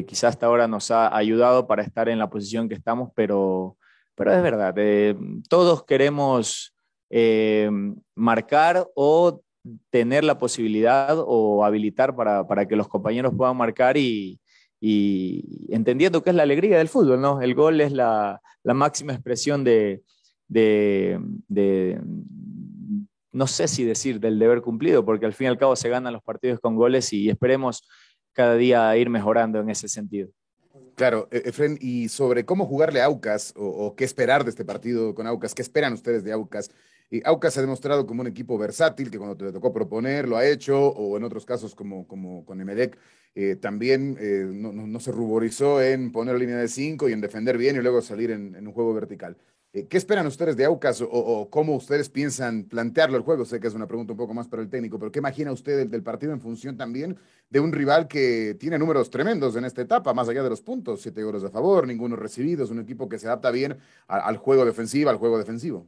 quizás 0.08 0.36
hasta 0.36 0.46
ahora 0.46 0.68
nos 0.68 0.92
ha 0.92 1.16
ayudado 1.16 1.68
para 1.68 1.84
estar 1.84 2.10
en 2.10 2.20
la 2.20 2.30
posición 2.30 2.70
que 2.70 2.76
estamos, 2.76 3.10
pero, 3.16 3.78
pero 4.16 4.34
es 4.34 4.42
verdad, 4.42 4.76
todos 5.50 5.84
queremos 5.84 6.76
marcar 8.16 8.88
o 8.96 9.42
tener 9.90 10.24
la 10.24 10.38
posibilidad 10.38 11.16
o 11.18 11.64
habilitar 11.64 12.16
para, 12.16 12.46
para 12.48 12.68
que 12.68 12.76
los 12.76 12.88
compañeros 12.88 13.34
puedan 13.36 13.56
marcar 13.56 13.98
y, 13.98 14.40
y, 14.86 15.66
entendiendo 15.70 16.22
que 16.22 16.32
es 16.32 16.36
la 16.36 16.44
alegría 16.44 16.78
del 16.78 16.90
fútbol, 16.90 17.22
¿no? 17.22 17.42
El 17.42 17.56
gol 17.56 17.80
es 17.80 17.94
la, 17.94 18.42
máxima 18.66 19.14
expresión 19.14 19.64
de, 19.64 20.04
no 23.34 23.48
sé 23.48 23.68
si 23.68 23.84
decir 23.84 24.20
del 24.20 24.40
deber 24.40 24.62
cumplido, 24.62 25.04
porque 25.04 25.26
al 25.26 25.34
fin 25.34 25.46
y 25.46 25.48
al 25.50 25.58
cabo 25.58 25.76
se 25.76 25.90
ganan 25.90 26.14
los 26.14 26.24
partidos 26.24 26.60
con 26.60 26.76
goles 26.76 27.12
y 27.12 27.30
esperemos 27.30 27.88
cada 28.32 28.56
día 28.56 28.96
ir 28.96 29.10
mejorando 29.10 29.60
en 29.60 29.70
ese 29.70 29.88
sentido. 29.88 30.30
Claro, 30.96 31.28
e-, 31.32 31.44
Efren, 31.46 31.78
y 31.82 32.10
sobre 32.10 32.46
cómo 32.46 32.66
jugarle 32.66 33.02
a 33.02 33.06
Aucas 33.06 33.54
o, 33.56 33.96
qué 33.96 34.06
esperar 34.06 34.44
de 34.44 34.52
este 34.52 34.66
partido 34.66 35.14
con 35.14 35.28
Aucas, 35.28 35.54
¿qué 35.54 35.62
esperan 35.62 35.94
ustedes 35.94 36.24
de 36.24 36.32
Aucas? 36.32 36.72
Y 37.10 37.22
Aucas 37.26 37.54
se 37.54 37.60
ha 37.60 37.64
demostrado 37.64 38.08
como 38.08 38.22
un 38.22 38.28
equipo 38.28 38.58
versátil, 38.58 39.12
que 39.12 39.18
cuando 39.18 39.36
te 39.36 39.52
tocó 39.52 39.74
proponer 39.74 40.28
lo 40.28 40.38
ha 40.38 40.48
hecho, 40.48 40.80
o 40.80 41.18
en 41.18 41.24
otros 41.24 41.46
casos 41.46 41.76
como, 41.76 42.08
como 42.08 42.46
con 42.46 42.60
Emelec, 42.60 42.98
eh, 43.36 43.56
también 43.56 44.16
eh, 44.20 44.46
no, 44.48 45.00
se 45.00 45.12
ruborizó 45.12 45.82
en 45.82 46.12
poner 46.12 46.38
línea 46.38 46.58
de 46.58 46.68
cinco 46.68 47.10
y 47.10 47.14
en 47.14 47.22
defender 47.22 47.58
bien 47.58 47.76
y 47.76 47.80
luego 47.80 48.02
salir 48.02 48.32
en, 48.32 48.56
un 48.56 48.74
juego 48.74 48.94
vertical. 48.94 49.38
Eh, 49.76 49.88
¿Qué 49.88 49.98
esperan 49.98 50.28
ustedes 50.28 50.56
de 50.56 50.66
Aucas 50.66 51.02
o, 51.02 51.50
cómo 51.50 51.76
ustedes 51.76 52.08
piensan 52.08 52.66
plantearlo 52.66 53.18
el 53.18 53.24
juego? 53.24 53.44
Sé 53.44 53.60
que 53.60 53.68
es 53.68 53.74
una 53.74 53.88
pregunta 53.88 54.14
un 54.14 54.18
poco 54.18 54.34
más 54.34 54.48
para 54.48 54.62
el 54.62 54.70
técnico, 54.70 55.00
pero 55.00 55.12
¿qué 55.12 55.18
imagina 55.18 55.52
usted 55.52 55.88
del, 55.88 56.04
partido 56.04 56.32
en 56.32 56.40
función 56.40 56.78
también 56.78 57.18
de 57.50 57.60
un 57.60 57.72
rival 57.72 58.08
que 58.08 58.56
tiene 58.60 58.78
números 58.78 59.10
tremendos 59.10 59.56
en 59.56 59.66
esta 59.66 59.82
etapa, 59.82 60.14
más 60.14 60.30
allá 60.30 60.44
de 60.44 60.52
los 60.52 60.62
puntos? 60.62 61.02
Siete 61.02 61.24
goles 61.24 61.44
a 61.44 61.50
favor, 61.50 61.88
ninguno 61.88 62.16
recibido, 62.16 62.64
es 62.64 62.70
un 62.70 62.80
equipo 62.80 63.10
que 63.10 63.18
se 63.18 63.26
adapta 63.26 63.50
bien 63.50 63.78
al 64.08 64.38
juego 64.38 64.64
defensivo, 64.64 65.10
al 65.10 65.18
juego 65.18 65.40
defensivo. 65.40 65.88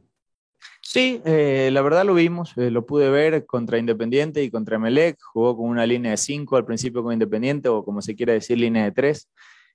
Sí, 0.80 1.20
eh, 1.24 1.70
la 1.72 1.82
verdad 1.82 2.04
lo 2.04 2.14
vimos, 2.14 2.54
eh, 2.56 2.70
lo 2.72 2.86
pude 2.86 3.08
ver 3.08 3.46
contra 3.46 3.78
Independiente 3.78 4.42
y 4.42 4.50
contra 4.50 4.80
Melec, 4.80 5.18
jugó 5.22 5.56
con 5.56 5.68
una 5.68 5.86
línea 5.86 6.10
de 6.10 6.16
5 6.16 6.56
al 6.56 6.64
principio 6.64 7.04
con 7.04 7.12
Independiente 7.12 7.68
o 7.68 7.84
como 7.84 8.02
se 8.02 8.16
quiera 8.16 8.32
decir, 8.32 8.58
línea 8.58 8.82
de 8.82 8.92
3. 8.92 9.28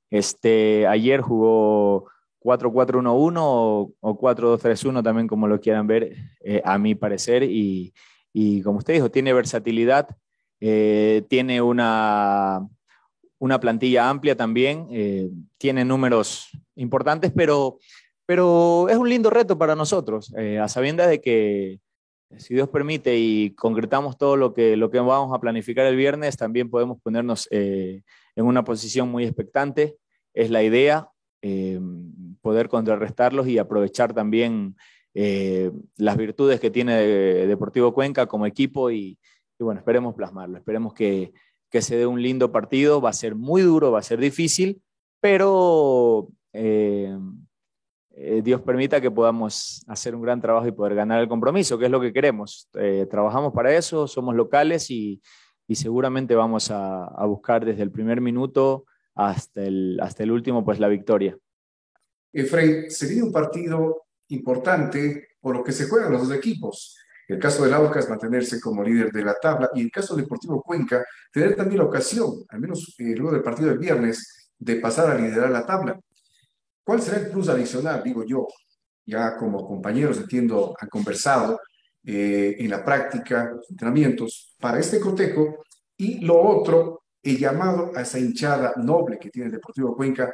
Este, 0.09 0.85
ayer 0.87 1.21
jugó 1.21 2.07
4-4-1-1 2.41 3.37
o, 3.39 3.93
4-2-3-1 4.01 5.03
también 5.03 5.27
como 5.27 5.47
lo 5.47 5.59
quieran 5.59 5.87
ver, 5.87 6.15
eh, 6.41 6.61
a 6.65 6.77
mi 6.77 6.95
parecer, 6.95 7.43
y, 7.43 7.93
y, 8.33 8.61
como 8.61 8.79
usted 8.79 8.93
dijo, 8.95 9.11
tiene 9.11 9.33
versatilidad, 9.33 10.09
tiene 10.59 11.59
una, 11.61 12.67
una 13.39 13.59
plantilla 13.59 14.09
amplia 14.09 14.37
también, 14.37 15.47
tiene 15.57 15.83
números 15.83 16.49
importantes, 16.75 17.31
pero 17.35 17.79
pero 18.31 18.87
es 18.87 18.95
un 18.95 19.09
lindo 19.09 19.29
reto 19.29 19.57
para 19.57 19.75
nosotros, 19.75 20.33
eh, 20.37 20.57
a 20.57 20.69
sabiendas 20.69 21.09
de 21.09 21.19
que, 21.19 21.81
si 22.37 22.53
Dios 22.53 22.69
permite 22.69 23.17
y 23.17 23.53
concretamos 23.55 24.17
todo 24.17 24.37
lo 24.37 24.53
que, 24.53 24.77
lo 24.77 24.89
que 24.89 25.01
vamos 25.01 25.35
a 25.35 25.41
planificar 25.41 25.85
el 25.85 25.97
viernes, 25.97 26.37
también 26.37 26.69
podemos 26.69 27.01
ponernos 27.01 27.49
eh, 27.51 28.03
en 28.37 28.45
una 28.45 28.63
posición 28.63 29.09
muy 29.11 29.25
expectante. 29.25 29.97
Es 30.33 30.49
la 30.49 30.63
idea, 30.63 31.09
eh, 31.41 31.77
poder 32.41 32.69
contrarrestarlos 32.69 33.47
y 33.47 33.57
aprovechar 33.57 34.13
también 34.13 34.75
las 35.13 36.15
virtudes 36.15 36.61
que 36.61 36.71
tiene 36.71 36.95
Deportivo 36.95 37.93
Cuenca 37.93 38.27
como 38.27 38.45
equipo 38.45 38.91
y, 38.91 39.19
bueno, 39.59 39.79
esperemos 39.79 40.15
plasmarlo, 40.15 40.57
esperemos 40.57 40.93
que, 40.93 41.33
que, 41.69 41.81
se 41.81 41.97
dé 41.97 42.05
un 42.05 42.21
lindo 42.21 42.51
partido, 42.51 43.01
va 43.01 43.09
a 43.09 43.13
ser 43.13 43.35
muy 43.35 43.61
duro, 43.61 43.91
va 43.91 43.99
a 43.99 44.03
ser 44.03 44.19
difícil, 44.19 44.81
pero 45.19 46.29
eh, 48.13 48.41
Dios 48.43 48.61
permita 48.61 48.99
que 48.99 49.09
podamos 49.09 49.83
hacer 49.87 50.15
un 50.15 50.21
gran 50.21 50.41
trabajo 50.41 50.67
y 50.67 50.71
poder 50.71 50.95
ganar 50.95 51.21
el 51.21 51.29
compromiso, 51.29 51.77
que 51.77 51.85
es 51.85 51.91
lo 51.91 52.01
que 52.01 52.13
queremos. 52.13 52.69
Eh, 52.73 53.07
trabajamos 53.09 53.53
para 53.53 53.73
eso, 53.75 54.07
somos 54.07 54.35
locales 54.35 54.91
y, 54.91 55.21
seguramente 55.73 56.35
vamos 56.35 56.69
a, 56.69 57.09
buscar 57.25 57.63
desde 57.63 57.83
el 57.83 57.91
primer 57.91 58.19
minuto 58.19 58.83
hasta 59.15 59.63
el, 59.63 59.97
hasta 60.01 60.23
el 60.23 60.31
último, 60.31 60.65
pues 60.65 60.79
la 60.79 60.89
victoria. 60.89 61.37
Efraín, 62.33 62.89
sería 62.89 63.23
un 63.23 63.31
partido 63.31 64.03
importante 64.29 65.29
por 65.39 65.55
lo 65.55 65.63
que 65.63 65.71
se 65.71 65.87
juegan 65.87 66.11
los 66.11 66.27
dos 66.27 66.37
equipos. 66.37 66.95
El 67.27 67.39
caso 67.39 67.63
del 67.63 67.73
Aucas, 67.73 68.09
mantenerse 68.09 68.59
como 68.59 68.83
líder 68.83 69.11
de 69.11 69.23
la 69.23 69.35
tabla, 69.35 69.69
y 69.73 69.81
el 69.81 69.91
caso 69.91 70.15
del 70.15 70.25
Deportivo 70.25 70.61
Cuenca, 70.61 71.05
tener 71.31 71.55
también 71.55 71.79
la 71.79 71.85
ocasión, 71.85 72.43
al 72.49 72.59
menos 72.59 72.93
eh, 72.97 73.15
luego 73.15 73.31
del 73.31 73.43
partido 73.43 73.69
del 73.69 73.79
viernes, 73.79 74.51
de 74.57 74.75
pasar 74.75 75.09
a 75.09 75.15
liderar 75.17 75.49
la 75.49 75.65
tabla. 75.65 75.99
¿Cuál 76.83 77.01
será 77.01 77.17
el 77.17 77.31
plus 77.31 77.49
adicional? 77.49 78.03
Digo 78.03 78.23
yo, 78.25 78.47
ya 79.05 79.37
como 79.37 79.65
compañeros 79.65 80.17
entiendo, 80.17 80.75
han 80.79 80.89
conversado 80.89 81.59
eh, 82.03 82.55
en 82.59 82.69
la 82.69 82.83
práctica, 82.83 83.51
los 83.55 83.69
entrenamientos, 83.69 84.55
para 84.59 84.79
este 84.79 84.99
cotejo. 84.99 85.63
Y 85.97 86.19
lo 86.25 86.39
otro, 86.41 87.03
el 87.21 87.37
llamado 87.37 87.91
a 87.95 88.01
esa 88.01 88.19
hinchada 88.19 88.73
noble 88.77 89.19
que 89.19 89.29
tiene 89.29 89.47
el 89.47 89.53
Deportivo 89.53 89.95
Cuenca, 89.95 90.31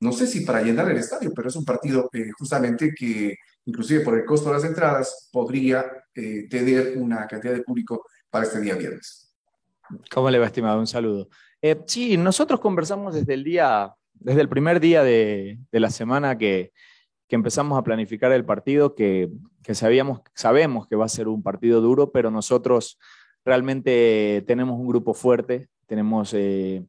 no 0.00 0.12
sé 0.12 0.26
si 0.26 0.40
para 0.40 0.62
llenar 0.62 0.90
el 0.90 0.98
estadio, 0.98 1.32
pero 1.34 1.48
es 1.48 1.56
un 1.56 1.64
partido 1.64 2.10
eh, 2.12 2.30
justamente 2.38 2.94
que, 2.94 3.36
inclusive 3.64 4.00
por 4.00 4.18
el 4.18 4.24
costo 4.24 4.48
de 4.48 4.54
las 4.54 4.64
entradas, 4.64 5.28
podría 5.32 5.86
eh, 6.14 6.46
tener 6.48 6.98
una 6.98 7.26
cantidad 7.26 7.54
de 7.54 7.62
público 7.62 8.04
para 8.30 8.44
este 8.44 8.60
día 8.60 8.74
viernes. 8.74 9.32
¿Cómo 10.10 10.30
le 10.30 10.38
va, 10.38 10.46
estimado? 10.46 10.78
Un 10.78 10.86
saludo. 10.86 11.28
sí, 11.86 12.16
nosotros 12.16 12.60
conversamos 12.60 13.14
desde 13.14 13.34
el 13.34 13.44
día 13.44 13.94
desde 14.20 14.40
el 14.40 14.48
primer 14.48 14.80
día 14.80 15.02
de, 15.02 15.58
la 15.72 15.90
semana 15.90 16.38
que, 16.38 16.72
empezamos 17.28 17.78
a 17.78 17.82
planificar 17.82 18.32
el 18.32 18.44
partido, 18.44 18.94
que, 18.94 19.28
sabíamos, 19.72 20.20
sabemos 20.34 20.86
que 20.86 20.96
va 20.96 21.04
a 21.04 21.10
ser 21.10 21.28
un 21.28 21.42
partido 21.42 21.80
duro, 21.80 22.12
pero 22.12 22.30
nosotros 22.30 22.98
realmente 23.44 24.44
tenemos 24.46 24.78
un 24.78 24.86
grupo 24.86 25.12
fuerte, 25.12 25.68
tenemos 25.86 26.34
eh, 26.34 26.84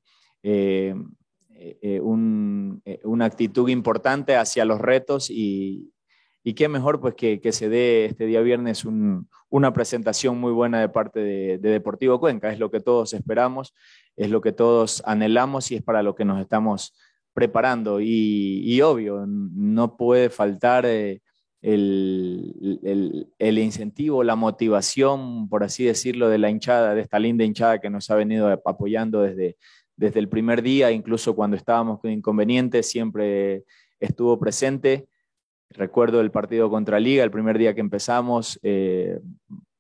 eh, 1.60 1.78
eh, 1.82 2.00
una 2.02 3.26
actitud 3.26 3.68
importante 3.70 4.36
hacia 4.36 4.64
los 4.64 4.80
retos 4.80 5.30
y, 5.32 5.92
qué 6.56 6.70
mejor 6.70 7.02
pues 7.02 7.16
que, 7.16 7.52
se 7.52 7.68
dé 7.68 8.06
este 8.06 8.26
día 8.26 8.40
viernes 8.42 8.86
una 9.50 9.74
presentación 9.74 10.40
muy 10.40 10.54
buena 10.54 10.80
de 10.80 10.88
parte 10.88 11.20
de, 11.20 11.58
Deportivo 11.58 12.20
Cuenca. 12.20 12.52
Es 12.52 12.60
lo 12.60 12.72
que 12.72 12.80
todos 12.80 13.14
esperamos, 13.14 13.74
es 14.16 14.30
lo 14.30 14.40
que 14.40 14.54
todos 14.54 15.02
anhelamos 15.06 15.72
y 15.72 15.76
es 15.76 15.84
para 15.84 16.04
lo 16.04 16.16
que 16.16 16.26
nos 16.26 16.40
estamos 16.40 16.96
preparando. 17.34 18.00
Y, 18.02 18.80
obvio, 18.82 19.26
no 19.28 19.98
puede 19.98 20.30
faltar 20.30 20.86
eh, 20.86 21.22
el, 21.62 23.28
incentivo, 23.40 24.24
la 24.24 24.36
motivación, 24.36 25.50
por 25.50 25.64
así 25.64 25.86
decirlo, 25.86 26.30
de 26.30 26.38
la 26.38 26.50
hinchada, 26.50 26.94
de 26.94 27.02
esta 27.02 27.20
linda 27.20 27.44
hinchada 27.44 27.80
que 27.80 27.90
nos 27.90 28.10
ha 28.10 28.16
venido 28.16 28.48
apoyando 28.66 29.22
desde, 29.22 29.58
desde 29.98 30.20
el 30.20 30.30
primer 30.30 30.62
día, 30.62 30.92
incluso 30.92 31.36
cuando 31.36 31.58
estábamos 31.58 32.00
con 32.00 32.12
inconvenientes, 32.12 32.88
siempre 32.90 33.66
estuvo 34.00 34.40
presente. 34.40 35.08
Recuerdo 35.72 36.22
el 36.22 36.32
partido 36.32 36.70
contra 36.70 37.00
Liga, 37.00 37.24
el 37.24 37.32
primer 37.32 37.58
día 37.58 37.74
que 37.74 37.82
empezamos, 37.82 38.60
eh, 38.62 39.20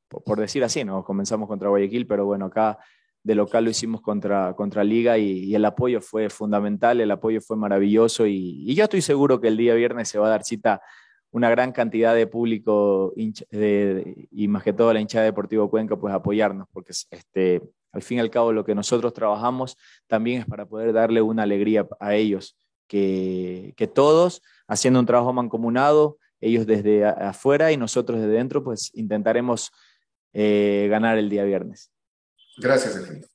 por 0.09 0.39
decir 0.39 0.63
así, 0.63 0.83
¿no? 0.83 1.03
Comenzamos 1.03 1.47
contra 1.47 1.69
Guayaquil, 1.69 2.07
pero 2.07 2.25
bueno, 2.25 2.45
acá 2.45 2.79
de 3.23 3.35
local 3.35 3.65
lo 3.65 3.69
hicimos 3.69 4.01
contra, 4.01 4.53
contra 4.55 4.83
Liga 4.83 5.17
y, 5.17 5.53
el 5.53 5.63
apoyo 5.65 6.01
fue 6.01 6.29
fundamental, 6.29 6.99
el 6.99 7.11
apoyo 7.11 7.39
fue 7.39 7.55
maravilloso 7.55 8.25
y, 8.25 8.73
yo 8.73 8.85
estoy 8.85 9.01
seguro 9.01 9.39
que 9.39 9.49
el 9.49 9.57
día 9.57 9.75
viernes 9.75 10.09
se 10.09 10.17
va 10.17 10.27
a 10.27 10.31
dar 10.31 10.43
cita 10.43 10.81
una 11.31 11.49
gran 11.49 11.73
cantidad 11.73 12.15
de 12.15 12.25
público 12.25 13.13
y 13.15 14.47
más 14.47 14.63
que 14.63 14.73
todo 14.73 14.93
la 14.93 15.01
hinchada 15.01 15.25
de 15.25 15.31
Deportivo 15.31 15.69
Cuenca, 15.69 15.97
pues 15.97 16.13
apoyarnos, 16.13 16.67
porque 16.71 16.93
este, 17.11 17.61
al 17.97 18.03
fin 18.03 18.17
y 18.17 18.21
al 18.21 18.29
cabo 18.29 18.53
lo 18.53 18.63
que 18.63 18.75
nosotros 18.75 19.13
trabajamos 19.13 19.77
también 20.07 20.41
es 20.41 20.45
para 20.47 20.65
poder 20.65 20.93
darle 20.93 21.21
una 21.21 21.43
alegría 21.43 21.87
a 21.99 22.15
ellos, 22.15 22.55
que, 22.87 23.73
que 23.75 23.87
todos 23.87 24.41
haciendo 24.67 24.99
un 24.99 25.05
trabajo 25.05 25.33
mancomunado, 25.33 26.17
ellos 26.39 26.65
desde 26.65 27.05
afuera 27.05 27.71
y 27.71 27.77
nosotros 27.77 28.19
desde 28.19 28.33
dentro, 28.33 28.63
pues 28.63 28.91
intentaremos 28.93 29.71
eh, 30.33 30.87
ganar 30.89 31.17
el 31.17 31.29
día 31.29 31.43
viernes. 31.43 31.91
Gracias, 32.57 32.95
Efraín. 32.95 33.25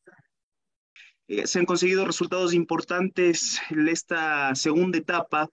Eh, 1.28 1.46
se 1.46 1.58
han 1.58 1.66
conseguido 1.66 2.04
resultados 2.04 2.54
importantes 2.54 3.60
en 3.70 3.88
esta 3.88 4.54
segunda 4.54 4.98
etapa, 4.98 5.48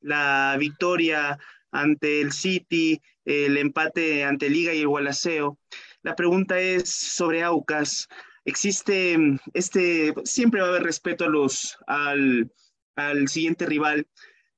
la 0.00 0.56
victoria 0.58 1.38
ante 1.70 2.20
el 2.20 2.32
City, 2.32 3.00
el 3.24 3.56
empate 3.56 4.24
ante 4.24 4.50
Liga 4.50 4.74
y 4.74 4.80
el 4.80 4.88
Gualaceo. 4.88 5.58
La 6.02 6.14
pregunta 6.16 6.58
es 6.58 6.90
sobre 6.90 7.42
Aucas. 7.42 8.08
Existe 8.44 9.16
este, 9.54 10.14
siempre 10.24 10.60
va 10.60 10.66
a 10.66 10.70
haber 10.70 10.82
respeto 10.82 11.24
a 11.24 11.28
los, 11.28 11.76
al, 11.86 12.50
al 12.96 13.28
siguiente 13.28 13.66
rival, 13.66 14.06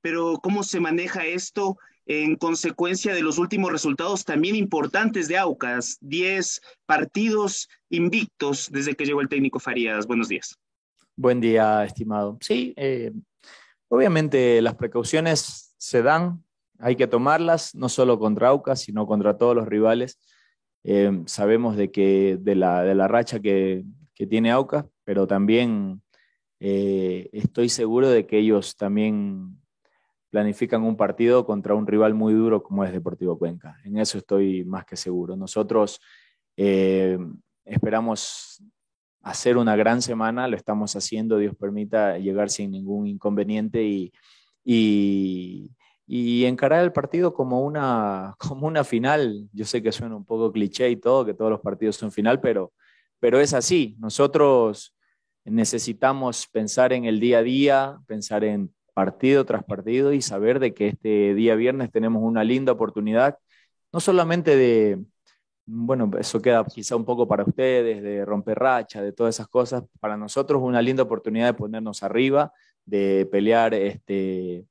pero 0.01 0.39
¿cómo 0.41 0.63
se 0.63 0.79
maneja 0.79 1.25
esto 1.25 1.77
en 2.07 2.35
consecuencia 2.35 3.13
de 3.13 3.21
los 3.21 3.37
últimos 3.37 3.71
resultados 3.71 4.25
también 4.25 4.55
importantes 4.55 5.27
de 5.27 5.37
Aucas? 5.37 5.97
Diez 6.01 6.61
partidos 6.85 7.67
invictos 7.89 8.69
desde 8.71 8.95
que 8.95 9.05
llegó 9.05 9.21
el 9.21 9.29
técnico 9.29 9.59
Farías. 9.59 10.07
Buenos 10.07 10.29
días. 10.29 10.57
Buen 11.15 11.39
día, 11.39 11.83
estimado. 11.85 12.37
Sí, 12.41 12.73
eh, 12.77 13.11
obviamente 13.87 14.61
las 14.61 14.75
precauciones 14.75 15.73
se 15.77 16.01
dan, 16.01 16.43
hay 16.79 16.95
que 16.95 17.07
tomarlas, 17.07 17.73
no 17.75 17.87
solo 17.87 18.19
contra 18.19 18.49
Aucas, 18.49 18.81
sino 18.81 19.07
contra 19.07 19.37
todos 19.37 19.55
los 19.55 19.67
rivales. 19.67 20.19
Eh, 20.87 21.23
sabemos 21.25 21.75
de 21.75 21.89
que 21.89 22.37
de 22.39 22.53
la, 22.53 22.83
de 22.83 22.93
la 22.93 23.07
racha 23.07 23.39
que, 23.39 23.83
que 24.13 24.27
tiene 24.27 24.51
Aucas, 24.51 24.85
pero 25.03 25.25
también 25.25 26.03
eh, 26.59 27.27
estoy 27.33 27.69
seguro 27.69 28.07
de 28.07 28.27
que 28.27 28.37
ellos 28.37 28.77
también 28.77 29.59
planifican 30.29 30.83
un 30.83 30.95
partido 30.95 31.43
contra 31.45 31.73
un 31.73 31.87
rival 31.87 32.13
muy 32.13 32.33
duro 32.33 32.61
como 32.61 32.83
es 32.83 32.91
Deportivo 32.91 33.37
Cuenca. 33.37 33.79
En 33.83 33.97
eso 33.97 34.19
estoy 34.19 34.63
más 34.63 34.85
que 34.85 34.95
seguro. 34.95 35.35
Nosotros 35.35 35.99
eh, 36.55 37.17
esperamos 37.63 38.63
hacer 39.21 39.57
una 39.57 39.75
gran 39.75 40.03
semana, 40.03 40.47
lo 40.47 40.55
estamos 40.55 40.95
haciendo, 40.95 41.39
Dios 41.39 41.55
permita 41.55 42.19
llegar 42.19 42.51
sin 42.51 42.69
ningún 42.69 43.07
inconveniente 43.07 43.83
y, 43.83 44.13
y, 44.63 45.71
encarar 46.07 46.83
el 46.83 46.91
partido 46.91 47.33
como 47.33 47.61
una, 47.61 48.35
como 48.39 48.67
una 48.67 48.83
final. 48.83 49.47
Yo 49.53 49.65
sé 49.65 49.81
que 49.81 49.91
suena 49.91 50.15
un 50.15 50.25
poco 50.25 50.51
cliché 50.51 50.89
y 50.89 50.97
todo, 50.97 51.25
que 51.25 51.33
todos 51.33 51.51
los 51.51 51.61
partidos 51.61 51.95
son 51.95 52.11
final, 52.11 52.39
pero, 52.41 52.73
pero 53.19 53.39
es 53.39 53.53
así. 53.53 53.95
Nosotros 53.99 54.95
necesitamos 55.45 56.47
pensar 56.47 56.93
en 56.93 57.05
el 57.05 57.19
día 57.19 57.39
a 57.39 57.43
día, 57.43 57.99
pensar 58.07 58.43
en 58.43 58.73
partido 58.93 59.45
tras 59.45 59.63
partido 59.63 60.13
y 60.13 60.21
saber 60.21 60.59
de 60.59 60.73
que 60.73 60.87
este 60.87 61.35
día 61.35 61.55
viernes 61.55 61.91
tenemos 61.91 62.23
una 62.23 62.43
linda 62.43 62.71
oportunidad, 62.71 63.37
no 63.91 63.99
solamente 63.99 64.55
de, 64.55 65.03
bueno, 65.65 66.09
eso 66.19 66.41
queda 66.41 66.63
quizá 66.65 66.95
un 66.95 67.05
poco 67.05 67.27
para 67.27 67.43
ustedes, 67.43 68.01
de 68.01 68.23
romper 68.25 68.57
racha, 68.57 69.01
de 69.01 69.11
todas 69.11 69.35
esas 69.35 69.47
cosas, 69.47 69.83
para 69.99 70.17
nosotros 70.17 70.61
una 70.63 70.81
linda 70.81 71.03
oportunidad 71.03 71.47
de 71.47 71.53
ponernos 71.53 72.03
arriba, 72.03 72.53
de 72.85 73.27
pelear 73.31 73.73
este, 73.73 74.65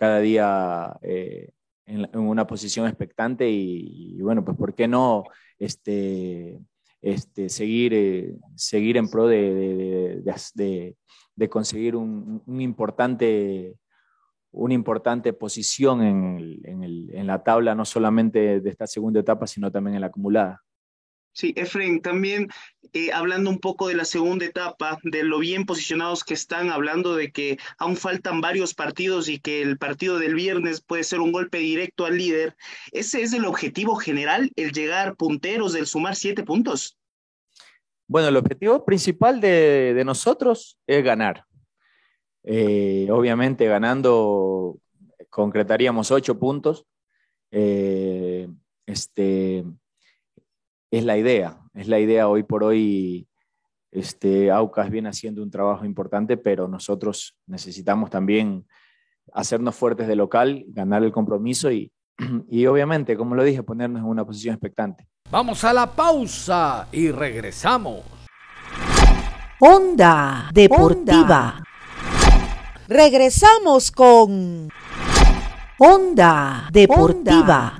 cada 0.00 0.20
día 0.20 0.96
eh, 1.02 1.50
en, 1.84 2.08
una 2.16 2.46
posición 2.46 2.86
expectante 2.86 3.50
y, 3.50 4.18
bueno, 4.22 4.42
pues 4.42 4.56
¿por 4.56 4.74
qué 4.74 4.88
no 4.88 5.24
este, 5.58 6.58
este, 7.02 7.50
seguir, 7.50 7.92
eh, 7.92 8.34
seguir 8.56 8.96
en 8.96 9.10
pro 9.10 9.28
de, 9.28 10.22
de, 10.24 11.48
conseguir 11.50 11.96
un, 11.96 12.42
importante, 12.46 13.76
una 14.52 14.72
importante 14.72 15.34
posición 15.34 16.02
en, 16.02 17.26
la 17.26 17.44
tabla, 17.44 17.74
no 17.74 17.84
solamente 17.84 18.62
de 18.62 18.70
esta 18.70 18.86
segunda 18.86 19.20
etapa, 19.20 19.46
sino 19.46 19.70
también 19.70 19.96
en 19.96 20.00
la 20.00 20.06
acumulada. 20.06 20.62
Sí, 21.32 21.52
Efraín, 21.56 22.02
también 22.02 22.48
eh, 22.92 23.12
hablando 23.12 23.50
un 23.50 23.60
poco 23.60 23.86
de 23.88 23.94
la 23.94 24.04
segunda 24.04 24.44
etapa, 24.44 24.98
de 25.04 25.22
lo 25.22 25.38
bien 25.38 25.64
posicionados 25.64 26.24
que 26.24 26.34
están, 26.34 26.70
hablando 26.70 27.14
de 27.14 27.30
que 27.30 27.58
aún 27.78 27.96
faltan 27.96 28.40
varios 28.40 28.74
partidos 28.74 29.28
y 29.28 29.38
que 29.38 29.62
el 29.62 29.78
partido 29.78 30.18
del 30.18 30.34
viernes 30.34 30.80
puede 30.80 31.04
ser 31.04 31.20
un 31.20 31.30
golpe 31.30 31.58
directo 31.58 32.04
al 32.04 32.18
líder, 32.18 32.56
¿ese 32.90 33.22
es 33.22 33.32
el 33.32 33.44
objetivo 33.44 33.94
general, 33.94 34.50
el 34.56 34.72
llegar 34.72 35.14
punteros, 35.16 35.74
el 35.76 35.86
sumar 35.86 36.16
siete 36.16 36.42
puntos? 36.42 36.98
Bueno, 38.08 38.26
el 38.26 38.36
objetivo 38.36 38.84
principal 38.84 39.40
de, 39.40 40.02
nosotros 40.04 40.76
es 40.88 41.04
ganar. 41.04 41.44
Eh, 42.42 43.06
obviamente 43.12 43.66
ganando 43.66 44.78
concretaríamos 45.28 46.10
ocho 46.10 46.36
puntos. 46.40 46.86
Eh, 47.52 48.48
este, 48.84 49.64
es 50.90 51.04
la 51.04 51.16
idea, 51.16 51.60
es 51.74 51.88
la 51.88 51.98
idea 51.98 52.28
hoy 52.28 52.42
por 52.42 52.64
hoy. 52.64 53.26
Este, 53.92 54.50
Aucas 54.50 54.88
viene 54.90 55.08
haciendo 55.08 55.42
un 55.42 55.50
trabajo 55.50 55.84
importante, 55.84 56.36
pero 56.36 56.68
nosotros 56.68 57.36
necesitamos 57.46 58.08
también 58.10 58.66
hacernos 59.32 59.74
fuertes 59.74 60.06
de 60.06 60.16
local, 60.16 60.64
ganar 60.68 61.02
el 61.02 61.12
compromiso 61.12 61.70
y, 61.72 61.92
y 62.48 62.66
obviamente, 62.66 63.16
como 63.16 63.34
lo 63.34 63.42
dije, 63.42 63.62
ponernos 63.62 64.00
en 64.02 64.08
una 64.08 64.24
posición 64.24 64.54
expectante. 64.54 65.06
Vamos 65.30 65.64
a 65.64 65.72
la 65.72 65.86
pausa 65.90 66.88
y 66.92 67.10
regresamos. 67.10 68.00
Onda 69.60 70.50
Deportiva. 70.52 71.62
Regresamos 72.88 73.92
con 73.92 74.68
Onda 75.78 76.68
Deportiva. 76.72 77.79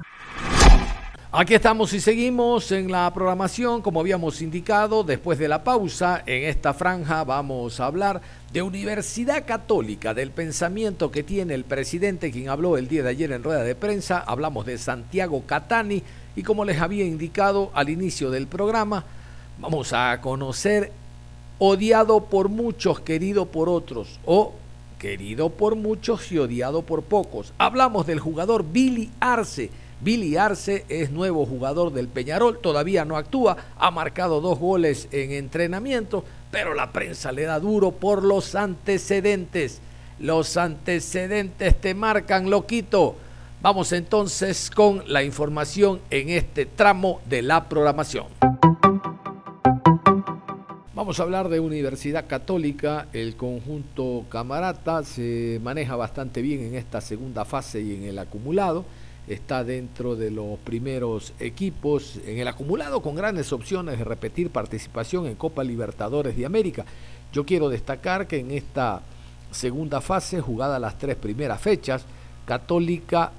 Aquí 1.33 1.55
estamos 1.55 1.93
y 1.93 2.01
seguimos 2.01 2.73
en 2.73 2.91
la 2.91 3.09
programación, 3.15 3.83
como 3.83 4.01
habíamos 4.01 4.43
indicado, 4.43 5.05
después 5.05 5.39
de 5.39 5.47
la 5.47 5.63
pausa, 5.63 6.25
en 6.27 6.43
esta 6.43 6.75
franja 6.75 7.23
vamos 7.23 7.79
a 7.79 7.87
hablar 7.87 8.21
de 8.53 8.63
Universidad 8.63 9.47
Católica, 9.47 10.13
del 10.13 10.33
pensamiento 10.33 11.13
que 11.13 11.23
tiene 11.23 11.55
el 11.55 11.63
presidente, 11.63 12.33
quien 12.33 12.49
habló 12.49 12.77
el 12.77 12.89
día 12.89 13.05
de 13.05 13.11
ayer 13.11 13.31
en 13.31 13.45
rueda 13.45 13.63
de 13.63 13.77
prensa, 13.77 14.19
hablamos 14.19 14.67
de 14.67 14.77
Santiago 14.77 15.45
Catani 15.47 16.03
y 16.35 16.43
como 16.43 16.65
les 16.65 16.81
había 16.81 17.05
indicado 17.05 17.71
al 17.75 17.91
inicio 17.91 18.33
del 18.33 18.49
programa, 18.49 19.05
vamos 19.61 19.93
a 19.93 20.21
conocer 20.21 20.91
odiado 21.61 22.25
por 22.25 22.49
muchos, 22.49 22.99
querido 22.99 23.47
por 23.47 23.69
otros, 23.69 24.19
o 24.27 24.55
querido 24.99 25.51
por 25.51 25.77
muchos 25.77 26.33
y 26.33 26.39
odiado 26.39 26.83
por 26.83 27.05
pocos. 27.05 27.53
Hablamos 27.57 28.05
del 28.09 28.19
jugador 28.19 28.65
Billy 28.65 29.13
Arce 29.21 29.71
Billy 30.01 30.37
Arce 30.37 30.87
es 30.89 31.11
nuevo 31.11 31.45
jugador 31.45 31.93
del 31.93 32.09
Peñarol, 32.09 32.59
todavía 32.59 33.05
no 33.05 33.19
actúa, 33.19 33.57
ha 33.77 33.91
marcado 33.91 34.41
dos 34.41 34.59
goles 34.59 35.09
en 35.13 35.33
entrenamiento, 35.33 36.25
pero 36.51 36.73
la 36.73 36.91
prensa 36.91 37.33
le 37.33 37.43
da 37.43 37.61
duro 37.61 37.91
por 37.93 38.25
los 38.25 38.55
antecedentes. 38.55 39.81
Los 40.19 40.57
antecedentes 40.57 41.79
te 41.81 41.95
marcan, 41.95 42.49
loquito. 42.49 43.17
Vamos 43.61 43.93
entonces 43.93 44.71
con 44.71 45.03
la 45.07 45.23
información 45.23 46.01
en 46.09 46.31
este 46.31 46.65
tramo 46.65 47.21
de 47.29 47.43
la 47.43 47.69
programación. 47.69 48.27
Vamos 50.95 51.21
a 51.21 51.23
hablar 51.23 51.51
de 51.51 51.61
Universidad 51.61 52.27
Católica. 52.27 53.09
El 53.13 53.37
conjunto 53.37 54.25
Camarata 54.31 55.03
se 55.03 55.61
maneja 55.63 55.97
bastante 55.97 56.41
bien 56.41 56.61
en 56.61 56.75
esta 56.75 57.03
segunda 57.03 57.45
fase 57.45 57.83
y 57.83 57.95
en 57.95 58.05
el 58.05 58.19
acumulado. 58.19 58.85
Está 59.31 59.63
dentro 59.63 60.17
de 60.17 60.33
los 60.33 60.59
primeros 60.59 61.35
equipos 61.39 62.19
en 62.27 62.39
el 62.39 62.49
acumulado 62.49 63.01
con 63.01 63.15
grandes 63.15 63.53
opciones 63.53 63.97
de 63.97 64.05
repetir 64.05 64.51
participación 64.51 65.27
en 65.27 65.37
Copa 65.37 65.63
Libertadores 65.63 66.37
de 66.37 66.45
América. 66.45 66.85
Yo 67.33 67.47
quiero 67.47 67.69
destacar 67.69 68.27
que 68.27 68.41
en 68.41 68.51
esta 68.51 69.03
segunda 69.53 70.01
fase, 70.01 70.41
jugada 70.41 70.81
las 70.81 70.99
tres 70.99 71.15
primeras 71.15 71.61
fechas, 71.61 72.05
Católica 72.45 73.31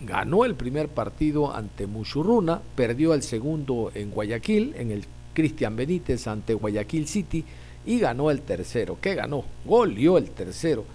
ganó 0.00 0.46
el 0.46 0.54
primer 0.54 0.88
partido 0.88 1.54
ante 1.54 1.86
Muchurruna, 1.86 2.62
perdió 2.74 3.12
el 3.12 3.22
segundo 3.22 3.92
en 3.94 4.10
Guayaquil, 4.10 4.74
en 4.78 4.90
el 4.90 5.04
Cristian 5.34 5.76
Benítez 5.76 6.26
ante 6.26 6.54
Guayaquil 6.54 7.06
City 7.06 7.44
y 7.84 7.98
ganó 7.98 8.30
el 8.30 8.40
tercero. 8.40 8.96
¿Qué 9.02 9.14
ganó? 9.14 9.44
Goleó 9.66 10.16
el 10.16 10.30
tercero 10.30 10.86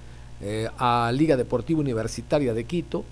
eh, 0.42 0.68
a 0.80 1.12
Liga 1.14 1.38
Deportiva 1.38 1.80
Universitaria 1.80 2.56
de 2.56 2.64
Quito, 2.64 3.06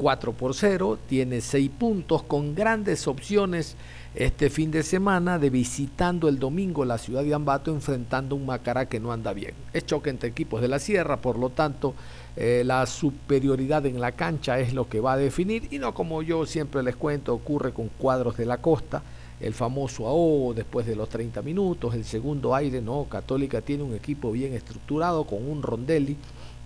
4 0.00 0.32
por 0.32 0.54
0, 0.54 0.98
tiene 1.06 1.42
6 1.42 1.70
puntos 1.78 2.22
con 2.22 2.54
grandes 2.54 3.06
opciones 3.06 3.76
este 4.14 4.48
fin 4.48 4.70
de 4.70 4.82
semana 4.82 5.38
de 5.38 5.50
visitando 5.50 6.26
el 6.26 6.38
domingo 6.38 6.86
la 6.86 6.96
ciudad 6.96 7.22
de 7.22 7.34
Ambato 7.34 7.70
enfrentando 7.70 8.34
un 8.34 8.46
Macará 8.46 8.88
que 8.88 8.98
no 8.98 9.12
anda 9.12 9.34
bien. 9.34 9.52
Es 9.74 9.84
choque 9.84 10.08
entre 10.08 10.30
equipos 10.30 10.62
de 10.62 10.68
la 10.68 10.78
sierra, 10.78 11.18
por 11.18 11.38
lo 11.38 11.50
tanto 11.50 11.94
eh, 12.34 12.62
la 12.64 12.86
superioridad 12.86 13.84
en 13.84 14.00
la 14.00 14.12
cancha 14.12 14.58
es 14.58 14.72
lo 14.72 14.88
que 14.88 15.00
va 15.00 15.12
a 15.12 15.16
definir 15.18 15.68
y 15.70 15.78
no 15.78 15.92
como 15.92 16.22
yo 16.22 16.46
siempre 16.46 16.82
les 16.82 16.96
cuento 16.96 17.34
ocurre 17.34 17.74
con 17.74 17.88
cuadros 17.88 18.38
de 18.38 18.46
la 18.46 18.56
costa 18.56 19.02
el 19.38 19.52
famoso 19.52 20.06
AO 20.06 20.54
después 20.54 20.86
de 20.86 20.96
los 20.96 21.10
30 21.10 21.42
minutos, 21.42 21.94
el 21.94 22.04
segundo 22.04 22.54
aire, 22.54 22.80
no, 22.80 23.04
Católica 23.04 23.60
tiene 23.60 23.82
un 23.82 23.94
equipo 23.94 24.32
bien 24.32 24.54
estructurado 24.54 25.24
con 25.24 25.46
un 25.46 25.62
Rondelli 25.62 26.16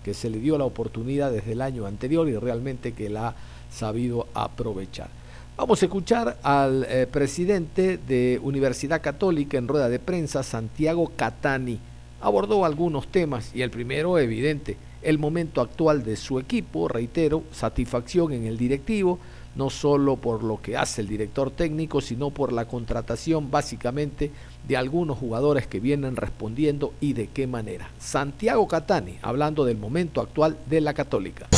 que 0.04 0.14
se 0.14 0.30
le 0.30 0.38
dio 0.38 0.58
la 0.58 0.64
oportunidad 0.64 1.32
desde 1.32 1.52
el 1.52 1.62
año 1.62 1.86
anterior 1.86 2.28
y 2.28 2.36
realmente 2.36 2.92
que 2.92 3.08
la 3.08 3.28
ha 3.28 3.34
sabido 3.70 4.28
aprovechar. 4.34 5.08
Vamos 5.56 5.82
a 5.82 5.86
escuchar 5.86 6.36
al 6.42 6.84
eh, 6.88 7.06
presidente 7.10 7.96
de 7.96 8.40
Universidad 8.42 9.00
Católica 9.00 9.56
en 9.56 9.68
rueda 9.68 9.88
de 9.88 9.98
prensa, 9.98 10.42
Santiago 10.42 11.12
Catani. 11.16 11.78
Abordó 12.20 12.64
algunos 12.64 13.08
temas 13.08 13.50
y 13.54 13.62
el 13.62 13.70
primero 13.70 14.18
evidente, 14.18 14.76
el 15.02 15.18
momento 15.18 15.60
actual 15.60 16.02
de 16.02 16.16
su 16.16 16.38
equipo, 16.38 16.88
reitero, 16.88 17.44
satisfacción 17.52 18.32
en 18.32 18.46
el 18.46 18.58
directivo, 18.58 19.18
no 19.56 19.70
solo 19.70 20.16
por 20.16 20.42
lo 20.42 20.60
que 20.60 20.76
hace 20.76 21.00
el 21.00 21.08
director 21.08 21.50
técnico, 21.50 22.00
sino 22.00 22.30
por 22.30 22.52
la 22.52 22.66
contratación 22.66 23.50
básicamente 23.50 24.30
de 24.66 24.76
algunos 24.76 25.18
jugadores 25.18 25.66
que 25.66 25.80
vienen 25.80 26.16
respondiendo 26.16 26.92
y 27.00 27.12
de 27.12 27.28
qué 27.28 27.46
manera. 27.46 27.90
Santiago 27.98 28.66
Catani, 28.66 29.18
hablando 29.22 29.64
del 29.64 29.78
momento 29.78 30.20
actual 30.20 30.56
de 30.66 30.80
la 30.80 30.94
Católica. 30.94 31.48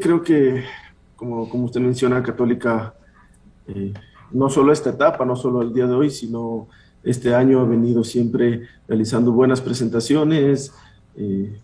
Creo 0.00 0.22
que, 0.22 0.64
como, 1.16 1.48
como 1.48 1.64
usted 1.64 1.80
menciona, 1.80 2.22
Católica, 2.22 2.94
eh, 3.66 3.92
no 4.30 4.48
solo 4.48 4.72
esta 4.72 4.90
etapa, 4.90 5.24
no 5.24 5.34
solo 5.34 5.62
el 5.62 5.72
día 5.72 5.86
de 5.86 5.94
hoy, 5.94 6.10
sino 6.10 6.68
este 7.02 7.34
año 7.34 7.60
ha 7.60 7.64
venido 7.64 8.04
siempre 8.04 8.62
realizando 8.86 9.32
buenas 9.32 9.60
presentaciones, 9.60 10.72
eh, 11.18 11.58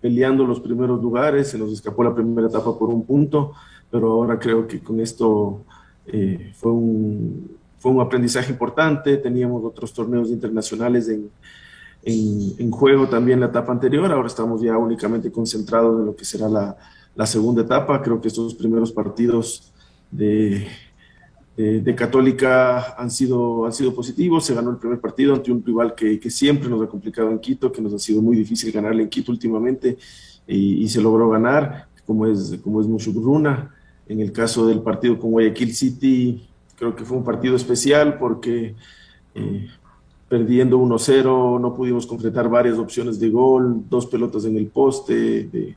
peleando 0.00 0.46
los 0.46 0.60
primeros 0.60 1.00
lugares, 1.02 1.48
se 1.48 1.58
nos 1.58 1.72
escapó 1.72 2.04
la 2.04 2.14
primera 2.14 2.46
etapa 2.46 2.78
por 2.78 2.90
un 2.90 3.04
punto, 3.04 3.52
pero 3.90 4.12
ahora 4.12 4.38
creo 4.38 4.66
que 4.66 4.80
con 4.80 5.00
esto 5.00 5.62
eh, 6.06 6.52
fue, 6.54 6.72
un, 6.72 7.56
fue 7.78 7.92
un 7.92 8.00
aprendizaje 8.02 8.52
importante, 8.52 9.16
teníamos 9.16 9.64
otros 9.64 9.94
torneos 9.94 10.28
internacionales 10.28 11.08
en, 11.08 11.30
en, 12.04 12.70
juego 12.70 13.08
también 13.08 13.40
la 13.40 13.46
etapa 13.46 13.72
anterior, 13.72 14.12
ahora 14.12 14.28
estamos 14.28 14.60
ya 14.60 14.76
únicamente 14.76 15.32
concentrados 15.32 15.98
en 15.98 16.06
lo 16.06 16.14
que 16.14 16.26
será 16.26 16.48
la, 16.48 16.76
la 17.14 17.26
segunda 17.26 17.62
etapa, 17.62 18.02
creo 18.02 18.20
que 18.20 18.28
estos 18.28 18.54
primeros 18.54 18.92
partidos 18.92 19.72
de, 20.10 20.68
eh, 21.58 21.80
de 21.82 21.94
Católica 21.94 22.94
han 22.98 23.10
sido, 23.10 23.64
han 23.64 23.72
sido 23.72 23.94
positivos. 23.94 24.44
Se 24.44 24.54
ganó 24.54 24.70
el 24.70 24.76
primer 24.76 25.00
partido 25.00 25.34
ante 25.34 25.50
un 25.50 25.64
rival 25.64 25.94
que, 25.94 26.20
siempre 26.30 26.68
nos 26.68 26.82
ha 26.82 26.86
complicado 26.86 27.30
en 27.30 27.38
Quito, 27.38 27.72
que 27.72 27.80
nos 27.80 27.94
ha 27.94 27.98
sido 27.98 28.20
muy 28.20 28.36
difícil 28.36 28.70
ganarle 28.72 29.04
en 29.04 29.08
Quito 29.08 29.32
últimamente 29.32 29.96
y, 30.46 30.86
se 30.88 31.00
logró 31.00 31.30
ganar, 31.30 31.88
como 32.06 32.26
es, 32.26 32.58
como 32.62 32.80
es 32.80 32.86
Mushuruna. 32.86 33.74
En 34.06 34.20
el 34.20 34.32
caso 34.32 34.66
del 34.66 34.82
partido 34.82 35.18
con 35.18 35.30
Guayaquil 35.32 35.74
City, 35.74 36.46
creo 36.76 36.94
que 36.94 37.04
fue 37.04 37.16
un 37.16 37.24
partido 37.24 37.56
especial 37.56 38.18
porque 38.18 38.74
eh, 39.34 39.66
perdiendo 40.28 40.78
1-0 40.78 41.60
no 41.60 41.74
pudimos 41.74 42.06
concretar 42.06 42.48
varias 42.48 42.78
opciones 42.78 43.18
de 43.18 43.30
gol, 43.30 43.82
dos 43.88 44.06
pelotas 44.06 44.44
en 44.44 44.58
el 44.58 44.66
poste 44.66 45.44
de 45.44 45.76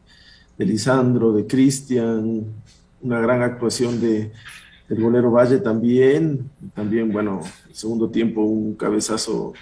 Lisandro, 0.57 1.31
de 1.31 1.47
Cristian, 1.47 2.43
una 3.01 3.19
gran 3.21 3.41
actuación 3.41 3.99
de 4.01 4.31
el 4.89 5.01
golero 5.01 5.31
Valle 5.31 5.59
también, 5.59 6.49
también, 6.73 7.11
bueno, 7.11 7.41
el 7.67 7.75
segundo 7.75 8.09
tiempo 8.09 8.41
un 8.41 8.75
cabezazo 8.75 9.53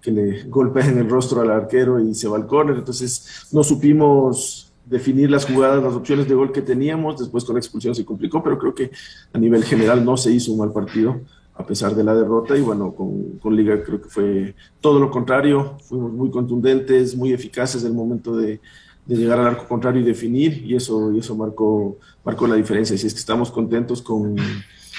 que 0.00 0.10
le 0.10 0.44
golpea 0.44 0.86
en 0.86 0.98
el 0.98 1.08
rostro 1.08 1.42
al 1.42 1.50
arquero 1.50 2.00
y 2.00 2.14
se 2.14 2.26
va 2.26 2.36
al 2.36 2.46
córner, 2.46 2.76
entonces 2.76 3.46
no 3.52 3.62
supimos 3.62 4.72
definir 4.84 5.30
las 5.30 5.46
jugadas, 5.46 5.82
las 5.82 5.94
opciones 5.94 6.28
de 6.28 6.34
gol 6.34 6.52
que 6.52 6.62
teníamos, 6.62 7.18
después 7.18 7.44
con 7.44 7.54
la 7.54 7.60
expulsión 7.60 7.94
se 7.94 8.04
complicó, 8.04 8.42
pero 8.42 8.58
creo 8.58 8.74
que 8.74 8.90
a 9.32 9.38
nivel 9.38 9.62
general 9.62 10.04
no 10.04 10.16
se 10.16 10.32
hizo 10.32 10.52
un 10.52 10.58
mal 10.58 10.72
partido 10.72 11.20
a 11.54 11.64
pesar 11.66 11.94
de 11.94 12.02
la 12.02 12.14
derrota. 12.14 12.56
Y 12.56 12.62
bueno, 12.62 12.92
con, 12.92 13.38
con 13.38 13.54
Liga 13.54 13.82
creo 13.82 14.00
que 14.00 14.08
fue 14.08 14.54
todo 14.80 14.98
lo 14.98 15.10
contrario, 15.10 15.76
fuimos 15.84 16.12
muy 16.12 16.30
contundentes, 16.30 17.14
muy 17.14 17.32
eficaces 17.32 17.82
en 17.82 17.88
el 17.88 17.94
momento 17.94 18.36
de, 18.36 18.60
de 19.06 19.16
llegar 19.16 19.40
al 19.40 19.46
arco 19.46 19.66
contrario 19.66 20.00
y 20.00 20.04
definir, 20.04 20.62
y 20.64 20.76
eso, 20.76 21.12
y 21.12 21.18
eso 21.18 21.34
marcó, 21.34 21.98
marcó 22.24 22.46
la 22.46 22.54
diferencia. 22.54 22.96
Si 22.96 23.06
es 23.06 23.12
que 23.12 23.20
estamos 23.20 23.50
contentos 23.50 24.00
con, 24.00 24.36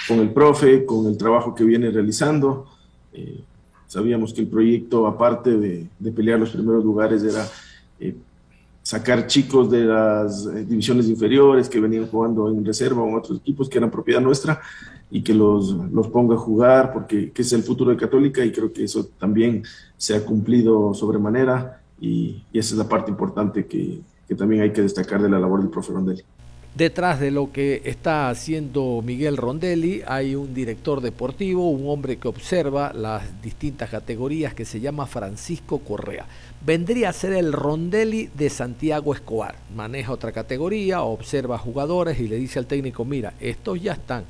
con 0.08 0.20
el 0.20 0.32
profe, 0.32 0.86
con 0.86 1.08
el 1.08 1.18
trabajo 1.18 1.56
que 1.56 1.64
viene 1.64 1.90
realizando. 1.90 2.68
Eh, 3.14 3.42
sabíamos 3.88 4.34
que 4.34 4.42
el 4.42 4.48
proyecto, 4.48 5.08
aparte 5.08 5.58
de, 5.58 5.88
de, 6.00 6.12
pelear 6.12 6.40
los 6.40 6.50
primeros 6.50 6.84
lugares, 6.84 7.24
era 7.24 7.48
eh, 8.00 8.16
sacar 8.82 9.28
chicos 9.28 9.72
de 9.72 9.86
las 9.86 10.46
eh, 10.48 10.66
divisiones 10.66 11.08
inferiores 11.08 11.70
que 11.70 11.80
venían 11.80 12.08
jugando 12.08 12.50
en 12.50 12.66
reserva 12.66 13.02
o 13.02 13.10
en 13.10 13.16
otros 13.16 13.40
equipos 13.40 13.70
que 13.70 13.78
eran 13.78 13.90
propiedad 13.90 14.20
nuestra 14.20 14.60
y 15.10 15.22
que 15.22 15.34
los, 15.34 15.74
los 15.92 16.08
ponga 16.10 16.36
a 16.36 16.40
jugar 16.40 16.92
porque 16.92 17.32
que 17.32 17.44
es 17.44 17.54
el 17.54 17.64
futuro 17.64 17.92
de 17.92 17.98
Católica 17.98 18.44
y 18.44 18.52
creo 18.52 18.74
que 18.74 18.84
eso 18.84 19.08
también 19.20 19.64
se 19.96 20.16
ha 20.16 20.26
cumplido 20.26 20.94
sobremanera 20.94 21.83
y, 22.04 22.44
esa 22.54 22.74
es 22.74 22.78
la 22.78 22.90
parte 22.90 23.10
importante 23.10 23.66
que, 23.66 24.02
también 24.38 24.64
hay 24.64 24.74
que 24.74 24.82
destacar 24.82 25.22
de 25.22 25.30
la 25.30 25.38
labor 25.38 25.62
del 25.62 25.70
profe 25.70 25.94
Rondelli. 25.94 26.24
Detrás 26.76 27.20
de 27.20 27.30
lo 27.30 27.52
que 27.52 27.84
está 27.86 28.30
haciendo 28.30 29.04
Miguel 29.06 29.38
Rondelli 29.38 30.02
hay 30.08 30.34
un 30.34 30.56
director 30.56 31.02
deportivo, 31.02 31.70
un 31.70 31.88
hombre 31.88 32.18
que 32.18 32.28
observa 32.28 32.94
las 32.94 33.44
distintas 33.44 33.92
categorías 33.92 34.56
que 34.56 34.66
se 34.66 34.80
llama 34.80 35.06
Francisco 35.06 35.80
Correa. 35.80 36.26
Vendría 36.66 37.10
a 37.10 37.14
ser 37.14 37.34
el 37.34 37.54
Rondelli 37.54 38.32
de 38.34 38.50
Santiago 38.50 39.14
Escobar. 39.14 39.54
Maneja 39.76 40.12
otra 40.12 40.32
categoría, 40.32 41.04
observa 41.04 41.60
jugadores 41.60 42.20
y 42.20 42.28
le 42.28 42.38
dice 42.38 42.58
al 42.58 42.66
técnico, 42.66 43.06
mira, 43.06 43.36
estos 43.40 43.80
ya 43.80 43.94
están. 43.94 44.24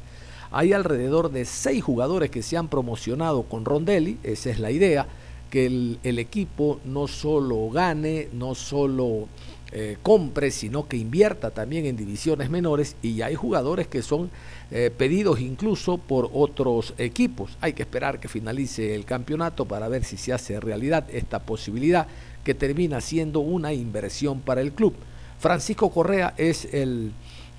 Hay 0.51 0.73
alrededor 0.73 1.31
de 1.31 1.45
seis 1.45 1.81
jugadores 1.81 2.29
que 2.29 2.43
se 2.43 2.57
han 2.57 2.67
promocionado 2.67 3.43
con 3.43 3.63
Rondelli, 3.63 4.17
esa 4.21 4.49
es 4.49 4.59
la 4.59 4.69
idea 4.69 5.07
que 5.53 5.67
el, 5.67 6.17
equipo 6.17 6.79
no 6.83 7.07
solo 7.07 7.69
gane, 7.69 8.27
no 8.33 8.55
solo 8.55 9.27
eh, 9.71 9.97
compre, 10.01 10.49
sino 10.49 10.87
que 10.87 10.97
invierta 10.97 11.51
también 11.51 11.85
en 11.85 11.95
divisiones 11.95 12.49
menores 12.49 12.95
y 13.03 13.21
hay 13.21 13.35
jugadores 13.35 13.87
que 13.87 14.01
son 14.01 14.31
eh, 14.71 14.89
pedidos 14.97 15.39
incluso 15.41 15.99
por 15.99 16.31
otros 16.33 16.95
equipos. 16.97 17.55
Hay 17.61 17.73
que 17.73 17.83
esperar 17.83 18.19
que 18.19 18.29
finalice 18.29 18.95
el 18.95 19.05
campeonato 19.05 19.65
para 19.65 19.87
ver 19.89 20.05
si 20.05 20.17
se 20.17 20.33
hace 20.33 20.59
realidad 20.59 21.05
esta 21.11 21.43
posibilidad 21.43 22.07
que 22.43 22.55
termina 22.55 22.99
siendo 22.99 23.39
una 23.39 23.73
inversión 23.73 24.39
para 24.39 24.61
el 24.61 24.71
club. 24.71 24.95
Francisco 25.37 25.91
Correa 25.91 26.33
es 26.35 26.65
el, 26.73 27.11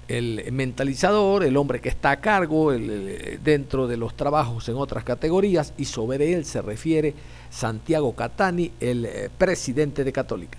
el 0.08 0.50
mentalizador, 0.52 1.44
el 1.44 1.56
hombre 1.56 1.80
que 1.80 1.88
está 1.88 2.10
a 2.12 2.20
cargo 2.20 2.72
dentro 2.72 3.86
de 3.86 3.96
los 3.96 4.14
trabajos 4.16 4.68
en 4.68 4.76
otras 4.76 5.04
categorías 5.04 5.72
y 5.76 5.84
sobre 5.86 6.34
él 6.34 6.44
se 6.44 6.62
refiere 6.62 7.14
Santiago 7.50 8.14
Catani, 8.14 8.72
el 8.80 9.06
eh, 9.06 9.30
presidente 9.36 10.02
de 10.04 10.12
Católica. 10.12 10.58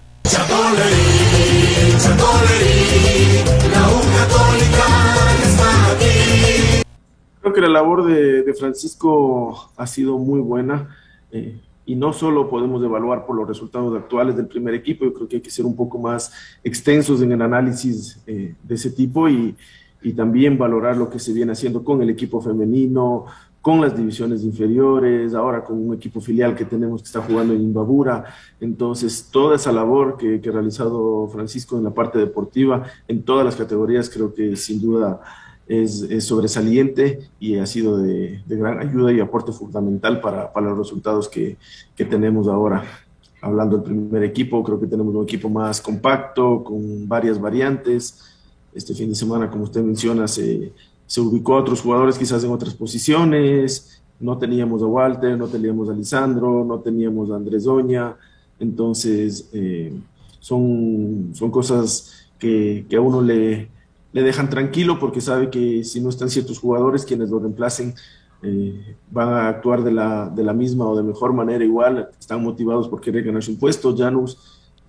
Creo 7.41 7.53
que 7.53 7.61
la 7.61 7.69
labor 7.69 8.05
de, 8.05 8.53
Francisco 8.57 9.71
ha 9.75 9.87
sido 9.87 10.17
muy 10.17 10.39
buena 10.39 10.95
eh, 11.31 11.59
y 11.85 11.95
no 11.95 12.13
solo 12.13 12.49
podemos 12.49 12.83
evaluar 12.83 13.25
por 13.25 13.35
los 13.35 13.47
resultados 13.47 13.95
actuales 13.95 14.35
del 14.35 14.47
primer 14.47 14.73
equipo, 14.73 15.05
yo 15.05 15.13
creo 15.13 15.27
que 15.27 15.35
hay 15.37 15.41
que 15.41 15.51
ser 15.51 15.65
un 15.65 15.75
poco 15.75 15.99
más 15.99 16.31
extensos 16.63 17.21
en 17.21 17.31
el 17.31 17.41
análisis 17.41 18.21
eh, 18.25 18.55
de 18.63 18.75
ese 18.75 18.91
tipo 18.91 19.29
y, 19.29 19.55
y 20.01 20.13
también 20.13 20.57
valorar 20.57 20.97
lo 20.97 21.09
que 21.09 21.19
se 21.19 21.33
viene 21.33 21.51
haciendo 21.51 21.83
con 21.83 22.01
el 22.01 22.09
equipo 22.09 22.41
femenino, 22.41 23.25
con 23.65 23.81
las 23.81 23.97
divisiones 23.97 24.43
inferiores, 24.43 25.33
ahora 25.33 25.63
con 25.63 25.87
un 25.87 25.95
equipo 25.95 26.21
filial 26.21 26.55
que 26.55 26.65
tenemos 26.65 27.01
que 27.01 27.07
está 27.07 27.21
jugando 27.21 27.53
en 27.55 27.63
Imbabura. 27.63 28.25
Entonces, 28.59 29.29
toda 29.31 29.55
esa 29.55 29.71
labor 29.71 30.17
que, 30.17 30.39
que, 30.39 30.49
ha 30.49 30.51
realizado 30.51 31.27
Francisco 31.29 31.75
en 31.75 31.83
la 31.83 31.89
parte 31.89 32.19
deportiva, 32.19 32.83
en 33.07 33.23
todas 33.23 33.43
las 33.43 33.55
categorías, 33.55 34.07
creo 34.07 34.31
que 34.35 34.55
sin 34.55 34.79
duda 34.79 35.19
es, 35.67 36.01
es 36.03 36.25
sobresaliente 36.25 37.29
y 37.39 37.57
ha 37.57 37.65
sido 37.65 37.97
de, 37.97 38.41
de, 38.45 38.55
gran 38.55 38.79
ayuda 38.79 39.11
y 39.11 39.19
aporte 39.19 39.51
fundamental 39.51 40.21
para, 40.21 40.51
para 40.53 40.67
los 40.67 40.77
resultados 40.77 41.27
que, 41.27 41.57
que 41.95 42.05
tenemos 42.05 42.47
ahora. 42.47 42.83
Hablando 43.41 43.77
del 43.77 43.85
primer 43.85 44.23
equipo, 44.23 44.63
creo 44.63 44.79
que 44.79 44.87
tenemos 44.87 45.13
un 45.13 45.23
equipo 45.23 45.49
más 45.49 45.81
compacto, 45.81 46.63
con 46.63 47.07
varias 47.07 47.39
variantes. 47.39 48.23
Este 48.73 48.93
fin 48.93 49.09
de 49.09 49.15
semana, 49.15 49.49
como 49.49 49.63
usted 49.63 49.81
menciona, 49.81 50.27
se, 50.27 50.73
se 51.05 51.21
ubicó 51.21 51.55
a 51.55 51.59
otros 51.61 51.81
jugadores 51.81 52.17
quizás 52.17 52.43
en 52.43 52.51
otras 52.51 52.73
posiciones, 52.73 54.01
no 54.19 54.37
teníamos 54.37 54.81
a 54.81 54.85
Walter, 54.85 55.37
no 55.37 55.47
teníamos 55.47 55.89
a 55.89 55.93
Lisandro, 55.93 56.63
no 56.63 56.79
teníamos 56.79 57.29
a 57.31 57.35
Andrés 57.35 57.65
Doña, 57.65 58.15
entonces 58.59 59.49
eh, 59.53 59.93
son, 60.39 61.31
son 61.33 61.51
cosas 61.51 62.29
que, 62.39 62.85
que, 62.89 62.95
a 62.95 63.01
uno 63.01 63.21
le, 63.21 63.69
le 64.15 64.23
dejan 64.23 64.49
tranquilo 64.49 64.97
porque 64.97 65.19
sabe 65.19 65.49
que 65.49 65.83
si 65.83 65.99
no 65.99 66.07
están 66.07 66.29
ciertos 66.29 66.57
jugadores 66.57 67.03
quienes 67.03 67.29
lo 67.29 67.39
reemplacen 67.39 67.93
eh, 68.41 68.95
van 69.11 69.27
a 69.27 69.49
actuar 69.49 69.83
de 69.83 69.91
la, 69.91 70.29
de 70.29 70.41
la 70.41 70.53
misma 70.53 70.87
o 70.87 70.95
de 70.95 71.03
mejor 71.03 71.33
manera 71.33 71.65
igual, 71.65 72.07
están 72.17 72.41
motivados 72.41 72.87
por 72.87 73.01
querer 73.01 73.23
ganarse 73.23 73.51
un 73.51 73.59
puesto, 73.59 73.93
Janus 73.93 74.37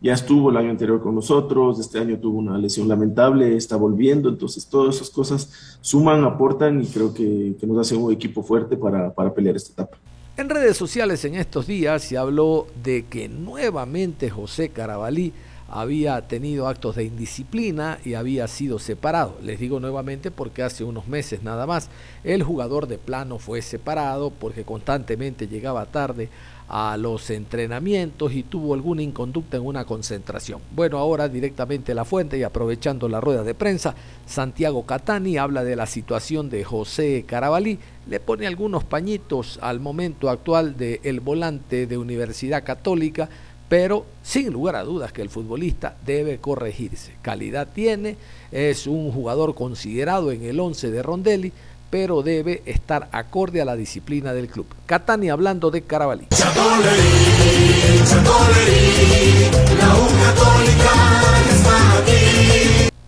ya 0.01 0.13
estuvo 0.13 0.51
el 0.51 0.57
año 0.57 0.71
anterior 0.71 1.03
con 1.03 1.17
nosotros, 1.17 1.81
este 1.81 1.99
año 1.99 2.21
tuvo 2.21 2.39
una 2.39 2.57
lesión 2.57 2.87
lamentable, 2.87 3.57
está 3.57 3.75
volviendo, 3.75 4.29
entonces 4.29 4.65
todas 4.69 4.95
esas 4.95 5.11
cosas 5.11 5.79
suman, 5.81 6.23
aportan 6.23 6.81
y 6.81 6.87
creo 6.87 7.13
que, 7.13 7.57
nos 7.67 7.79
hace 7.79 7.97
un 7.97 8.13
equipo 8.13 8.45
fuerte 8.45 8.77
para, 8.77 9.13
para 9.13 9.35
pelear 9.35 9.57
esta 9.57 9.73
etapa. 9.73 9.99
En 10.37 10.49
redes 10.49 10.77
sociales 10.77 11.25
en 11.25 11.35
estos 11.35 11.67
días 11.67 12.05
se 12.05 12.17
habló 12.17 12.69
de 12.85 13.07
que 13.07 13.29
nuevamente 13.29 14.31
José 14.31 14.69
Carabalí 14.69 15.33
había 15.69 16.21
tenido 16.29 16.69
actos 16.69 16.97
de 16.97 17.05
indisciplina 17.05 17.99
y 18.05 18.15
había 18.15 18.47
sido 18.49 18.79
separado. 18.79 19.37
Les 19.43 19.59
digo 19.59 19.81
nuevamente 19.81 20.31
porque 20.31 20.63
hace 20.63 20.85
unos 20.85 21.09
meses 21.09 21.43
nada 21.43 21.67
más 21.67 21.89
el 22.25 22.43
jugador 22.43 22.87
de 22.87 22.99
plano 22.99 23.39
fue 23.39 23.63
separado 23.63 24.31
porque 24.31 24.65
constantemente 24.65 25.49
llegaba 25.49 25.87
tarde 25.87 26.29
a 26.69 26.97
los 26.97 27.31
entrenamientos 27.31 28.33
y 28.33 28.43
tuvo 28.43 28.75
alguna 28.75 29.03
inconducta 29.03 29.57
en 29.57 29.65
una 29.65 29.85
concentración. 29.85 30.61
Bueno, 30.75 30.99
ahora 30.99 31.29
directamente 31.29 31.95
la 31.95 32.05
fuente 32.05 32.39
y 32.39 32.43
aprovechando 32.43 33.09
la 33.09 33.21
rueda 33.21 33.45
de 33.45 33.55
prensa, 33.55 33.95
Santiago 34.27 34.85
Catani 34.85 35.37
habla 35.37 35.63
de 35.63 35.77
la 35.77 35.87
situación 35.87 36.51
de 36.51 36.65
José 36.65 37.25
Carabalí, 37.27 37.79
le 38.09 38.21
pone 38.21 38.47
algunos 38.47 38.85
pañitos 38.85 39.59
al 39.63 39.81
momento 39.81 40.29
actual 40.29 40.77
del 40.77 41.01
el 41.03 41.21
volante 41.21 41.87
de 41.87 41.99
Universidad 41.99 42.65
Católica, 42.65 43.29
pero 43.69 44.07
sin 44.23 44.53
lugar 44.53 44.77
a 44.77 44.85
dudas 44.85 45.13
que 45.13 45.23
el 45.23 45.31
futbolista 45.31 45.97
debe 46.05 46.39
corregirse. 46.39 47.15
Calidad 47.23 47.69
tiene, 47.73 48.17
es 48.53 48.87
un 48.87 49.11
jugador 49.11 49.55
considerado 49.55 50.31
en 50.31 50.45
el 50.45 50.61
11 50.61 50.91
de 50.91 51.03
Rondelli, 51.03 51.53
pero 51.91 52.23
debe 52.23 52.63
estar 52.67 53.09
acorde 53.13 53.61
a 53.61 53.65
la 53.65 53.77
disciplina 53.77 54.33
del 54.33 54.49
club. 54.49 54.67
Catani 54.87 55.31
hablando 55.31 55.71
de 55.71 55.83
Carabalí. 55.83 56.27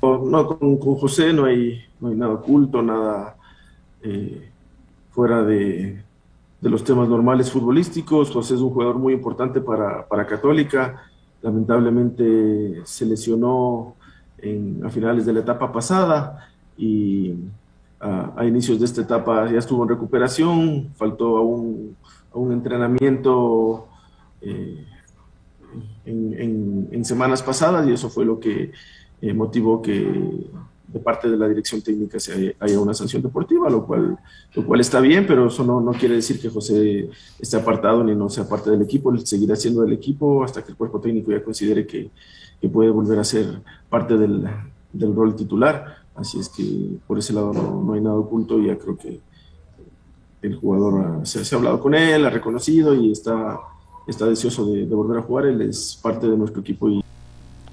No, 0.00 0.46
con, 0.46 0.76
con, 0.78 0.94
José 0.96 1.32
no 1.32 1.46
hay, 1.46 1.82
no 2.00 2.08
hay 2.08 2.14
nada 2.14 2.34
oculto, 2.34 2.82
nada 2.82 3.36
eh, 4.02 4.48
fuera 5.10 5.42
de, 5.42 6.02
de, 6.60 6.70
los 6.70 6.84
temas 6.84 7.08
normales 7.08 7.50
futbolísticos. 7.50 8.30
José 8.30 8.54
es 8.54 8.60
un 8.60 8.70
jugador 8.70 8.98
muy 8.98 9.12
importante 9.12 9.60
para, 9.60 10.06
para 10.06 10.26
Católica. 10.26 11.02
Lamentablemente 11.42 12.82
se 12.84 13.06
lesionó 13.06 13.94
a 14.84 14.90
finales 14.90 15.26
de 15.26 15.32
la 15.32 15.40
etapa 15.40 15.72
pasada 15.72 16.48
y 16.76 17.34
a, 18.00 18.44
inicios 18.44 18.78
de 18.78 18.84
esta 18.84 19.02
etapa 19.02 19.50
ya 19.50 19.58
estuvo 19.58 19.82
en 19.82 19.88
recuperación, 19.88 20.90
faltó 20.94 21.36
a 21.38 21.42
un, 21.42 21.96
a 22.32 22.38
un 22.38 22.52
entrenamiento 22.52 23.88
eh, 24.40 24.86
en, 26.04 26.88
en, 26.92 27.04
semanas 27.04 27.42
pasadas 27.42 27.86
y 27.86 27.92
eso 27.92 28.08
fue 28.08 28.24
lo 28.24 28.38
que 28.38 28.72
eh, 29.20 29.34
motivó 29.34 29.82
que 29.82 30.46
de 30.88 31.00
parte 31.00 31.28
de 31.28 31.36
la 31.36 31.46
dirección 31.46 31.82
técnica 31.82 32.18
se 32.18 32.56
haya, 32.58 32.80
una 32.80 32.94
sanción 32.94 33.22
deportiva, 33.22 33.68
lo 33.68 33.86
cual, 33.86 34.18
lo 34.54 34.66
cual 34.66 34.80
está 34.80 35.00
bien, 35.00 35.26
pero 35.26 35.48
eso 35.48 35.62
no, 35.62 35.80
no 35.80 35.92
quiere 35.92 36.14
decir 36.14 36.40
que 36.40 36.48
José 36.48 37.10
esté 37.38 37.56
apartado 37.58 38.02
ni 38.02 38.14
no 38.14 38.30
sea 38.30 38.48
parte 38.48 38.70
del 38.70 38.82
equipo, 38.82 39.12
él 39.12 39.26
seguirá 39.26 39.54
siendo 39.54 39.82
del 39.82 39.92
equipo 39.92 40.42
hasta 40.42 40.64
que 40.64 40.70
el 40.70 40.76
cuerpo 40.76 40.98
técnico 40.98 41.30
ya 41.30 41.44
considere 41.44 41.86
que, 41.86 42.10
que 42.60 42.68
puede 42.68 42.90
volver 42.90 43.18
a 43.18 43.24
ser 43.24 43.60
parte 43.90 44.16
del, 44.16 44.48
del 44.92 45.14
rol 45.14 45.36
titular. 45.36 45.98
Así 46.14 46.40
es 46.40 46.48
que 46.48 46.98
por 47.06 47.18
ese 47.18 47.32
lado 47.32 47.52
no, 47.52 47.92
hay 47.92 48.00
nada 48.00 48.16
oculto, 48.16 48.58
ya 48.58 48.76
creo 48.78 48.96
que 48.96 49.20
el 50.40 50.56
jugador 50.56 51.26
se, 51.26 51.54
ha 51.54 51.58
hablado 51.58 51.80
con 51.80 51.94
él, 51.94 52.24
ha 52.24 52.30
reconocido 52.30 52.94
y 52.94 53.12
está, 53.12 53.60
está 54.06 54.24
deseoso 54.24 54.66
de, 54.66 54.86
de, 54.86 54.94
volver 54.94 55.18
a 55.18 55.22
jugar, 55.22 55.46
él 55.46 55.60
es 55.60 55.98
parte 56.02 56.26
de 56.26 56.36
nuestro 56.36 56.60
equipo. 56.60 56.88
Y... 56.88 57.04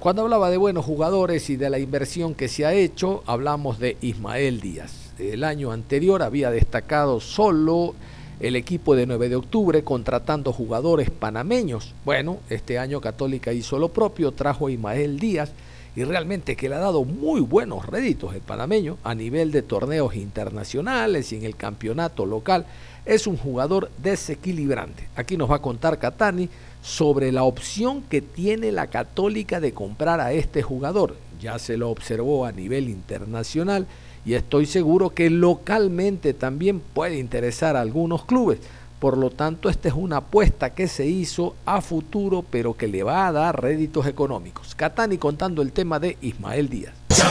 Cuando 0.06 0.22
hablaba 0.22 0.52
de 0.52 0.58
buenos 0.58 0.86
jugadores 0.86 1.50
y 1.50 1.56
de 1.56 1.68
la 1.72 1.80
inversión 1.80 2.36
que 2.36 2.48
se 2.48 2.64
ha 2.64 2.74
hecho, 2.74 3.24
hablamos 3.26 3.80
de 3.80 3.98
Ismael 4.02 4.62
Díaz. 4.62 5.16
El 5.18 5.44
año 5.44 5.72
anterior 5.72 6.22
había 6.22 6.52
destacado 6.52 7.20
solo 7.20 7.96
el 8.40 8.56
equipo 8.56 8.96
de 8.96 9.08
9 9.08 9.30
de 9.30 9.36
octubre 9.36 9.84
contratando 9.84 10.54
jugadores 10.54 11.10
panameños. 11.10 11.96
Bueno, 12.06 12.38
este 12.52 12.78
año 12.78 13.02
Católica 13.02 13.52
hizo 13.52 13.80
lo 13.80 13.90
propio, 13.90 14.32
trajo 14.32 14.68
a 14.68 14.72
Ismael 14.72 15.20
Díaz 15.20 15.54
y 15.96 16.04
realmente 16.04 16.56
que 16.56 16.70
le 16.70 16.76
ha 16.76 16.80
dado 16.80 17.04
muy 17.04 17.42
buenos 17.42 17.88
réditos 17.88 18.36
el 18.36 18.42
panameño 18.42 19.00
a 19.04 19.16
nivel 19.16 19.52
de 19.52 19.64
torneos 19.64 20.16
internacionales 20.16 21.32
y 21.32 21.38
en 21.38 21.46
el 21.46 21.56
campeonato 21.56 22.28
local. 22.28 22.68
Es 23.06 23.26
un 23.26 23.38
jugador 23.38 23.90
desequilibrante. 24.04 25.08
Aquí 25.16 25.36
nos 25.36 25.50
va 25.50 25.56
a 25.56 25.62
contar 25.64 25.98
Catani 25.98 26.48
sobre 26.86 27.32
la 27.32 27.44
opción 27.44 28.04
que 28.04 28.22
tiene 28.22 28.72
la 28.72 28.88
católica 28.88 29.60
de 29.60 29.74
comprar 29.74 30.22
a 30.22 30.34
este 30.34 30.62
jugador. 30.62 31.16
Ya 31.42 31.58
se 31.58 31.78
lo 31.78 31.90
observó 31.90 32.46
a 32.46 32.52
nivel 32.52 32.90
internacional 32.90 33.88
y 34.24 34.36
estoy 34.36 34.68
seguro 34.68 35.10
que 35.10 35.32
localmente 35.32 36.36
también 36.36 36.80
puede 36.80 37.18
interesar 37.18 37.76
a 37.76 37.82
algunos 37.82 38.26
clubes. 38.26 38.60
Por 39.00 39.18
lo 39.18 39.32
tanto, 39.32 39.68
esta 39.68 39.88
es 39.88 39.96
una 39.96 40.18
apuesta 40.18 40.76
que 40.76 40.88
se 40.88 41.08
hizo 41.08 41.56
a 41.66 41.82
futuro, 41.82 42.46
pero 42.48 42.76
que 42.76 42.88
le 42.88 43.02
va 43.02 43.28
a 43.28 43.32
dar 43.32 43.60
réditos 43.60 44.06
económicos. 44.06 44.76
Catani 44.76 45.18
contando 45.18 45.64
el 45.64 45.72
tema 45.72 46.00
de 46.00 46.18
Ismael 46.22 46.70
Díaz. 46.70 46.94
La 47.10 47.26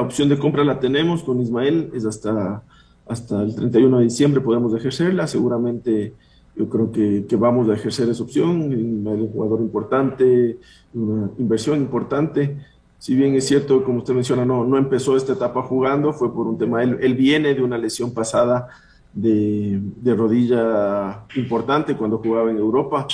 opción 0.00 0.28
de 0.28 0.38
compra 0.38 0.64
la 0.64 0.80
tenemos 0.80 1.22
con 1.22 1.40
Ismael, 1.40 1.90
es 1.94 2.06
hasta, 2.06 2.62
hasta 3.06 3.42
el 3.42 3.54
31 3.54 3.98
de 3.98 4.04
diciembre 4.04 4.40
podemos 4.40 4.74
ejercerla. 4.74 5.26
Seguramente 5.26 6.14
yo 6.56 6.68
creo 6.68 6.90
que, 6.90 7.26
que 7.28 7.36
vamos 7.36 7.68
a 7.68 7.74
ejercer 7.74 8.08
esa 8.08 8.22
opción. 8.22 8.72
Ismael 8.72 9.18
es 9.18 9.26
un 9.26 9.32
jugador 9.32 9.60
importante, 9.60 10.58
una 10.94 11.30
inversión 11.38 11.80
importante 11.80 12.56
si 13.02 13.16
bien 13.16 13.34
es 13.34 13.48
cierto, 13.48 13.82
como 13.82 13.98
usted 13.98 14.14
menciona, 14.14 14.44
no, 14.44 14.64
no 14.64 14.78
empezó 14.78 15.16
esta 15.16 15.32
etapa 15.32 15.60
jugando, 15.62 16.12
fue 16.12 16.32
por 16.32 16.46
un 16.46 16.56
tema, 16.56 16.84
él, 16.84 16.98
él 17.02 17.14
viene 17.14 17.52
de 17.52 17.60
una 17.60 17.76
lesión 17.76 18.14
pasada 18.14 18.68
de, 19.12 19.80
de, 19.96 20.14
rodilla 20.14 21.24
importante 21.34 21.96
cuando 21.96 22.18
jugaba 22.18 22.52
en 22.52 22.58
Europa. 22.58 23.08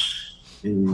Eh, 0.63 0.87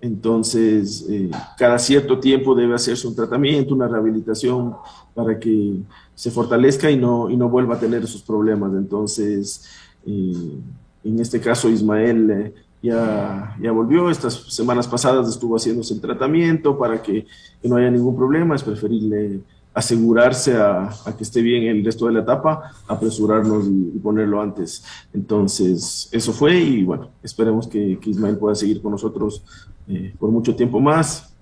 entonces, 0.00 1.06
eh, 1.08 1.30
cada 1.58 1.78
cierto 1.78 2.18
tiempo 2.18 2.54
debe 2.54 2.74
hacerse 2.74 3.06
un 3.06 3.14
tratamiento, 3.14 3.74
una 3.74 3.88
rehabilitación 3.88 4.74
para 5.14 5.38
que 5.38 5.76
se 6.14 6.30
fortalezca 6.30 6.90
y 6.90 6.96
no, 6.96 7.28
y 7.30 7.36
no 7.36 7.48
vuelva 7.48 7.76
a 7.76 7.80
tener 7.80 8.02
esos 8.02 8.22
problemas. 8.22 8.72
Entonces, 8.74 9.64
eh, 10.06 10.58
en 11.04 11.20
este 11.20 11.40
caso, 11.40 11.68
Ismael 11.68 12.52
ya, 12.82 13.56
ya 13.60 13.72
volvió. 13.72 14.10
Estas 14.10 14.34
semanas 14.54 14.88
pasadas 14.88 15.28
estuvo 15.28 15.56
haciéndose 15.56 15.94
el 15.94 16.00
tratamiento 16.00 16.78
para 16.78 17.02
que, 17.02 17.26
que 17.60 17.68
no 17.68 17.76
haya 17.76 17.90
ningún 17.90 18.16
problema. 18.16 18.54
Es 18.54 18.62
preferible 18.62 19.40
asegurarse 19.72 20.56
a, 20.56 20.90
que 21.16 21.22
esté 21.22 21.42
bien 21.42 21.64
el 21.64 21.84
resto 21.84 22.06
de 22.06 22.14
la 22.14 22.20
etapa, 22.20 22.72
apresurarnos 22.88 23.66
y, 23.66 23.98
ponerlo 23.98 24.40
antes. 24.40 24.84
Entonces, 25.12 26.08
eso 26.12 26.32
fue 26.32 26.58
y 26.58 26.84
bueno, 26.84 27.10
esperemos 27.22 27.68
que, 27.68 27.98
Ismael 28.04 28.36
pueda 28.36 28.54
seguir 28.54 28.82
con 28.82 28.92
nosotros 28.92 29.44
eh, 29.88 30.14
por 30.18 30.30
mucho 30.30 30.54
tiempo 30.56 30.80
más. 30.80 31.32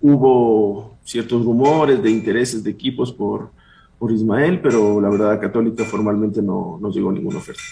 Hubo 0.00 0.96
ciertos 1.04 1.44
rumores 1.44 2.02
de 2.02 2.10
intereses 2.10 2.64
de 2.64 2.70
equipos 2.70 3.12
por, 3.12 3.50
por 3.98 4.10
Ismael, 4.10 4.60
pero 4.60 5.00
la 5.00 5.08
verdad 5.08 5.40
Católica 5.40 5.84
formalmente 5.84 6.42
no 6.42 6.78
nos 6.80 6.94
llegó 6.94 7.12
ninguna 7.12 7.38
oferta. 7.38 7.62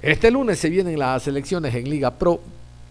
Este 0.00 0.30
lunes 0.30 0.58
se 0.58 0.70
vienen 0.70 0.98
las 0.98 1.26
elecciones 1.26 1.74
en 1.74 1.88
Liga 1.88 2.10
Pro. 2.10 2.40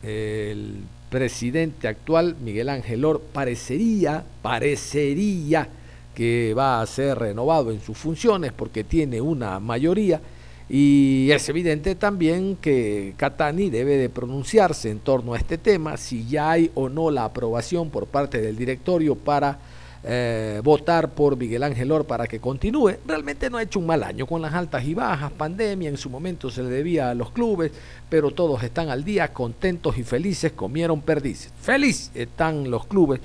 El 0.02 0.78
presidente 1.10 1.88
actual, 1.88 2.36
Miguel 2.44 2.70
Ángel 2.70 3.06
Or, 3.06 3.22
parecería, 3.22 4.24
parecería 4.42 5.70
que 6.14 6.54
va 6.54 6.82
a 6.82 6.86
ser 6.86 7.20
renovado 7.20 7.72
en 7.72 7.82
sus 7.82 7.98
funciones 7.98 8.52
porque 8.52 8.84
tiene 8.84 9.22
una 9.22 9.60
mayoría 9.60 10.22
y 10.70 11.30
es 11.32 11.48
evidente 11.50 11.96
también 11.96 12.56
que 12.56 13.14
Catani 13.18 13.70
debe 13.70 13.98
de 13.98 14.10
pronunciarse 14.10 14.90
en 14.90 15.00
torno 15.00 15.34
a 15.34 15.38
este 15.38 15.58
tema, 15.58 15.98
si 15.98 16.26
ya 16.26 16.52
hay 16.52 16.72
o 16.74 16.90
no 16.90 17.12
la 17.12 17.26
aprobación 17.26 17.90
por 17.90 18.08
parte 18.08 18.42
del 18.42 18.56
directorio 18.56 19.16
para 19.16 19.60
eh, 20.06 20.62
votar 20.64 21.12
por 21.12 21.38
Miguel 21.38 21.64
Ángel 21.64 21.92
Or 21.92 22.06
para 22.06 22.28
que 22.28 22.40
continúe. 22.40 22.94
Realmente 23.06 23.50
no 23.50 23.58
ha 23.58 23.64
hecho 23.64 23.80
un 23.80 23.86
mal 23.86 24.04
año 24.04 24.26
con 24.26 24.42
las 24.42 24.54
altas 24.54 24.84
y 24.86 24.94
bajas, 24.94 25.32
pandemia, 25.32 25.90
en 25.90 25.98
su 25.98 26.10
momento 26.10 26.50
se 26.50 26.64
le 26.64 26.70
debía 26.70 27.10
a 27.10 27.14
los 27.14 27.32
clubes, 27.32 27.72
pero 28.10 28.32
todos 28.32 28.64
están 28.64 28.90
al 28.90 29.04
día, 29.04 29.34
contentos 29.34 29.98
y 29.98 30.04
felices, 30.04 30.54
comieron 30.54 31.02
perdices. 31.02 31.52
Feliz 31.62 32.10
están 32.16 32.72
los 32.72 32.86
clubes 32.88 33.20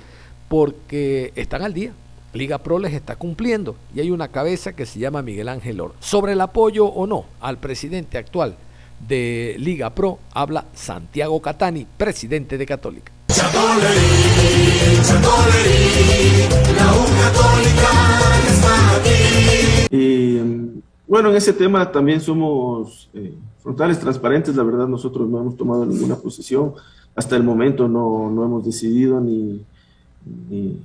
porque 0.49 1.31
están 1.35 1.61
al 1.61 1.73
día, 1.73 1.93
Liga 2.33 2.59
Pro 2.59 2.77
les 2.77 2.93
está 2.93 3.15
cumpliendo 3.15 3.75
y 3.95 4.01
hay 4.01 4.11
una 4.11 4.27
cabeza 4.27 4.73
que 4.73 4.85
se 4.85 4.99
llama 4.99 5.21
Miguel 5.21 5.49
Ángel 5.49 5.81
Or. 5.81 5.93
Sobre 5.99 6.33
el 6.33 6.41
apoyo 6.41 6.85
o 6.85 7.07
no 7.07 7.25
al 7.41 7.57
presidente 7.57 8.17
actual 8.17 8.55
de 9.07 9.55
Liga 9.57 9.89
Pro 9.91 10.19
habla 10.33 10.65
Santiago 10.73 11.41
Catani, 11.41 11.87
presidente 11.97 12.57
de 12.57 12.65
Católica. 12.65 13.11
Y 19.91 20.37
bueno, 21.07 21.31
en 21.31 21.35
ese 21.35 21.53
tema 21.53 21.91
también 21.91 22.21
somos 22.21 23.09
eh, 23.13 23.33
frontales, 23.63 23.99
transparentes. 23.99 24.55
La 24.55 24.63
verdad, 24.63 24.87
nosotros 24.87 25.27
no 25.27 25.39
hemos 25.39 25.57
tomado 25.57 25.85
ninguna 25.85 26.15
posición. 26.15 26.73
Hasta 27.15 27.35
el 27.35 27.43
momento 27.43 27.87
no, 27.87 28.29
no 28.29 28.45
hemos 28.45 28.65
decidido 28.65 29.19
ni, 29.19 29.65
ni 30.49 30.79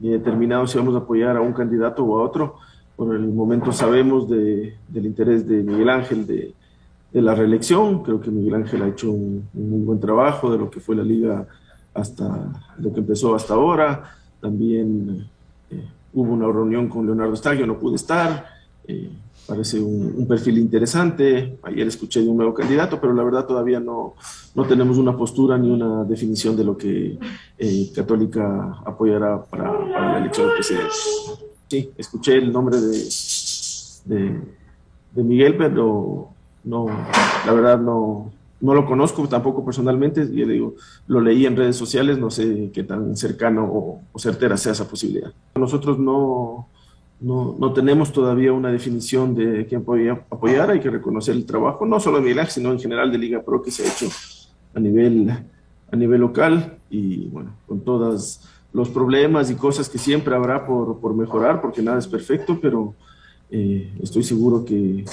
ni 0.00 0.10
determinado 0.10 0.66
si 0.66 0.78
vamos 0.78 0.94
a 0.94 0.98
apoyar 0.98 1.36
a 1.36 1.40
un 1.40 1.52
candidato 1.52 2.04
o 2.04 2.18
a 2.18 2.22
otro. 2.22 2.56
Por 2.96 3.14
el 3.14 3.26
momento 3.28 3.72
sabemos 3.72 4.28
de, 4.28 4.76
del 4.88 5.06
interés 5.06 5.46
de 5.48 5.62
Miguel 5.62 5.88
Ángel 5.88 6.26
de, 6.26 6.54
la 7.12 7.34
reelección. 7.34 8.02
Creo 8.02 8.20
que 8.20 8.30
Miguel 8.30 8.54
Ángel 8.56 8.82
ha 8.82 8.88
hecho 8.88 9.10
un, 9.10 9.48
muy 9.52 9.80
buen 9.82 10.00
trabajo 10.00 10.50
de 10.50 10.58
lo 10.58 10.68
que 10.68 10.80
fue 10.80 10.96
la 10.96 11.04
liga 11.04 11.46
hasta 11.92 12.52
lo 12.78 12.92
que 12.92 13.00
empezó 13.00 13.34
hasta 13.34 13.54
ahora. 13.54 14.16
También 14.40 15.26
eh, 15.70 15.88
hubo 16.12 16.32
una 16.32 16.46
reunión 16.46 16.88
con 16.88 17.06
Leonardo 17.06 17.36
Stagio, 17.36 17.66
no 17.66 17.78
pude 17.78 17.96
estar. 17.96 18.53
Eh, 18.86 19.10
parece 19.46 19.80
un, 19.80 20.26
perfil 20.26 20.58
interesante. 20.58 21.58
Ayer 21.62 21.86
escuché 21.86 22.20
de 22.20 22.28
un 22.28 22.36
nuevo 22.36 22.54
candidato, 22.54 23.00
pero 23.00 23.12
la 23.12 23.22
verdad 23.22 23.46
todavía 23.46 23.80
no, 23.80 24.14
no 24.54 24.64
tenemos 24.64 24.98
una 24.98 25.16
postura 25.16 25.58
ni 25.58 25.70
una 25.70 26.04
definición 26.04 26.56
de 26.56 26.64
lo 26.64 26.76
que 26.76 27.18
eh, 27.58 27.90
Católica 27.94 28.78
apoyará 28.84 29.42
para, 29.44 29.86
la 29.86 30.18
elección 30.18 30.46
del 30.46 30.56
presidente. 30.56 30.92
Sí, 31.68 31.90
escuché 31.96 32.36
el 32.36 32.52
nombre 32.52 32.80
de, 32.80 33.08
de, 34.04 34.40
de, 35.12 35.22
Miguel, 35.22 35.56
pero 35.56 36.28
no, 36.62 36.86
la 37.46 37.52
verdad 37.52 37.78
no, 37.78 38.32
no 38.60 38.74
lo 38.74 38.86
conozco 38.86 39.26
tampoco 39.28 39.64
personalmente. 39.64 40.28
Yo 40.32 40.46
digo, 40.46 40.74
lo 41.06 41.20
leí 41.20 41.46
en 41.46 41.56
redes 41.56 41.76
sociales, 41.76 42.18
no 42.18 42.30
sé 42.30 42.70
qué 42.72 42.84
tan 42.84 43.16
cercano 43.16 43.64
o, 43.64 44.02
o 44.12 44.18
certera 44.18 44.56
sea 44.56 44.72
esa 44.72 44.88
posibilidad. 44.88 45.32
Nosotros 45.56 45.98
no 45.98 46.68
no, 47.24 47.56
no, 47.58 47.72
tenemos 47.72 48.12
todavía 48.12 48.52
una 48.52 48.70
definición 48.70 49.34
de 49.34 49.66
quién 49.66 49.82
podría 49.82 50.12
apoyar, 50.12 50.70
hay 50.70 50.80
que 50.80 50.90
reconocer 50.90 51.34
el 51.34 51.46
trabajo, 51.46 51.86
no 51.86 51.98
solo 51.98 52.18
de 52.18 52.24
Miguel 52.24 52.46
sino 52.48 52.70
en 52.70 52.78
general 52.78 53.10
de 53.10 53.16
Liga 53.16 53.42
Pro 53.42 53.62
que 53.62 53.70
se 53.70 53.82
ha 53.82 53.86
hecho 53.86 54.08
a 54.74 54.80
nivel, 54.80 55.30
a 55.90 55.96
nivel 55.96 56.20
local 56.20 56.76
y 56.90 57.28
bueno, 57.28 57.52
con 57.66 57.80
todos 57.80 58.42
los 58.74 58.90
problemas 58.90 59.50
y 59.50 59.54
cosas 59.54 59.88
que 59.88 59.96
siempre 59.96 60.34
habrá 60.34 60.66
por, 60.66 60.98
por 61.00 61.14
mejorar, 61.14 61.62
porque 61.62 61.80
nada 61.80 61.98
es 61.98 62.06
perfecto, 62.06 62.58
pero 62.60 62.94
eh, 63.50 63.90
estoy 64.02 64.22
seguro 64.22 64.64
que, 64.64 65.04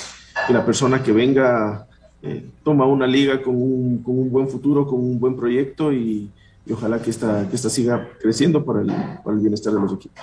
que, 0.47 0.53
la 0.53 0.65
persona 0.65 1.01
que 1.01 1.13
venga 1.13 1.87
eh, 2.21 2.45
toma 2.63 2.85
una 2.85 3.07
liga 3.07 3.41
con 3.41 3.55
un, 3.55 3.99
con 4.03 4.19
un, 4.19 4.29
buen 4.29 4.49
futuro, 4.49 4.85
con 4.85 4.99
un 4.99 5.17
buen 5.17 5.37
proyecto 5.37 5.93
y, 5.93 6.29
y 6.65 6.73
ojalá 6.73 7.01
que 7.01 7.09
esta, 7.09 7.47
que 7.47 7.55
esta 7.55 7.69
siga 7.69 8.09
creciendo 8.19 8.65
para 8.65 8.81
el, 8.81 8.87
para 9.23 9.35
el 9.35 9.39
bienestar 9.39 9.73
de 9.73 9.79
los 9.79 9.93
equipos. 9.93 10.21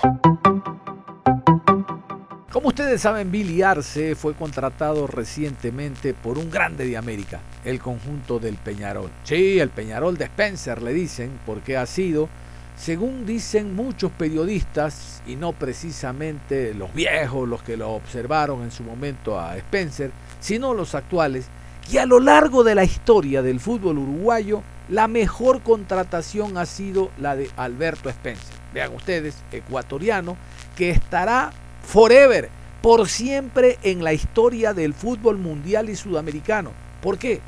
Como 2.58 2.70
ustedes 2.70 3.00
saben, 3.00 3.30
Billy 3.30 3.62
Arce 3.62 4.16
fue 4.16 4.34
contratado 4.34 5.06
recientemente 5.06 6.12
por 6.12 6.38
un 6.38 6.50
grande 6.50 6.84
de 6.86 6.96
América, 6.96 7.38
el 7.64 7.78
conjunto 7.78 8.40
del 8.40 8.56
Peñarol. 8.56 9.12
Sí, 9.22 9.60
el 9.60 9.68
Peñarol 9.68 10.18
de 10.18 10.24
Spencer 10.24 10.82
le 10.82 10.92
dicen, 10.92 11.38
porque 11.46 11.76
ha 11.76 11.86
sido, 11.86 12.28
según 12.76 13.24
dicen 13.24 13.76
muchos 13.76 14.10
periodistas, 14.10 15.22
y 15.24 15.36
no 15.36 15.52
precisamente 15.52 16.74
los 16.74 16.92
viejos, 16.92 17.48
los 17.48 17.62
que 17.62 17.76
lo 17.76 17.90
observaron 17.90 18.64
en 18.64 18.72
su 18.72 18.82
momento 18.82 19.38
a 19.38 19.56
Spencer, 19.58 20.10
sino 20.40 20.74
los 20.74 20.96
actuales, 20.96 21.46
que 21.88 22.00
a 22.00 22.06
lo 22.06 22.18
largo 22.18 22.64
de 22.64 22.74
la 22.74 22.82
historia 22.82 23.40
del 23.40 23.60
fútbol 23.60 23.98
uruguayo, 23.98 24.64
la 24.88 25.06
mejor 25.06 25.62
contratación 25.62 26.58
ha 26.58 26.66
sido 26.66 27.12
la 27.20 27.36
de 27.36 27.48
Alberto 27.56 28.08
Spencer. 28.08 28.56
Vean 28.74 28.96
ustedes, 28.96 29.36
ecuatoriano, 29.52 30.36
que 30.76 30.90
estará 30.90 31.52
forever, 31.88 32.50
por 32.82 33.08
siempre 33.08 33.78
en 33.82 34.04
la 34.04 34.12
historia 34.12 34.74
del 34.74 34.92
fútbol 34.92 35.38
mundial 35.38 35.88
y 35.88 35.96
sudamericano. 35.96 36.72
¿Por 37.00 37.16
qué? 37.16 37.40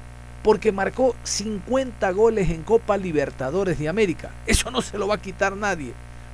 Porque 0.43 0.73
marcó 0.73 1.15
50 1.25 2.11
goles 2.13 2.49
en 2.49 2.63
Copa 2.63 2.97
Libertadores 2.97 3.79
de 3.79 3.91
América. 3.91 4.31
Eso 4.47 4.71
no 4.71 4.81
se 4.81 4.97
lo 4.97 5.07
va 5.07 5.17
a 5.17 5.21
quitar 5.21 5.55
nadie. 5.57 5.93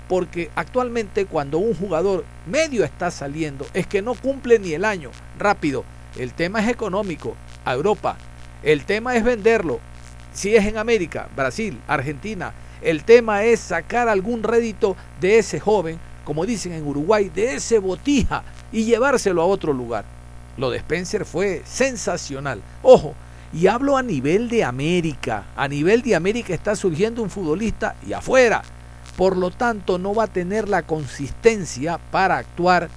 Porque 0.08 0.50
actualmente 0.54 1.26
cuando 1.26 1.58
un 1.58 1.74
jugador 1.74 2.24
medio 2.46 2.84
está 2.84 3.10
saliendo 3.10 3.66
es 3.74 3.88
que 3.88 4.02
no 4.02 4.14
cumple 4.14 4.60
ni 4.60 4.72
el 4.72 4.84
año. 4.84 5.10
Rápido. 5.36 5.84
El 6.16 6.32
tema 6.32 6.60
es 6.60 6.68
económico. 6.68 7.34
A 7.64 7.74
Europa. 7.74 8.16
El 8.62 8.84
tema 8.84 9.16
es 9.16 9.24
venderlo. 9.24 9.80
Si 10.32 10.54
es 10.54 10.64
en 10.64 10.78
América, 10.78 11.28
Brasil, 11.34 11.80
Argentina. 11.88 12.52
El 12.82 13.02
tema 13.02 13.42
es 13.42 13.58
sacar 13.58 14.08
algún 14.08 14.44
rédito 14.44 14.96
de 15.20 15.38
ese 15.38 15.58
joven 15.58 15.98
como 16.26 16.44
dicen 16.44 16.72
en 16.72 16.84
Uruguay, 16.84 17.30
de 17.32 17.54
ese 17.54 17.78
botija 17.78 18.42
y 18.72 18.84
llevárselo 18.84 19.40
a 19.40 19.46
otro 19.46 19.72
lugar. 19.72 20.04
Lo 20.56 20.70
de 20.70 20.78
Spencer 20.78 21.24
fue 21.24 21.62
sensacional. 21.64 22.60
Ojo, 22.82 23.14
y 23.54 23.68
hablo 23.68 23.96
a 23.96 24.02
nivel 24.02 24.48
de 24.48 24.64
América. 24.64 25.44
A 25.56 25.68
nivel 25.68 26.02
de 26.02 26.16
América 26.16 26.52
está 26.52 26.74
surgiendo 26.74 27.22
un 27.22 27.30
futbolista 27.30 27.94
y 28.04 28.12
afuera. 28.12 28.62
Por 29.16 29.36
lo 29.36 29.52
tanto, 29.52 29.98
no 29.98 30.16
va 30.16 30.24
a 30.24 30.26
tener 30.26 30.68
la 30.68 30.82
consistencia 30.82 31.98
para 32.10 32.38
actuar 32.38 32.88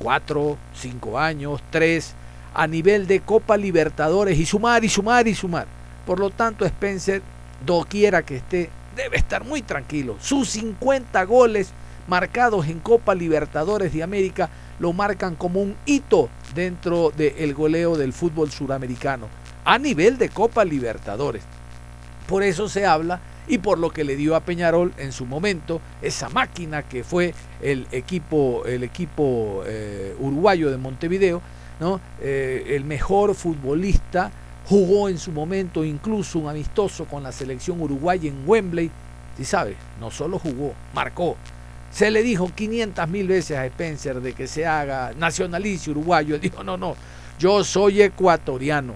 cuatro, 0.00 0.58
cinco 0.74 1.16
años, 1.16 1.62
tres, 1.70 2.14
a 2.54 2.66
nivel 2.66 3.06
de 3.06 3.20
Copa 3.20 3.56
Libertadores 3.56 4.36
y 4.36 4.44
sumar 4.44 4.84
y 4.84 4.88
sumar 4.88 5.28
y 5.28 5.34
sumar. 5.36 5.68
Por 6.04 6.18
lo 6.18 6.30
tanto, 6.30 6.64
Spencer, 6.64 7.22
doquiera 7.64 8.22
que 8.22 8.38
esté, 8.38 8.68
debe 8.96 9.16
estar 9.16 9.44
muy 9.44 9.62
tranquilo. 9.62 10.16
Sus 10.20 10.50
50 10.50 11.22
goles 11.24 11.72
marcados 12.08 12.66
en 12.66 12.80
Copa 12.80 13.14
Libertadores 13.14 13.92
de 13.92 14.02
América 14.02 14.48
lo 14.80 14.92
marcan 14.92 15.36
como 15.36 15.60
un 15.60 15.76
hito 15.86 16.28
dentro 16.54 17.12
del 17.16 17.54
goleo 17.54 17.96
del 17.96 18.12
fútbol 18.12 18.50
suramericano 18.50 19.26
a 19.64 19.78
nivel 19.78 20.16
de 20.16 20.30
Copa 20.30 20.64
Libertadores. 20.64 21.42
Por 22.26 22.42
eso 22.42 22.68
se 22.68 22.86
habla 22.86 23.20
y 23.46 23.58
por 23.58 23.78
lo 23.78 23.90
que 23.90 24.04
le 24.04 24.16
dio 24.16 24.34
a 24.34 24.40
Peñarol 24.40 24.92
en 24.98 25.12
su 25.12 25.26
momento 25.26 25.80
esa 26.02 26.28
máquina 26.28 26.82
que 26.82 27.04
fue 27.04 27.34
el 27.62 27.86
equipo, 27.92 28.64
el 28.66 28.82
equipo 28.82 29.62
eh, 29.66 30.14
uruguayo 30.18 30.70
de 30.70 30.76
Montevideo, 30.76 31.42
¿no? 31.80 32.00
Eh, 32.20 32.64
el 32.68 32.84
mejor 32.84 33.34
futbolista, 33.34 34.30
jugó 34.68 35.08
en 35.08 35.18
su 35.18 35.32
momento 35.32 35.84
incluso 35.84 36.38
un 36.38 36.48
amistoso 36.48 37.06
con 37.06 37.22
la 37.22 37.32
selección 37.32 37.80
uruguaya 37.80 38.28
en 38.28 38.42
Wembley, 38.46 38.90
si 39.36 39.44
sabe, 39.44 39.76
no 39.98 40.10
solo 40.10 40.38
jugó, 40.38 40.74
marcó, 40.94 41.36
se 41.98 42.12
le 42.12 42.22
dijo 42.22 42.48
500 42.54 43.08
mil 43.08 43.26
veces 43.26 43.58
a 43.58 43.66
Spencer 43.66 44.20
de 44.20 44.32
que 44.32 44.46
se 44.46 44.64
haga 44.64 45.14
nacionalicio 45.18 45.90
uruguayo. 45.90 46.36
Él 46.36 46.40
dijo, 46.40 46.62
no, 46.62 46.76
no, 46.76 46.94
yo 47.40 47.64
soy 47.64 48.02
ecuatoriano. 48.02 48.94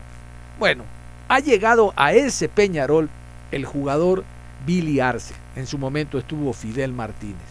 Bueno, 0.56 0.84
ha 1.26 1.40
llegado 1.40 1.92
a 1.96 2.12
ese 2.12 2.48
Peñarol 2.48 3.10
el 3.50 3.64
jugador 3.64 4.22
Billy 4.64 5.00
Arce. 5.00 5.34
En 5.56 5.66
su 5.66 5.78
momento 5.78 6.16
estuvo 6.16 6.52
Fidel 6.52 6.92
Martínez. 6.92 7.42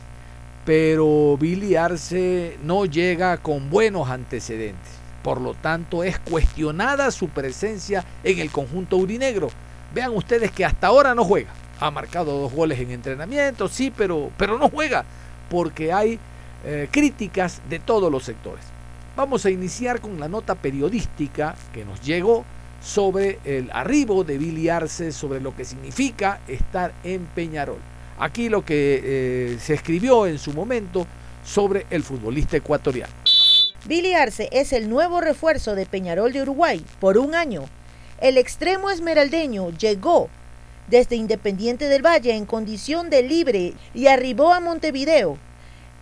Pero 0.63 1.35
Billy 1.37 1.75
Arce 1.75 2.57
no 2.63 2.85
llega 2.85 3.35
con 3.35 3.69
buenos 3.69 4.09
antecedentes. 4.09 4.93
Por 5.21 5.41
lo 5.41 5.53
tanto, 5.53 6.05
es 6.05 6.17
cuestionada 6.17 7.11
su 7.11 7.27
presencia 7.27 8.05
en 8.23 8.39
el 8.39 8.51
conjunto 8.51 8.95
urinegro. 8.95 9.49
Vean 9.93 10.15
ustedes 10.15 10.49
que 10.51 10.63
hasta 10.63 10.87
ahora 10.87 11.13
no 11.13 11.25
juega. 11.25 11.51
Ha 11.81 11.91
marcado 11.91 12.39
dos 12.39 12.53
goles 12.53 12.79
en 12.79 12.91
entrenamiento, 12.91 13.67
sí, 13.67 13.91
pero, 13.93 14.31
pero 14.37 14.57
no 14.57 14.69
juega 14.69 15.03
porque 15.51 15.91
hay 15.91 16.17
eh, 16.63 16.87
críticas 16.89 17.61
de 17.69 17.79
todos 17.79 18.09
los 18.09 18.23
sectores. 18.23 18.63
Vamos 19.17 19.45
a 19.45 19.49
iniciar 19.51 19.99
con 19.99 20.17
la 20.17 20.29
nota 20.29 20.55
periodística 20.55 21.55
que 21.73 21.83
nos 21.83 22.01
llegó 22.01 22.45
sobre 22.81 23.39
el 23.43 23.69
arribo 23.73 24.23
de 24.23 24.37
Billy 24.37 24.69
Arce, 24.69 25.11
sobre 25.11 25.41
lo 25.41 25.53
que 25.53 25.65
significa 25.65 26.39
estar 26.47 26.93
en 27.03 27.25
Peñarol. 27.25 27.79
Aquí 28.17 28.47
lo 28.47 28.63
que 28.63 29.01
eh, 29.03 29.57
se 29.59 29.73
escribió 29.73 30.25
en 30.25 30.39
su 30.39 30.53
momento 30.53 31.05
sobre 31.43 31.85
el 31.89 32.01
futbolista 32.01 32.55
ecuatoriano. 32.55 33.13
Billy 33.85 34.13
Arce 34.13 34.47
es 34.53 34.71
el 34.71 34.89
nuevo 34.89 35.19
refuerzo 35.19 35.75
de 35.75 35.85
Peñarol 35.85 36.31
de 36.31 36.43
Uruguay 36.43 36.85
por 37.01 37.17
un 37.17 37.35
año. 37.35 37.65
El 38.21 38.37
extremo 38.37 38.89
esmeraldeño 38.89 39.71
llegó 39.71 40.29
desde 40.88 41.15
Independiente 41.15 41.88
del 41.88 42.05
Valle 42.05 42.34
en 42.34 42.45
condición 42.45 43.09
de 43.09 43.23
libre 43.23 43.73
y 43.93 44.07
arribó 44.07 44.53
a 44.53 44.59
Montevideo 44.59 45.38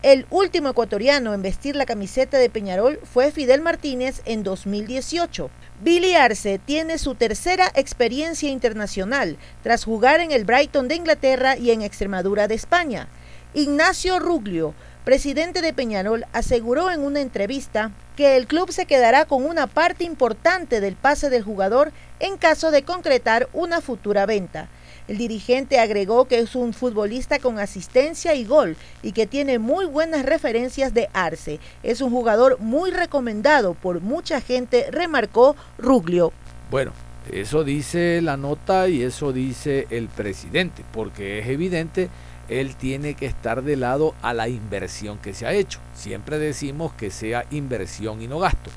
el 0.01 0.27
último 0.29 0.69
ecuatoriano 0.69 1.33
en 1.33 1.41
vestir 1.41 1.75
la 1.75 1.85
camiseta 1.85 2.37
de 2.37 2.49
Peñarol 2.49 3.01
fue 3.03 3.33
Fidel 3.33 3.59
Martínez 3.61 4.21
en 4.23 4.43
2018. 4.43 5.49
Billy 5.81 6.15
Arce 6.15 6.57
tiene 6.57 6.97
su 6.97 7.15
tercera 7.15 7.69
experiencia 7.75 8.49
internacional 8.49 9.35
tras 9.61 9.83
jugar 9.83 10.21
en 10.21 10.31
el 10.31 10.45
Brighton 10.45 10.87
de 10.87 10.95
Inglaterra 10.95 11.57
y 11.57 11.71
en 11.71 11.81
Extremadura 11.81 12.47
de 12.47 12.55
España. 12.55 13.09
Ignacio 13.53 14.19
Ruglio, 14.19 14.73
presidente 15.03 15.61
de 15.61 15.73
Peñarol, 15.73 16.25
aseguró 16.31 16.91
en 16.91 17.01
una 17.01 17.19
entrevista 17.19 17.91
que 18.15 18.37
el 18.37 18.47
club 18.47 18.71
se 18.71 18.85
quedará 18.85 19.25
con 19.25 19.45
una 19.45 19.67
parte 19.67 20.05
importante 20.05 20.79
del 20.79 20.95
pase 20.95 21.29
del 21.29 21.43
jugador 21.43 21.91
en 22.19 22.37
caso 22.37 22.71
de 22.71 22.83
concretar 22.83 23.49
una 23.53 23.81
futura 23.81 24.25
venta. 24.25 24.69
El 25.07 25.17
dirigente 25.17 25.79
agregó 25.79 26.25
que 26.25 26.39
es 26.39 26.55
un 26.55 26.73
futbolista 26.73 27.39
con 27.39 27.57
asistencia 27.57 28.35
y 28.35 28.45
gol 28.45 28.77
y 29.01 29.11
que 29.11 29.25
tiene 29.25 29.57
muy 29.57 29.85
buenas 29.85 30.25
referencias 30.25 30.93
de 30.93 31.09
Arce. 31.13 31.59
Es 31.81 32.01
un 32.01 32.11
jugador 32.11 32.59
muy 32.59 32.91
recomendado 32.91 33.73
por 33.73 34.01
mucha 34.01 34.39
gente, 34.39 34.91
remarcó 34.91 35.55
Ruglio. 35.77 36.31
Bueno, 36.69 36.91
eso 37.31 37.63
dice 37.63 38.21
la 38.21 38.37
nota 38.37 38.87
y 38.87 39.01
eso 39.01 39.33
dice 39.33 39.87
el 39.89 40.09
presidente, 40.09 40.83
porque 40.91 41.39
es 41.39 41.47
evidente 41.47 42.09
él 42.49 42.75
tiene 42.75 43.13
que 43.13 43.27
estar 43.27 43.63
de 43.63 43.75
lado 43.75 44.15
a 44.21 44.33
la 44.33 44.49
inversión 44.49 45.19
que 45.19 45.33
se 45.33 45.45
ha 45.45 45.53
hecho. 45.53 45.79
Siempre 45.93 46.39
decimos 46.39 46.93
que 46.93 47.11
sea 47.11 47.45
inversión 47.51 48.21
y 48.21 48.27
no 48.27 48.39
gasto. 48.39 48.71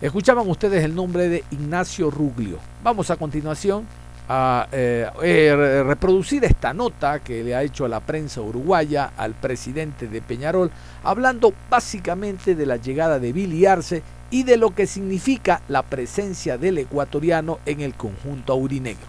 Escuchaban 0.00 0.48
ustedes 0.48 0.84
el 0.84 0.94
nombre 0.94 1.28
de 1.28 1.44
Ignacio 1.50 2.10
Ruglio. 2.10 2.58
Vamos 2.84 3.10
a 3.10 3.16
continuación 3.16 3.86
a 4.28 4.68
eh, 4.70 5.08
eh, 5.22 5.84
reproducir 5.86 6.44
esta 6.44 6.74
nota 6.74 7.20
que 7.20 7.42
le 7.42 7.54
ha 7.54 7.62
hecho 7.62 7.86
a 7.86 7.88
la 7.88 8.00
prensa 8.00 8.42
uruguaya 8.42 9.10
al 9.16 9.32
presidente 9.32 10.06
de 10.06 10.20
Peñarol, 10.20 10.70
hablando 11.02 11.54
básicamente 11.70 12.54
de 12.54 12.66
la 12.66 12.76
llegada 12.76 13.18
de 13.18 13.32
Billy 13.32 13.64
Arce 13.64 14.02
y 14.30 14.42
de 14.42 14.58
lo 14.58 14.74
que 14.74 14.86
significa 14.86 15.62
la 15.68 15.82
presencia 15.82 16.58
del 16.58 16.76
ecuatoriano 16.76 17.58
en 17.64 17.80
el 17.80 17.94
conjunto 17.94 18.52
aurinegro. 18.52 19.06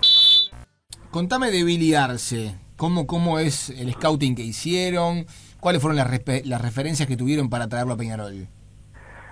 Contame 1.12 1.52
de 1.52 1.66
Billy 1.66 1.96
Arce, 1.96 2.56
cómo, 2.78 3.08
cómo 3.08 3.40
es 3.40 3.72
el 3.72 3.92
scouting 3.92 4.36
que 4.36 4.44
hicieron, 4.44 5.26
cuáles 5.60 5.82
fueron 5.82 5.98
las, 5.98 6.10
las 6.46 6.62
referencias 6.62 7.10
que 7.10 7.18
tuvieron 7.18 7.50
para 7.50 7.68
traerlo 7.68 7.96
a 7.96 7.98
Peñarol. 7.98 8.48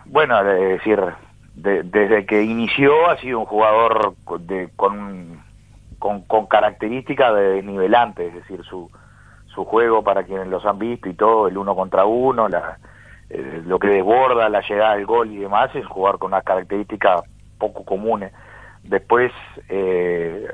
Bueno, 0.06 0.38
es 0.42 0.80
decir, 0.80 1.00
desde 1.56 2.26
que 2.26 2.44
inició 2.44 3.10
ha 3.10 3.18
sido 3.18 3.40
un 3.40 3.46
jugador 3.46 4.16
de, 4.40 4.70
con 4.76 5.44
con, 6.28 6.48
características 6.48 7.34
de 7.34 7.42
desnivelante, 7.54 8.28
es 8.28 8.34
decir, 8.34 8.62
su, 8.66 8.92
su 9.46 9.64
juego 9.64 10.04
para 10.04 10.24
quienes 10.24 10.48
los 10.48 10.66
han 10.66 10.78
visto 10.78 11.08
y 11.08 11.14
todo, 11.14 11.48
el 11.48 11.58
uno 11.58 11.76
contra 11.76 12.04
uno, 12.04 12.50
la, 12.50 12.78
eh, 13.30 13.62
lo 13.66 13.80
que 13.80 13.88
desborda, 13.88 14.50
la 14.50 14.62
llegada 14.62 14.92
al 14.92 15.06
gol 15.06 15.32
y 15.32 15.38
demás, 15.38 15.74
es 15.76 15.86
jugar 15.86 16.18
con 16.18 16.32
unas 16.32 16.44
características 16.44 17.22
poco 17.58 17.86
comunes. 17.86 18.34
Después, 18.84 19.32
eh, 19.70 20.46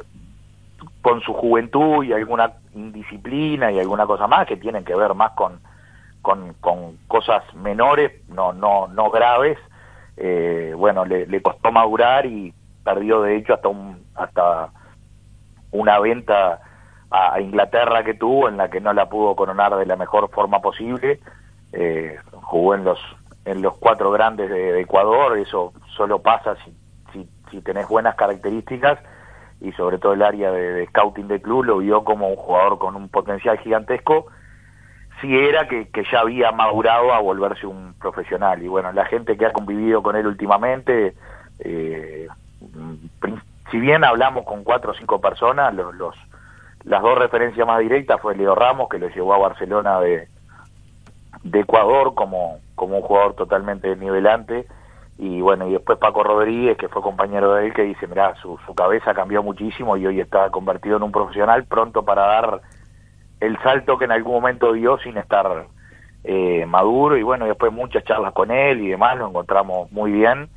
con 1.02 1.20
su 1.22 1.34
juventud 1.34 2.04
y 2.04 2.14
alguna 2.14 2.54
indisciplina 2.76 3.72
y 3.72 3.80
alguna 3.80 4.06
cosa 4.06 4.28
más 4.28 4.46
que 4.46 4.58
tienen 4.58 4.86
que 4.86 4.96
ver 4.96 5.16
más 5.16 5.32
con, 5.32 5.60
con, 6.22 6.54
con 6.62 6.98
cosas 7.08 7.44
menores, 7.56 8.12
no, 8.30 8.54
no, 8.54 8.88
no 8.88 9.10
graves, 9.10 9.58
eh, 10.20 10.74
bueno, 10.76 11.06
le, 11.06 11.26
le 11.26 11.42
costó 11.42 11.72
madurar 11.72 12.26
y 12.26 12.54
perdió 12.84 13.22
de 13.22 13.38
hecho 13.38 13.54
hasta 13.54 13.70
un 13.70 14.04
hasta 14.16 14.70
una 15.72 16.00
venta 16.00 16.60
a, 17.10 17.40
Inglaterra 17.40 18.04
que 18.04 18.14
tuvo 18.14 18.50
en 18.50 18.58
la 18.58 18.70
que 18.70 18.82
no 18.82 18.94
la 18.94 19.10
pudo 19.10 19.36
coronar 19.36 19.76
de 19.76 19.86
la 19.86 19.96
mejor 19.96 20.30
forma 20.30 20.60
posible. 20.60 21.20
Eh, 21.72 22.18
jugó 22.32 22.76
en 22.76 22.84
los 22.84 23.00
en 23.46 23.62
los 23.62 23.78
cuatro 23.78 24.12
grandes 24.12 24.50
de, 24.50 24.82
Ecuador, 24.82 25.38
eso 25.38 25.74
solo 25.96 26.20
pasa 26.20 26.56
si, 26.64 26.76
si, 27.14 27.30
si, 27.50 27.62
tenés 27.62 27.88
buenas 27.88 28.16
características 28.16 29.00
y 29.62 29.72
sobre 29.72 29.98
todo 29.98 30.14
el 30.14 30.22
área 30.22 30.52
de, 30.52 30.86
scouting 30.88 31.28
de 31.28 31.42
club 31.42 31.64
lo 31.64 31.78
vio 31.78 32.04
como 32.04 32.30
un 32.30 32.36
jugador 32.36 32.78
con 32.78 32.96
un 32.96 33.10
potencial 33.10 33.58
gigantesco, 33.60 34.28
si 35.22 35.38
era 35.38 35.68
que, 35.68 35.90
que 35.90 36.04
ya 36.12 36.22
había 36.22 36.52
madurado 36.52 37.14
a 37.14 37.20
volverse 37.20 37.66
un 37.66 37.94
profesional. 38.00 38.62
Y 38.64 38.68
bueno, 38.68 38.92
la 38.92 39.06
gente 39.06 39.38
que 39.38 39.46
ha 39.46 39.54
convivido 39.54 40.02
con 40.02 40.16
él 40.16 40.28
últimamente, 40.28 41.16
eh, 41.60 42.28
si 43.72 43.80
bien 43.80 44.04
hablamos 44.04 44.46
con 44.46 44.64
cuatro 44.64 44.92
o 44.92 44.96
cinco 44.96 45.20
personas, 45.20 45.74
los, 45.74 45.94
los 45.96 46.16
las 46.86 47.02
dos 47.02 47.18
referencias 47.18 47.68
más 47.68 47.80
directas 47.80 48.22
fue 48.22 48.36
Leo 48.36 48.56
Ramos, 48.56 48.88
que 48.90 49.00
lo 49.00 49.10
llevó 49.10 49.34
a 49.34 49.38
Barcelona 49.38 50.00
de, 50.00 50.28
de 51.44 51.60
Ecuador 51.60 52.16
como, 52.16 52.60
como 52.76 52.98
un 52.98 53.04
jugador 53.04 53.34
totalmente 53.36 53.96
nivelante, 53.98 54.66
y 55.18 55.42
bueno, 55.42 55.68
y 55.68 55.74
después 55.74 55.98
Paco 55.98 56.24
Rodríguez, 56.24 56.78
que 56.78 56.88
fue 56.88 57.02
compañero 57.02 57.54
de 57.54 57.68
él, 57.68 57.74
que 57.74 57.84
dice, 57.84 58.08
mira, 58.08 58.36
su, 58.36 58.58
su 58.66 58.74
cabeza 58.74 59.14
cambió 59.14 59.44
muchísimo 59.44 59.98
y 59.98 60.08
hoy 60.08 60.22
está 60.22 60.50
convertido 60.50 60.96
en 60.96 61.04
un 61.04 61.12
profesional 61.12 61.66
pronto 61.66 62.06
para 62.06 62.26
dar 62.26 62.62
el 63.40 63.58
salto 63.60 63.98
que 63.98 64.06
en 64.06 64.12
algún 64.12 64.34
momento 64.34 64.74
dio 64.74 64.98
sin 65.00 65.18
estar 65.18 65.68
eh, 66.24 66.66
maduro, 66.66 67.18
y 67.18 67.24
bueno, 67.24 67.46
después 67.46 67.72
muchas 67.72 68.04
charlas 68.04 68.34
con 68.34 68.52
él 68.52 68.82
y 68.82 68.90
demás, 68.90 69.18
lo 69.18 69.28
encontramos 69.30 69.92
muy 69.92 70.12
bien, 70.12 70.50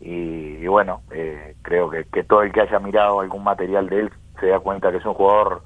y, 0.00 0.64
bueno, 0.68 1.02
eh, 1.10 1.56
creo 1.62 1.90
que, 1.90 2.04
que, 2.04 2.22
todo 2.22 2.42
el 2.42 2.52
que 2.52 2.60
haya 2.60 2.78
mirado 2.78 3.20
algún 3.20 3.42
material 3.42 3.88
de 3.88 4.00
él 4.00 4.12
se 4.38 4.46
da 4.46 4.60
cuenta 4.60 4.92
que 4.92 4.98
es 4.98 5.04
un 5.04 5.14
jugador 5.14 5.62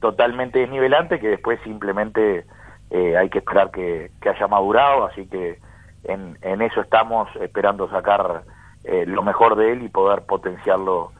totalmente 0.00 0.58
desnivelante 0.58 1.18
que 1.18 1.28
después 1.28 1.58
simplemente 1.64 2.44
eh, 2.90 3.16
hay 3.16 3.30
que 3.30 3.38
esperar 3.38 3.70
que, 3.70 4.10
haya 4.20 4.46
madurado, 4.46 5.06
así 5.06 5.26
que 5.26 5.58
en, 6.04 6.36
en 6.42 6.60
eso 6.60 6.82
estamos 6.82 7.28
esperando 7.36 7.88
sacar 7.88 8.42
eh, 8.84 9.06
lo 9.06 9.22
mejor 9.22 9.56
de 9.56 9.72
él 9.72 9.82
y 9.84 9.88
poder 9.88 10.22
potenciarlo 10.26 11.12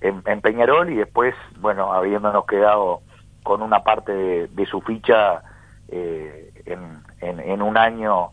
en, 0.00 0.40
Peñarol 0.40 0.90
y 0.90 0.96
después, 0.96 1.34
bueno, 1.58 1.92
habiéndonos 1.92 2.46
quedado 2.46 3.02
con 3.50 3.62
una 3.62 3.82
parte 3.82 4.12
de, 4.46 4.66
su 4.66 4.80
ficha 4.80 5.42
en, 5.90 7.02
en, 7.20 7.40
en 7.40 7.62
un 7.62 7.76
año 7.76 8.30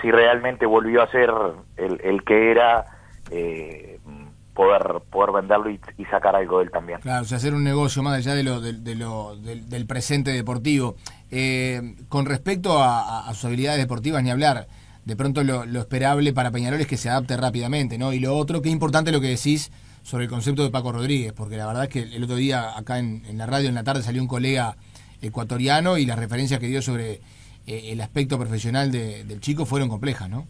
si 0.00 0.10
realmente 0.10 0.64
volvió 0.64 1.02
a 1.02 1.10
ser 1.10 1.30
el, 1.76 2.00
el 2.02 2.24
que 2.24 2.50
era, 2.50 2.86
eh, 3.30 4.00
poder, 4.54 5.02
poder 5.10 5.32
venderlo 5.32 5.68
y, 5.68 5.78
sacar 6.10 6.34
algo 6.34 6.60
de 6.60 6.64
él 6.64 6.70
también. 6.70 7.00
Claro, 7.00 7.20
o 7.20 7.24
sea, 7.26 7.36
hacer 7.36 7.52
un 7.52 7.62
negocio 7.62 8.02
más 8.02 8.14
allá 8.14 8.34
de 8.34 8.42
lo, 8.42 8.62
de, 8.62 8.94
lo, 8.94 9.36
del, 9.36 9.86
presente 9.86 10.30
deportivo. 10.30 10.96
Eh, 11.30 11.96
con 12.08 12.24
respecto 12.24 12.82
a, 12.82 13.30
sus 13.34 13.44
habilidades 13.44 13.80
deportivas, 13.80 14.22
ni 14.22 14.30
hablar. 14.30 14.66
De 15.04 15.16
pronto 15.16 15.44
lo, 15.44 15.64
esperable 15.78 16.32
para 16.32 16.50
Peñarol 16.50 16.80
es 16.80 16.86
que 16.86 16.96
se 16.96 17.10
adapte 17.10 17.36
rápidamente, 17.36 17.98
¿no? 17.98 18.14
Y 18.14 18.20
lo 18.20 18.34
otro, 18.34 18.62
que 18.62 18.70
es 18.70 18.72
importante 18.72 19.12
lo 19.12 19.20
que 19.20 19.28
decís 19.28 19.70
sobre 20.04 20.24
el 20.24 20.30
concepto 20.30 20.62
de 20.62 20.70
Paco 20.70 20.92
Rodríguez, 20.92 21.32
porque 21.32 21.56
la 21.56 21.66
verdad 21.66 21.84
es 21.84 21.88
que 21.88 22.02
el 22.02 22.22
otro 22.22 22.36
día 22.36 22.76
acá 22.76 22.98
en, 22.98 23.24
en 23.26 23.38
la 23.38 23.46
radio 23.46 23.68
en 23.68 23.74
la 23.74 23.82
tarde 23.82 24.02
salió 24.02 24.22
un 24.22 24.28
colega 24.28 24.76
ecuatoriano 25.22 25.96
y 25.96 26.04
las 26.04 26.18
referencias 26.18 26.60
que 26.60 26.66
dio 26.66 26.82
sobre 26.82 27.20
eh, 27.66 27.88
el 27.92 28.00
aspecto 28.02 28.38
profesional 28.38 28.92
del 28.92 29.40
chico 29.40 29.64
fueron 29.64 29.88
complejas, 29.88 30.28
¿no? 30.28 30.46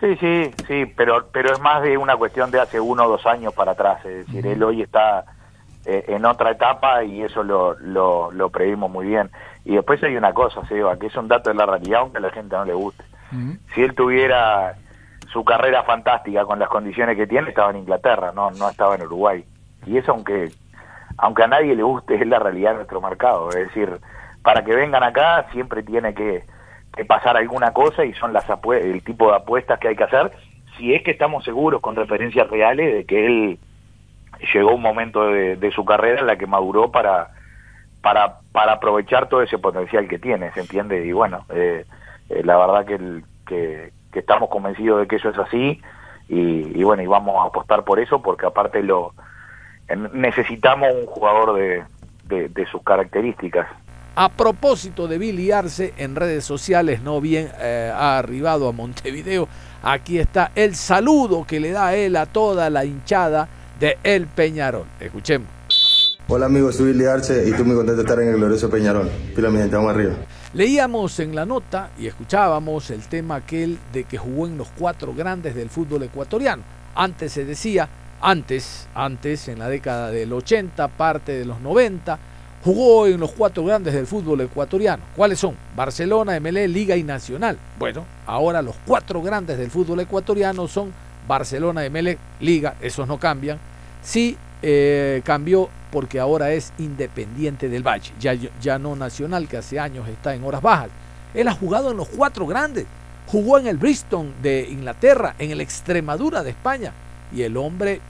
Sí, 0.00 0.16
sí, 0.16 0.50
sí, 0.66 0.86
pero, 0.96 1.28
pero 1.32 1.52
es 1.52 1.60
más 1.60 1.82
de 1.82 1.96
una 1.96 2.16
cuestión 2.16 2.50
de 2.50 2.60
hace 2.60 2.80
uno 2.80 3.04
o 3.04 3.08
dos 3.10 3.26
años 3.26 3.52
para 3.52 3.72
atrás. 3.72 4.04
Es 4.04 4.26
decir, 4.26 4.46
él 4.46 4.62
hoy 4.62 4.82
está 4.82 5.24
eh, 5.84 6.04
en 6.08 6.24
otra 6.24 6.50
etapa 6.50 7.04
y 7.04 7.22
eso 7.22 7.42
lo, 7.42 7.78
lo, 7.78 8.32
lo 8.32 8.50
previmos 8.50 8.90
muy 8.90 9.06
bien. 9.06 9.30
Y 9.64 9.74
después 9.74 10.02
hay 10.02 10.16
una 10.16 10.32
cosa, 10.32 10.66
Seba, 10.66 10.98
que 10.98 11.06
es 11.06 11.16
un 11.16 11.28
dato 11.28 11.50
de 11.50 11.56
la 11.56 11.66
realidad, 11.66 12.00
aunque 12.00 12.18
a 12.18 12.22
la 12.22 12.30
gente 12.30 12.56
no 12.56 12.64
le 12.64 12.74
guste. 12.74 13.04
Si 13.74 13.82
él 13.82 13.94
tuviera 13.94 14.76
su 15.34 15.44
carrera 15.44 15.82
fantástica 15.82 16.44
con 16.44 16.60
las 16.60 16.68
condiciones 16.68 17.16
que 17.16 17.26
tiene, 17.26 17.48
estaba 17.48 17.70
en 17.70 17.78
Inglaterra, 17.78 18.30
no, 18.32 18.52
no 18.52 18.70
estaba 18.70 18.94
en 18.94 19.02
Uruguay. 19.02 19.44
Y 19.84 19.98
eso, 19.98 20.12
aunque, 20.12 20.50
aunque 21.18 21.42
a 21.42 21.48
nadie 21.48 21.74
le 21.74 21.82
guste, 21.82 22.14
es 22.20 22.26
la 22.26 22.38
realidad 22.38 22.70
de 22.70 22.76
nuestro 22.76 23.00
mercado. 23.00 23.48
Es 23.48 23.66
decir, 23.66 23.98
para 24.42 24.64
que 24.64 24.76
vengan 24.76 25.02
acá 25.02 25.46
siempre 25.52 25.82
tiene 25.82 26.14
que, 26.14 26.44
pasar 27.08 27.36
alguna 27.36 27.72
cosa 27.72 28.04
y 28.04 28.14
son 28.14 28.32
las 28.32 28.44
el 28.48 29.02
tipo 29.02 29.28
de 29.28 29.36
apuestas 29.38 29.80
que 29.80 29.88
hay 29.88 29.96
que 29.96 30.04
hacer 30.04 30.30
si 30.76 30.94
es 30.94 31.02
que 31.02 31.10
estamos 31.10 31.42
seguros 31.42 31.80
con 31.80 31.96
referencias 31.96 32.48
reales 32.48 32.94
de 32.94 33.04
que 33.04 33.26
él 33.26 33.58
llegó 34.52 34.76
un 34.76 34.80
momento 34.80 35.26
de, 35.26 35.72
su 35.74 35.84
carrera 35.84 36.20
en 36.20 36.28
la 36.28 36.36
que 36.36 36.46
maduró 36.46 36.92
para 36.92 37.30
para, 38.00 38.38
para 38.52 38.74
aprovechar 38.74 39.28
todo 39.28 39.42
ese 39.42 39.58
potencial 39.58 40.06
que 40.06 40.20
tiene, 40.20 40.52
¿se 40.52 40.60
entiende? 40.60 41.04
Y 41.04 41.10
bueno, 41.10 41.44
eh, 41.48 41.84
eh, 42.28 42.42
la 42.44 42.58
verdad 42.58 42.86
que, 42.86 42.94
el, 42.94 43.24
que, 43.44 43.90
estamos 44.20 44.48
convencidos 44.48 45.00
de 45.00 45.06
que 45.06 45.16
eso 45.16 45.30
es 45.30 45.38
así 45.38 45.80
y, 46.28 46.82
bueno, 46.82 47.02
y 47.02 47.06
vamos 47.06 47.36
a 47.42 47.48
apostar 47.48 47.84
por 47.84 48.00
eso 48.00 48.22
porque 48.22 48.46
aparte 48.46 48.82
lo 48.82 49.12
necesitamos 50.12 50.88
un 50.94 51.06
jugador 51.06 51.54
de, 51.56 52.48
de, 52.48 52.66
sus 52.66 52.82
características. 52.82 53.66
A 54.16 54.28
propósito 54.30 55.08
de 55.08 55.18
Billy 55.18 55.50
Arce, 55.50 55.92
en 55.98 56.16
redes 56.16 56.44
sociales, 56.44 57.02
no 57.02 57.20
bien 57.20 57.50
eh, 57.60 57.92
ha 57.94 58.18
arribado 58.18 58.68
a 58.68 58.72
Montevideo, 58.72 59.48
aquí 59.82 60.18
está 60.18 60.52
el 60.54 60.76
saludo 60.76 61.44
que 61.46 61.60
le 61.60 61.72
da 61.72 61.94
él 61.94 62.16
a 62.16 62.26
toda 62.26 62.70
la 62.70 62.84
hinchada 62.84 63.48
de 63.78 63.98
El 64.02 64.26
Peñarol. 64.26 64.86
Escuchemos. 65.00 65.48
Hola 66.26 66.46
amigos, 66.46 66.76
soy 66.76 66.92
Billy 66.92 67.04
Arce 67.04 67.44
y 67.46 67.50
estoy 67.50 67.66
muy 67.66 67.76
contento 67.76 68.02
de 68.02 68.08
estar 68.08 68.22
en 68.22 68.28
el 68.28 68.36
glorioso 68.36 68.70
Peñarol. 68.70 69.10
Pila 69.36 69.50
mi 69.50 69.58
gente, 69.58 69.76
vamos 69.76 69.94
arriba. 69.94 70.14
Leíamos 70.54 71.18
en 71.18 71.34
la 71.34 71.44
nota 71.44 71.90
y 71.98 72.06
escuchábamos 72.06 72.88
el 72.90 73.02
tema 73.08 73.34
aquel 73.34 73.76
de 73.92 74.04
que 74.04 74.18
jugó 74.18 74.46
en 74.46 74.56
los 74.56 74.68
cuatro 74.78 75.12
grandes 75.12 75.56
del 75.56 75.68
fútbol 75.68 76.04
ecuatoriano. 76.04 76.62
Antes 76.94 77.32
se 77.32 77.44
decía, 77.44 77.88
antes, 78.20 78.86
antes, 78.94 79.48
en 79.48 79.58
la 79.58 79.68
década 79.68 80.12
del 80.12 80.32
80, 80.32 80.86
parte 80.86 81.32
de 81.32 81.44
los 81.44 81.60
90, 81.60 82.20
jugó 82.62 83.08
en 83.08 83.18
los 83.18 83.32
cuatro 83.32 83.64
grandes 83.64 83.94
del 83.94 84.06
fútbol 84.06 84.42
ecuatoriano. 84.42 85.02
¿Cuáles 85.16 85.40
son? 85.40 85.56
Barcelona, 85.74 86.38
MLE, 86.38 86.68
Liga 86.68 86.94
y 86.94 87.02
Nacional. 87.02 87.58
Bueno, 87.76 88.04
ahora 88.24 88.62
los 88.62 88.76
cuatro 88.86 89.20
grandes 89.22 89.58
del 89.58 89.72
fútbol 89.72 89.98
ecuatoriano 89.98 90.68
son 90.68 90.92
Barcelona, 91.26 91.82
MLE, 91.90 92.16
Liga, 92.38 92.76
esos 92.80 93.08
no 93.08 93.18
cambian. 93.18 93.58
Sí 94.02 94.36
eh, 94.66 95.20
cambió 95.24 95.68
porque 95.92 96.18
ahora 96.18 96.50
es 96.52 96.72
independiente 96.78 97.68
del 97.68 97.86
Valle, 97.86 98.12
ya, 98.18 98.34
ya 98.62 98.78
no 98.78 98.96
nacional, 98.96 99.46
que 99.46 99.58
hace 99.58 99.78
años 99.78 100.08
está 100.08 100.34
en 100.34 100.42
horas 100.42 100.62
bajas. 100.62 100.88
Él 101.34 101.48
ha 101.48 101.52
jugado 101.52 101.90
en 101.90 101.98
los 101.98 102.08
cuatro 102.08 102.46
grandes, 102.46 102.86
jugó 103.26 103.58
en 103.58 103.66
el 103.66 103.76
Bristol 103.76 104.32
de 104.40 104.66
Inglaterra, 104.70 105.34
en 105.38 105.50
el 105.50 105.60
Extremadura 105.60 106.42
de 106.42 106.50
España, 106.50 106.94
y 107.30 107.42
el 107.42 107.58
hombre, 107.58 108.00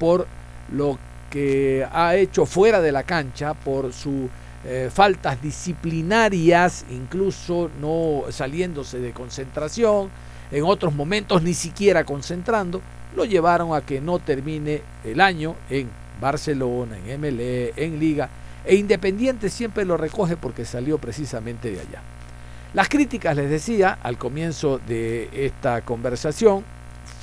por 0.00 0.26
lo 0.72 0.98
que 1.30 1.86
ha 1.92 2.16
hecho 2.16 2.44
fuera 2.44 2.80
de 2.80 2.90
la 2.90 3.04
cancha, 3.04 3.54
por 3.54 3.92
sus 3.92 4.28
eh, 4.64 4.90
faltas 4.92 5.40
disciplinarias, 5.40 6.86
incluso 6.90 7.70
no 7.80 8.24
saliéndose 8.30 8.98
de 8.98 9.12
concentración, 9.12 10.10
en 10.50 10.64
otros 10.64 10.92
momentos 10.92 11.40
ni 11.40 11.54
siquiera 11.54 12.02
concentrando, 12.02 12.80
lo 13.14 13.24
llevaron 13.24 13.76
a 13.76 13.82
que 13.82 14.00
no 14.00 14.18
termine 14.18 14.82
el 15.04 15.20
año 15.20 15.54
en 15.68 15.99
Barcelona, 16.20 16.96
en 16.98 17.20
MLE, 17.20 17.72
en 17.76 17.98
Liga, 17.98 18.28
e 18.64 18.76
Independiente 18.76 19.48
siempre 19.48 19.84
lo 19.84 19.96
recoge 19.96 20.36
porque 20.36 20.64
salió 20.64 20.98
precisamente 20.98 21.70
de 21.70 21.80
allá. 21.80 22.02
Las 22.74 22.88
críticas, 22.88 23.34
les 23.34 23.50
decía 23.50 23.98
al 24.02 24.18
comienzo 24.18 24.78
de 24.86 25.28
esta 25.32 25.80
conversación, 25.82 26.64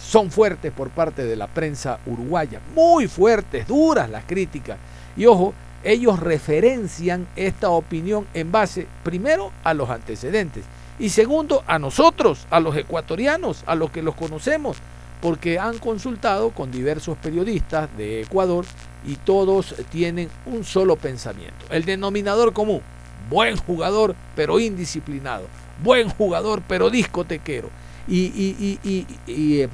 son 0.02 0.32
fuertes 0.32 0.72
por 0.72 0.90
parte 0.90 1.26
de 1.26 1.36
la 1.36 1.48
prensa 1.48 2.00
uruguaya, 2.06 2.60
muy 2.76 3.08
fuertes, 3.08 3.68
duras 3.68 4.10
las 4.10 4.26
críticas. 4.26 4.78
Y 5.16 5.26
ojo, 5.26 5.54
ellos 5.84 6.20
referencian 6.20 7.28
esta 7.36 7.70
opinión 7.70 8.28
en 8.34 8.52
base, 8.52 8.88
primero, 9.04 9.52
a 9.64 9.74
los 9.74 9.90
antecedentes 9.90 10.66
y 11.00 11.10
segundo, 11.10 11.64
a 11.68 11.78
nosotros, 11.78 12.48
a 12.50 12.60
los 12.60 12.76
ecuatorianos, 12.76 13.64
a 13.68 13.76
los 13.76 13.92
que 13.92 14.02
los 14.02 14.16
conocemos, 14.16 14.78
porque 15.22 15.60
han 15.60 15.78
consultado 15.80 16.52
con 16.52 16.72
diversos 16.72 17.18
periodistas 17.18 17.90
de 17.98 18.22
Ecuador 18.22 18.66
y 19.06 19.16
todos 19.16 19.76
tienen 19.92 20.30
un 20.46 20.64
solo 20.64 20.96
pensamiento. 20.96 21.66
El 21.70 21.86
denominador 21.86 22.54
común, 22.54 22.82
buen 23.30 23.58
jugador 23.58 24.16
pero 24.36 24.60
indisciplinado, 24.60 25.46
buen 25.84 26.10
jugador 26.10 26.62
pero 26.68 26.90
discotequero. 26.90 27.70
Y, 28.08 28.80
eh, 29.28 29.68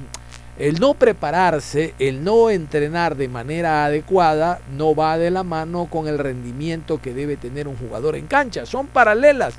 el 0.56 0.78
no 0.78 0.94
prepararse, 0.94 1.94
el 1.98 2.22
no 2.22 2.48
entrenar 2.48 3.16
de 3.16 3.28
manera 3.28 3.86
adecuada, 3.86 4.60
no 4.76 4.94
va 4.94 5.18
de 5.18 5.30
la 5.30 5.42
mano 5.42 5.86
con 5.86 6.06
el 6.06 6.18
rendimiento 6.18 7.00
que 7.02 7.12
debe 7.12 7.36
tener 7.36 7.66
un 7.66 7.76
jugador 7.76 8.14
en 8.16 8.26
cancha. 8.26 8.64
Son 8.64 8.86
paralelas. 8.86 9.54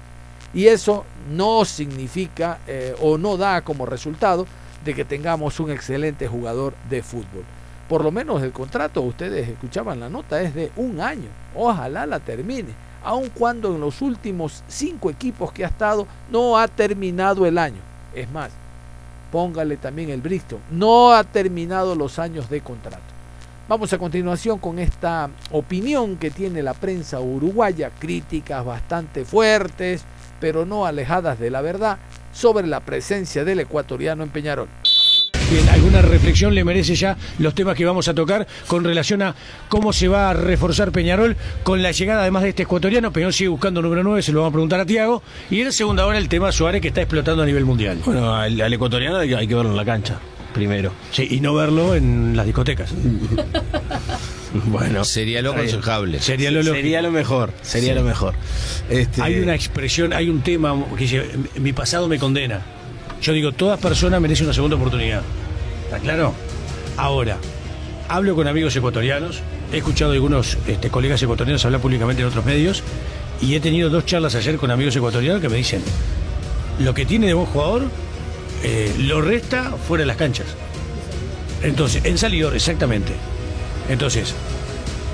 Y 0.54 0.68
eso 0.68 1.04
no 1.30 1.66
significa 1.66 2.60
eh, 2.66 2.96
o 3.02 3.18
no 3.18 3.36
da 3.36 3.62
como 3.62 3.86
resultado 3.86 4.48
de 4.86 4.94
que 4.94 5.04
tengamos 5.04 5.60
un 5.60 5.72
excelente 5.72 6.28
jugador 6.28 6.74
de 6.90 7.02
fútbol. 7.02 7.44
Por 7.90 8.04
lo 8.04 8.12
menos 8.12 8.42
el 8.42 8.52
contrato, 8.52 9.02
ustedes 9.02 9.50
escuchaban 9.50 10.00
la 10.00 10.10
nota, 10.10 10.42
es 10.42 10.54
de 10.54 10.72
un 10.76 11.02
año. 11.02 11.30
Ojalá 11.56 12.06
la 12.06 12.20
termine. 12.20 12.70
Aun 13.04 13.30
cuando 13.30 13.76
en 13.76 13.82
los 13.82 14.02
últimos 14.02 14.64
cinco 14.68 15.10
equipos 15.10 15.52
que 15.52 15.66
ha 15.66 15.68
estado 15.68 16.08
no 16.32 16.58
ha 16.58 16.68
terminado 16.68 17.46
el 17.46 17.58
año. 17.58 17.82
Es 18.14 18.32
más, 18.32 18.52
póngale 19.32 19.78
también 19.78 20.10
el 20.10 20.22
Bristol. 20.22 20.60
No 20.72 21.14
ha 21.14 21.24
terminado 21.24 21.96
los 21.96 22.18
años 22.18 22.50
de 22.50 22.62
contrato. 22.62 23.04
Vamos 23.68 23.92
a 23.94 23.98
continuación 23.98 24.60
con 24.60 24.78
esta 24.78 25.30
opinión 25.52 26.18
que 26.18 26.30
tiene 26.30 26.62
la 26.62 26.76
prensa 26.76 27.20
uruguaya, 27.20 27.90
críticas 27.98 28.64
bastante 28.64 29.26
fuertes, 29.26 30.04
pero 30.40 30.66
no 30.66 30.86
alejadas 30.86 31.40
de 31.40 31.50
la 31.50 31.62
verdad, 31.62 31.98
sobre 32.36 32.68
la 32.68 32.82
presencia 32.82 33.44
del 33.44 33.62
ecuatoriano 33.62 34.24
en 34.24 34.30
Peñarol. 34.30 34.68
Bien, 35.50 35.70
alguna 35.70 36.02
reflexión 36.02 36.56
le 36.56 36.64
merece 36.64 36.96
ya 36.96 37.18
los 37.38 37.54
temas 37.54 37.78
que 37.78 37.86
vamos 37.86 38.08
a 38.08 38.16
tocar 38.16 38.48
con 38.68 38.84
relación 38.84 39.22
a 39.22 39.36
cómo 39.70 39.94
se 39.94 40.08
va 40.08 40.32
a 40.32 40.34
reforzar 40.34 40.92
Peñarol 40.92 41.38
con 41.64 41.84
la 41.84 41.92
llegada 41.92 42.22
además 42.22 42.44
de 42.44 42.50
este 42.50 42.64
ecuatoriano. 42.64 43.12
Peñarol 43.12 43.34
sigue 43.34 43.50
buscando 43.50 43.82
número 43.82 44.04
9, 44.04 44.24
se 44.24 44.32
lo 44.32 44.40
vamos 44.40 44.52
a 44.52 44.54
preguntar 44.54 44.80
a 44.80 44.86
Tiago. 44.86 45.22
Y 45.52 45.62
en 45.62 45.72
segunda 45.72 46.06
hora 46.06 46.18
el 46.18 46.30
tema 46.30 46.52
Suárez 46.52 46.82
que 46.82 46.88
está 46.88 47.02
explotando 47.02 47.44
a 47.44 47.46
nivel 47.46 47.64
mundial. 47.64 48.00
Bueno, 48.04 48.34
al, 48.34 48.74
ecuatoriano 48.74 49.18
hay, 49.18 49.48
que 49.48 49.56
verlo 49.56 49.70
en 49.72 49.78
la 49.78 49.86
cancha 49.86 50.20
primero. 50.54 50.92
Sí, 51.12 51.28
y 51.30 51.42
no 51.42 51.54
verlo 51.54 51.96
en 51.96 52.36
las 52.36 52.46
discotecas. 52.46 52.92
Bueno, 54.66 55.04
sería 55.06 55.42
lo 55.42 55.52
aconsejable. 55.52 56.20
Sería 56.22 56.52
lo, 56.52 56.64
sería 56.64 57.02
lo 57.02 57.12
mejor. 57.12 57.54
Sería 57.62 57.94
lo 57.94 58.04
mejor. 58.04 58.36
Este... 58.90 59.22
Hay 59.22 59.40
una 59.40 59.56
expresión, 59.56 60.14
hay 60.14 60.30
un 60.30 60.42
tema 60.42 60.76
que 60.96 61.04
dice: 61.04 61.26
Mi 61.60 61.74
pasado 61.74 62.08
me 62.08 62.20
condena. 62.20 62.62
Yo 63.22 63.34
digo, 63.34 63.52
toda 63.52 63.78
persona 63.78 64.20
merece 64.20 64.44
una 64.44 64.54
segunda 64.54 64.76
oportunidad. 64.76 65.22
¿Está 65.86 66.00
claro? 66.00 66.34
Ahora, 66.98 67.38
hablo 68.08 68.36
con 68.36 68.48
amigos 68.48 68.76
ecuatorianos, 68.76 69.42
he 69.72 69.78
escuchado 69.78 70.12
a 70.12 70.14
algunos 70.14 70.58
este, 70.68 70.90
colegas 70.90 71.22
ecuatorianos 71.22 71.66
hablar 71.66 71.82
públicamente 71.82 72.22
en 72.22 72.28
otros 72.28 72.46
medios 72.46 72.84
y 73.42 73.56
he 73.56 73.60
tenido 73.60 73.90
dos 73.90 74.06
charlas 74.06 74.36
ayer 74.36 74.58
con 74.58 74.72
amigos 74.72 74.96
ecuatorianos 74.96 75.42
que 75.42 75.50
me 75.50 75.58
dicen, 75.58 75.82
lo 76.80 76.94
que 76.94 77.06
tiene 77.06 77.28
de 77.28 77.34
buen 77.34 77.48
jugador 77.48 77.84
eh, 78.64 78.94
lo 79.00 79.22
resta 79.22 79.72
fuera 79.72 80.04
de 80.04 80.08
las 80.08 80.18
canchas. 80.18 80.48
Entonces, 81.62 82.06
en 82.06 82.18
salidor, 82.18 82.56
exactamente. 82.56 83.14
Entonces, 83.90 84.34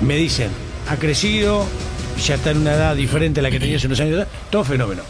me 0.00 0.16
dicen, 0.16 0.50
ha 0.88 0.96
crecido, 0.96 1.66
ya 2.24 2.34
está 2.34 2.50
en 2.50 2.58
una 2.58 2.74
edad 2.74 2.96
diferente 2.96 3.40
a 3.40 3.42
la 3.42 3.50
que 3.50 3.60
tenía 3.60 3.76
hace 3.76 3.86
unos 3.86 4.00
años, 4.00 4.26
todo 4.50 4.64
fenómeno 4.64 5.02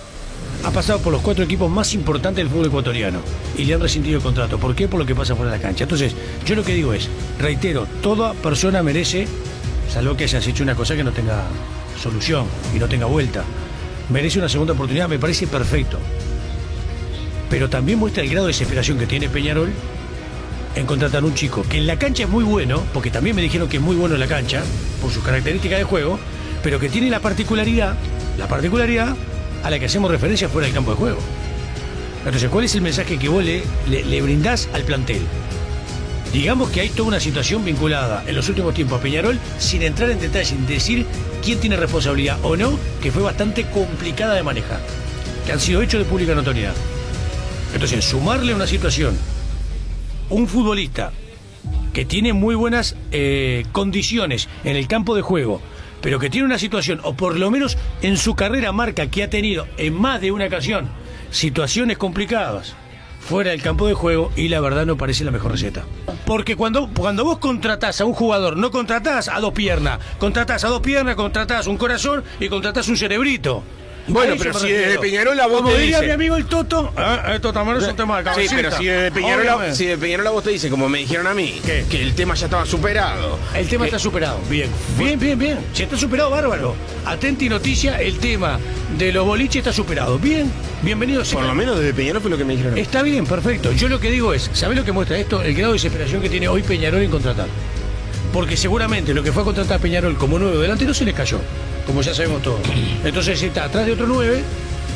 ha 0.65 0.71
pasado 0.71 1.01
por 1.01 1.13
los 1.13 1.23
cuatro 1.23 1.45
equipos 1.45 1.71
más 1.71 1.93
importantes 1.95 2.37
del 2.37 2.49
fútbol 2.49 2.67
ecuatoriano 2.67 3.21
y 3.57 3.65
le 3.65 3.75
han 3.75 3.81
rescindido 3.81 4.19
el 4.19 4.23
contrato. 4.23 4.59
¿Por 4.59 4.75
qué? 4.75 4.89
Por 4.89 5.01
lo 5.01 5.07
que 5.07 5.15
pasa 5.15 5.35
fuera 5.35 5.51
de 5.51 5.59
la 5.59 5.63
cancha. 5.63 5.85
Entonces, 5.85 6.15
yo 6.47 6.55
lo 6.55 6.65
que 6.65 6.75
digo 6.75 6.93
es, 6.93 7.09
reitero, 7.39 7.87
toda 8.01 8.33
persona 8.35 8.83
merece, 8.83 9.27
salvo 9.93 10.17
que 10.17 10.25
hayas 10.25 10.47
hecho 10.47 10.63
una 10.63 10.75
cosa 10.75 10.95
que 10.95 11.05
no 11.05 11.13
tenga 11.13 11.43
solución 12.01 12.47
y 12.75 12.79
no 12.79 12.89
tenga 12.89 13.07
vuelta, 13.07 13.43
merece 14.11 14.39
una 14.39 14.49
segunda 14.49 14.75
oportunidad, 14.75 15.09
me 15.09 15.19
parece 15.19 15.47
perfecto. 15.47 15.99
Pero 17.51 17.69
también 17.69 17.99
muestra 17.99 18.23
el 18.23 18.31
grado 18.31 18.47
de 18.47 18.53
desesperación 18.53 18.99
que 18.99 19.07
tiene 19.07 19.29
Peñarol 19.29 19.71
en 20.75 20.87
contratar 20.87 21.25
un 21.25 21.35
chico 21.35 21.65
que 21.69 21.79
en 21.79 21.87
la 21.87 21.99
cancha 21.99 22.25
es 22.25 22.29
muy 22.29 22.45
bueno, 22.45 22.83
porque 22.93 23.11
también 23.11 23.37
me 23.37 23.43
dijeron 23.43 23.69
que 23.69 23.77
es 23.77 23.83
muy 23.83 23.97
bueno 23.97 24.15
en 24.15 24.21
la 24.21 24.27
cancha, 24.27 24.63
por 25.01 25.11
sus 25.11 25.23
características 25.23 25.79
de 25.79 25.85
juego, 25.85 26.19
pero 26.63 26.79
que 26.79 26.89
tiene 26.89 27.11
la 27.11 27.21
particularidad, 27.21 27.97
la 28.39 28.49
particularidad 28.49 29.15
a 29.63 29.71
la 29.71 29.79
que 29.79 29.87
hacemos 29.87 30.11
referencia 30.11 30.49
fuera 30.49 30.67
del 30.67 30.75
campo 30.75 30.93
de 30.93 30.97
juego. 30.97 31.19
Entonces, 32.25 32.49
¿cuál 32.51 32.65
es 32.65 32.75
el 32.75 32.83
mensaje 32.83 33.19
que 33.19 33.29
vos 33.29 33.45
le, 33.45 33.65
le, 33.89 34.23
brindás 34.23 34.69
al 34.73 34.83
plantel? 34.83 35.23
Digamos 36.33 36.71
que 36.71 36.81
hay 36.81 36.89
toda 36.89 37.09
una 37.09 37.21
situación 37.21 37.65
vinculada 37.65 38.25
en 38.27 38.37
los 38.37 38.49
últimos 38.49 38.75
tiempos 38.75 39.01
a 39.01 39.03
Peñarol, 39.03 39.39
sin 39.59 39.83
entrar 39.83 40.09
en 40.11 40.21
detalle, 40.21 40.45
sin 40.45 40.67
decir 40.67 41.05
quién 41.45 41.59
tiene 41.59 41.77
responsabilidad 41.77 42.39
o 42.43 42.57
no, 42.57 42.79
que 43.03 43.11
fue 43.11 43.23
bastante 43.23 43.65
complicada 43.65 44.35
de 44.35 44.43
manejar, 44.43 44.81
que 45.45 45.53
han 45.53 45.61
sido 45.61 45.83
hechos 45.83 46.01
de 46.01 46.09
pública 46.09 46.35
notoriedad. 46.35 46.75
Entonces, 47.75 48.05
sumarle 48.05 48.55
una 48.55 48.67
situación, 48.67 49.19
un 50.31 50.47
futbolista 50.49 51.13
que 51.93 52.05
tiene 52.05 52.33
muy 52.33 52.55
buenas 52.55 52.97
eh, 53.11 53.65
condiciones 53.73 54.49
en 54.65 54.77
el 54.77 54.89
campo 54.89 55.15
de 55.15 55.23
juego, 55.23 55.61
pero 56.01 56.19
que 56.19 56.31
tiene 56.31 56.47
una 56.47 56.59
situación, 56.59 57.01
o 57.05 57.15
por 57.15 57.39
lo 57.39 57.51
menos 57.51 57.77
en 58.01 58.17
su 58.17 58.35
carrera 58.35 58.73
marca 58.73 59.09
que 59.09 59.23
ha 59.23 59.31
tenido 59.31 59.67
en 59.77 59.95
más 59.95 60.21
de 60.21 60.33
una 60.33 60.47
ocasión 60.47 60.89
situaciones 61.31 61.99
complicadas, 61.99 62.75
fuera 63.21 63.51
del 63.53 63.63
campo 63.63 63.87
de 63.87 63.95
juego 63.95 64.33
y 64.37 64.49
la 64.49 64.61
verdad 64.61 64.85
no 64.85 64.97
parece 64.97 65.25
la 65.25 65.31
mejor 65.31 65.53
receta. 65.53 65.85
Porque 66.27 66.57
cuando, 66.57 66.91
cuando 66.95 67.25
vos 67.25 67.39
contratás 67.39 68.01
a 68.01 68.05
un 68.05 68.13
jugador, 68.13 68.57
no 68.57 68.71
contratás 68.71 69.29
a 69.29 69.41
dos 69.41 69.53
piernas, 69.53 70.01
contratás 70.19 70.65
a 70.65 70.69
dos 70.69 70.81
piernas, 70.81 71.17
contratás 71.17 71.67
un 71.67 71.79
corazón 71.79 72.25
y 72.41 72.49
contratás 72.49 72.89
un 72.89 72.97
cerebrito. 72.97 73.63
Bueno, 74.09 74.35
A 74.35 74.37
pero 74.37 74.53
si 74.55 74.69
desde 74.69 74.99
Peñarola 74.99 75.47
vos 75.47 75.59
Como 75.59 75.71
te 75.71 75.79
diría 75.79 75.99
dice- 75.99 76.07
mi 76.09 76.13
amigo 76.13 76.37
el 76.37 76.47
Toto, 76.47 76.93
ah, 76.97 77.33
esto 77.35 77.53
también 77.53 77.77
es 77.79 77.85
un 77.89 77.95
tema 77.97 78.17
de 78.21 78.23
Sí, 78.23 78.31
cabecita. 78.31 78.57
pero 78.57 78.77
si 78.77 78.85
desde 78.87 79.13
Peñarola, 79.13 79.55
Obviamente. 79.57 79.77
si 79.77 79.87
de 79.87 79.97
Peñarola 79.99 80.31
vos 80.31 80.43
te 80.45 80.51
dice, 80.51 80.69
como 80.71 80.89
me 80.89 80.99
dijeron 80.99 81.27
a 81.29 81.35
mí, 81.35 81.61
que 81.65 82.03
el 82.03 82.15
tema 82.15 82.35
ya 82.35 82.47
estaba 82.47 82.67
superado. 82.67 83.39
El 83.55 83.69
tema 83.69 83.85
Que- 83.85 83.91
está 83.91 83.99
superado. 84.01 84.41
Bien, 84.51 84.69
bien, 84.99 85.19
bien, 85.21 85.39
bien. 85.39 85.59
Si 85.73 85.85
está 85.85 85.97
superado, 85.97 86.31
bárbaro. 86.31 86.75
Atenti 87.07 87.49
noticia, 87.49 88.01
el 88.01 88.19
tema 88.19 88.59
de 88.99 89.13
los 89.13 89.25
boliches 89.25 89.57
está 89.59 89.73
superado. 89.73 90.19
Bien, 90.19 90.51
bienvenido 90.83 91.25
sea. 91.25 91.39
Por 91.39 91.47
lo 91.49 91.55
menos 91.55 91.79
desde 91.79 91.95
Peñarol 91.95 92.21
fue 92.23 92.31
lo 92.33 92.39
que 92.39 92.45
me 92.45 92.57
dijeron. 92.57 92.77
Está 92.77 93.03
bien, 93.03 93.25
perfecto. 93.25 93.71
Yo 93.73 93.89
lo 93.89 94.01
que 94.01 94.11
digo 94.11 94.35
es, 94.35 94.51
¿sabés 94.53 94.77
lo 94.77 94.85
que 94.85 94.91
muestra 94.93 95.17
esto? 95.17 95.43
El 95.43 95.55
grado 95.55 95.73
de 95.73 95.77
desesperación 95.77 96.21
que 96.21 96.29
tiene 96.29 96.49
hoy 96.49 96.63
Peñarol 96.63 97.03
en 97.03 97.11
contratar. 97.11 97.47
Porque 98.33 98.57
seguramente 98.57 99.15
lo 99.15 99.23
que 99.23 99.31
fue 99.31 99.43
a 99.43 99.45
contratar 99.45 99.77
a 99.77 99.81
Peñarol 99.81 100.17
como 100.17 100.39
nuevo 100.39 100.59
delantero 100.59 100.93
se 100.95 101.05
les 101.05 101.15
cayó, 101.15 101.39
como 101.87 102.03
ya 102.03 102.15
sabemos 102.15 102.43
todos. 102.43 102.61
Entonces 103.05 103.39
si 103.39 103.47
está 103.47 103.65
atrás 103.65 103.87
de 103.87 103.93
otro 103.93 104.07
9 104.07 104.43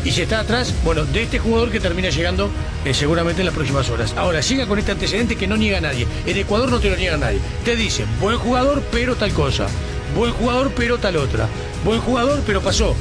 y 0.05 0.13
si 0.13 0.23
está 0.23 0.41
atrás, 0.41 0.73
bueno, 0.85 1.05
de 1.05 1.25
este 1.25 1.41
jugador 1.41 1.71
que 1.71 1.81
termina 1.81 2.11
llegando 2.11 2.49
eh, 2.85 2.95
seguramente 2.95 3.43
en 3.43 3.47
las 3.47 3.55
próximas 3.55 3.91
horas. 3.91 4.15
Ahora, 4.17 4.41
llega 4.41 4.67
con 4.67 4.79
este 4.79 4.93
antecedente 4.93 5.35
que 5.35 5.49
no 5.49 5.57
niega 5.57 5.81
nadie. 5.81 6.07
En 6.25 6.37
Ecuador 6.37 6.71
no 6.71 6.79
te 6.79 6.91
lo 6.91 6.97
niega 6.97 7.17
nadie. 7.17 7.41
Te 7.65 7.75
dice, 7.75 8.05
buen 8.21 8.39
jugador, 8.39 8.85
pero 8.93 9.17
tal 9.17 9.33
cosa. 9.33 9.67
Buen 10.15 10.33
jugador, 10.33 10.73
pero 10.77 10.99
tal 10.99 11.17
otra. 11.17 11.49
Buen 11.85 12.01
jugador, 12.01 12.41
pero 12.47 12.61
pasó 12.61 12.95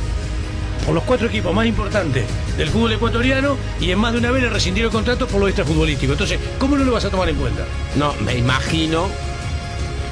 por 0.83 0.95
los 0.95 1.03
cuatro 1.03 1.27
equipos 1.27 1.53
más 1.53 1.65
importantes 1.65 2.25
del 2.57 2.69
fútbol 2.69 2.93
ecuatoriano 2.93 3.57
y 3.79 3.91
en 3.91 3.99
más 3.99 4.13
de 4.13 4.19
una 4.19 4.31
vez 4.31 4.43
le 4.43 4.49
rescindieron 4.49 4.89
el 4.89 4.93
contrato 4.95 5.27
por 5.27 5.39
lo 5.39 5.47
extrafutbolístico. 5.47 6.13
Entonces, 6.13 6.39
¿cómo 6.57 6.75
no 6.75 6.83
lo 6.83 6.91
vas 6.91 7.05
a 7.05 7.09
tomar 7.11 7.29
en 7.29 7.35
cuenta? 7.35 7.65
No, 7.95 8.13
me 8.23 8.35
imagino 8.35 9.09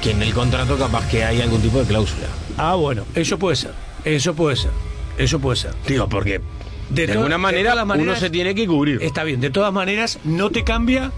que 0.02 0.12
en 0.12 0.22
el 0.22 0.34
contrato 0.34 0.78
capaz 0.78 1.08
que 1.08 1.24
hay 1.24 1.42
algún 1.42 1.62
tipo 1.62 1.80
de 1.80 1.86
cláusula. 1.86 2.28
Ah, 2.58 2.76
bueno, 2.76 3.04
eso 3.16 3.38
puede 3.38 3.56
ser. 3.56 3.72
Eso 4.06 4.34
puede 4.34 4.56
ser. 4.56 4.72
Eso 5.18 5.40
puede 5.40 5.58
ser. 5.58 5.72
Digo, 5.88 6.08
porque 6.10 6.42
de, 6.90 7.12
alguna 7.12 7.38
manera 7.38 7.72
todas 7.72 7.88
las 7.88 7.98
uno 7.98 8.16
se 8.16 8.30
tiene 8.30 8.54
que 8.56 8.68
cubrir. 8.68 9.02
Está 9.02 9.24
bien, 9.24 9.40
de 9.42 9.50
todas 9.50 9.74
maneras, 9.74 10.20
no 10.24 10.50
te 10.50 10.64
cambia 10.64 11.12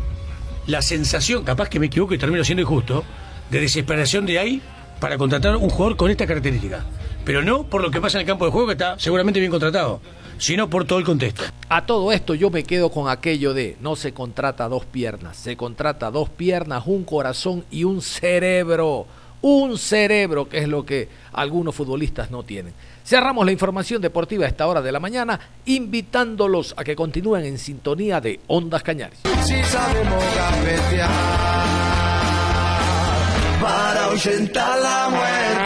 la 0.68 0.82
sensación, 0.82 1.44
capaz 1.44 1.70
que 1.70 1.80
me 1.80 1.88
equivoco 1.88 2.14
y 2.14 2.18
termino 2.18 2.44
siendo 2.44 2.62
injusto, 2.62 3.04
de 3.50 3.60
desesperación 3.60 4.26
de 4.26 4.40
ahí 4.40 4.62
para 5.00 5.18
contratar 5.18 5.56
un 5.56 5.70
jugador 5.70 5.98
con 5.98 6.12
esta 6.12 6.26
característica. 6.26 6.86
Pero 7.24 7.42
no 7.42 7.64
por 7.64 7.82
lo 7.82 7.92
que 7.92 8.00
pasa 8.00 8.18
en 8.18 8.22
el 8.22 8.28
campo 8.28 8.46
de 8.46 8.52
juego, 8.52 8.68
que 8.68 8.74
está 8.74 9.00
seguramente 9.00 9.40
bien 9.40 9.52
contratado, 9.52 10.00
sino 10.38 10.70
por 10.70 10.86
todo 10.86 11.00
el 11.00 11.06
contexto. 11.06 11.44
A 11.70 11.86
todo 11.86 12.12
esto 12.12 12.36
yo 12.36 12.50
me 12.50 12.64
quedo 12.64 12.92
con 12.92 13.10
aquello 13.10 13.54
de 13.54 13.78
no 13.82 13.96
se 13.96 14.14
contrata 14.14 14.70
dos 14.70 14.86
piernas, 14.86 15.38
se 15.38 15.58
contrata 15.58 16.12
dos 16.12 16.30
piernas, 16.30 16.84
un 16.86 17.04
corazón 17.04 17.66
y 17.72 17.84
un 17.84 18.02
cerebro. 18.02 19.08
Un 19.48 19.78
cerebro, 19.78 20.50
que 20.50 20.58
es 20.58 20.68
lo 20.68 20.84
que 20.84 21.08
algunos 21.34 21.76
futbolistas 21.76 22.32
no 22.32 22.42
tienen. 22.42 22.74
Cerramos 23.06 23.46
la 23.46 23.52
información 23.52 24.02
deportiva 24.02 24.46
a 24.46 24.48
esta 24.48 24.66
hora 24.66 24.82
de 24.82 24.92
la 24.92 25.00
mañana, 25.00 25.40
invitándolos 25.66 26.74
a 26.76 26.84
que 26.84 26.96
continúen 26.96 27.46
en 27.46 27.60
sintonía 27.60 28.20
de 28.20 28.40
Ondas 28.48 28.82
Cañares. 28.82 29.20
Si 29.44 29.64
sabemos 29.66 30.24
para 33.62 34.06
ahuyentar 34.06 34.80
la 34.80 35.10
muerte. 35.10 35.65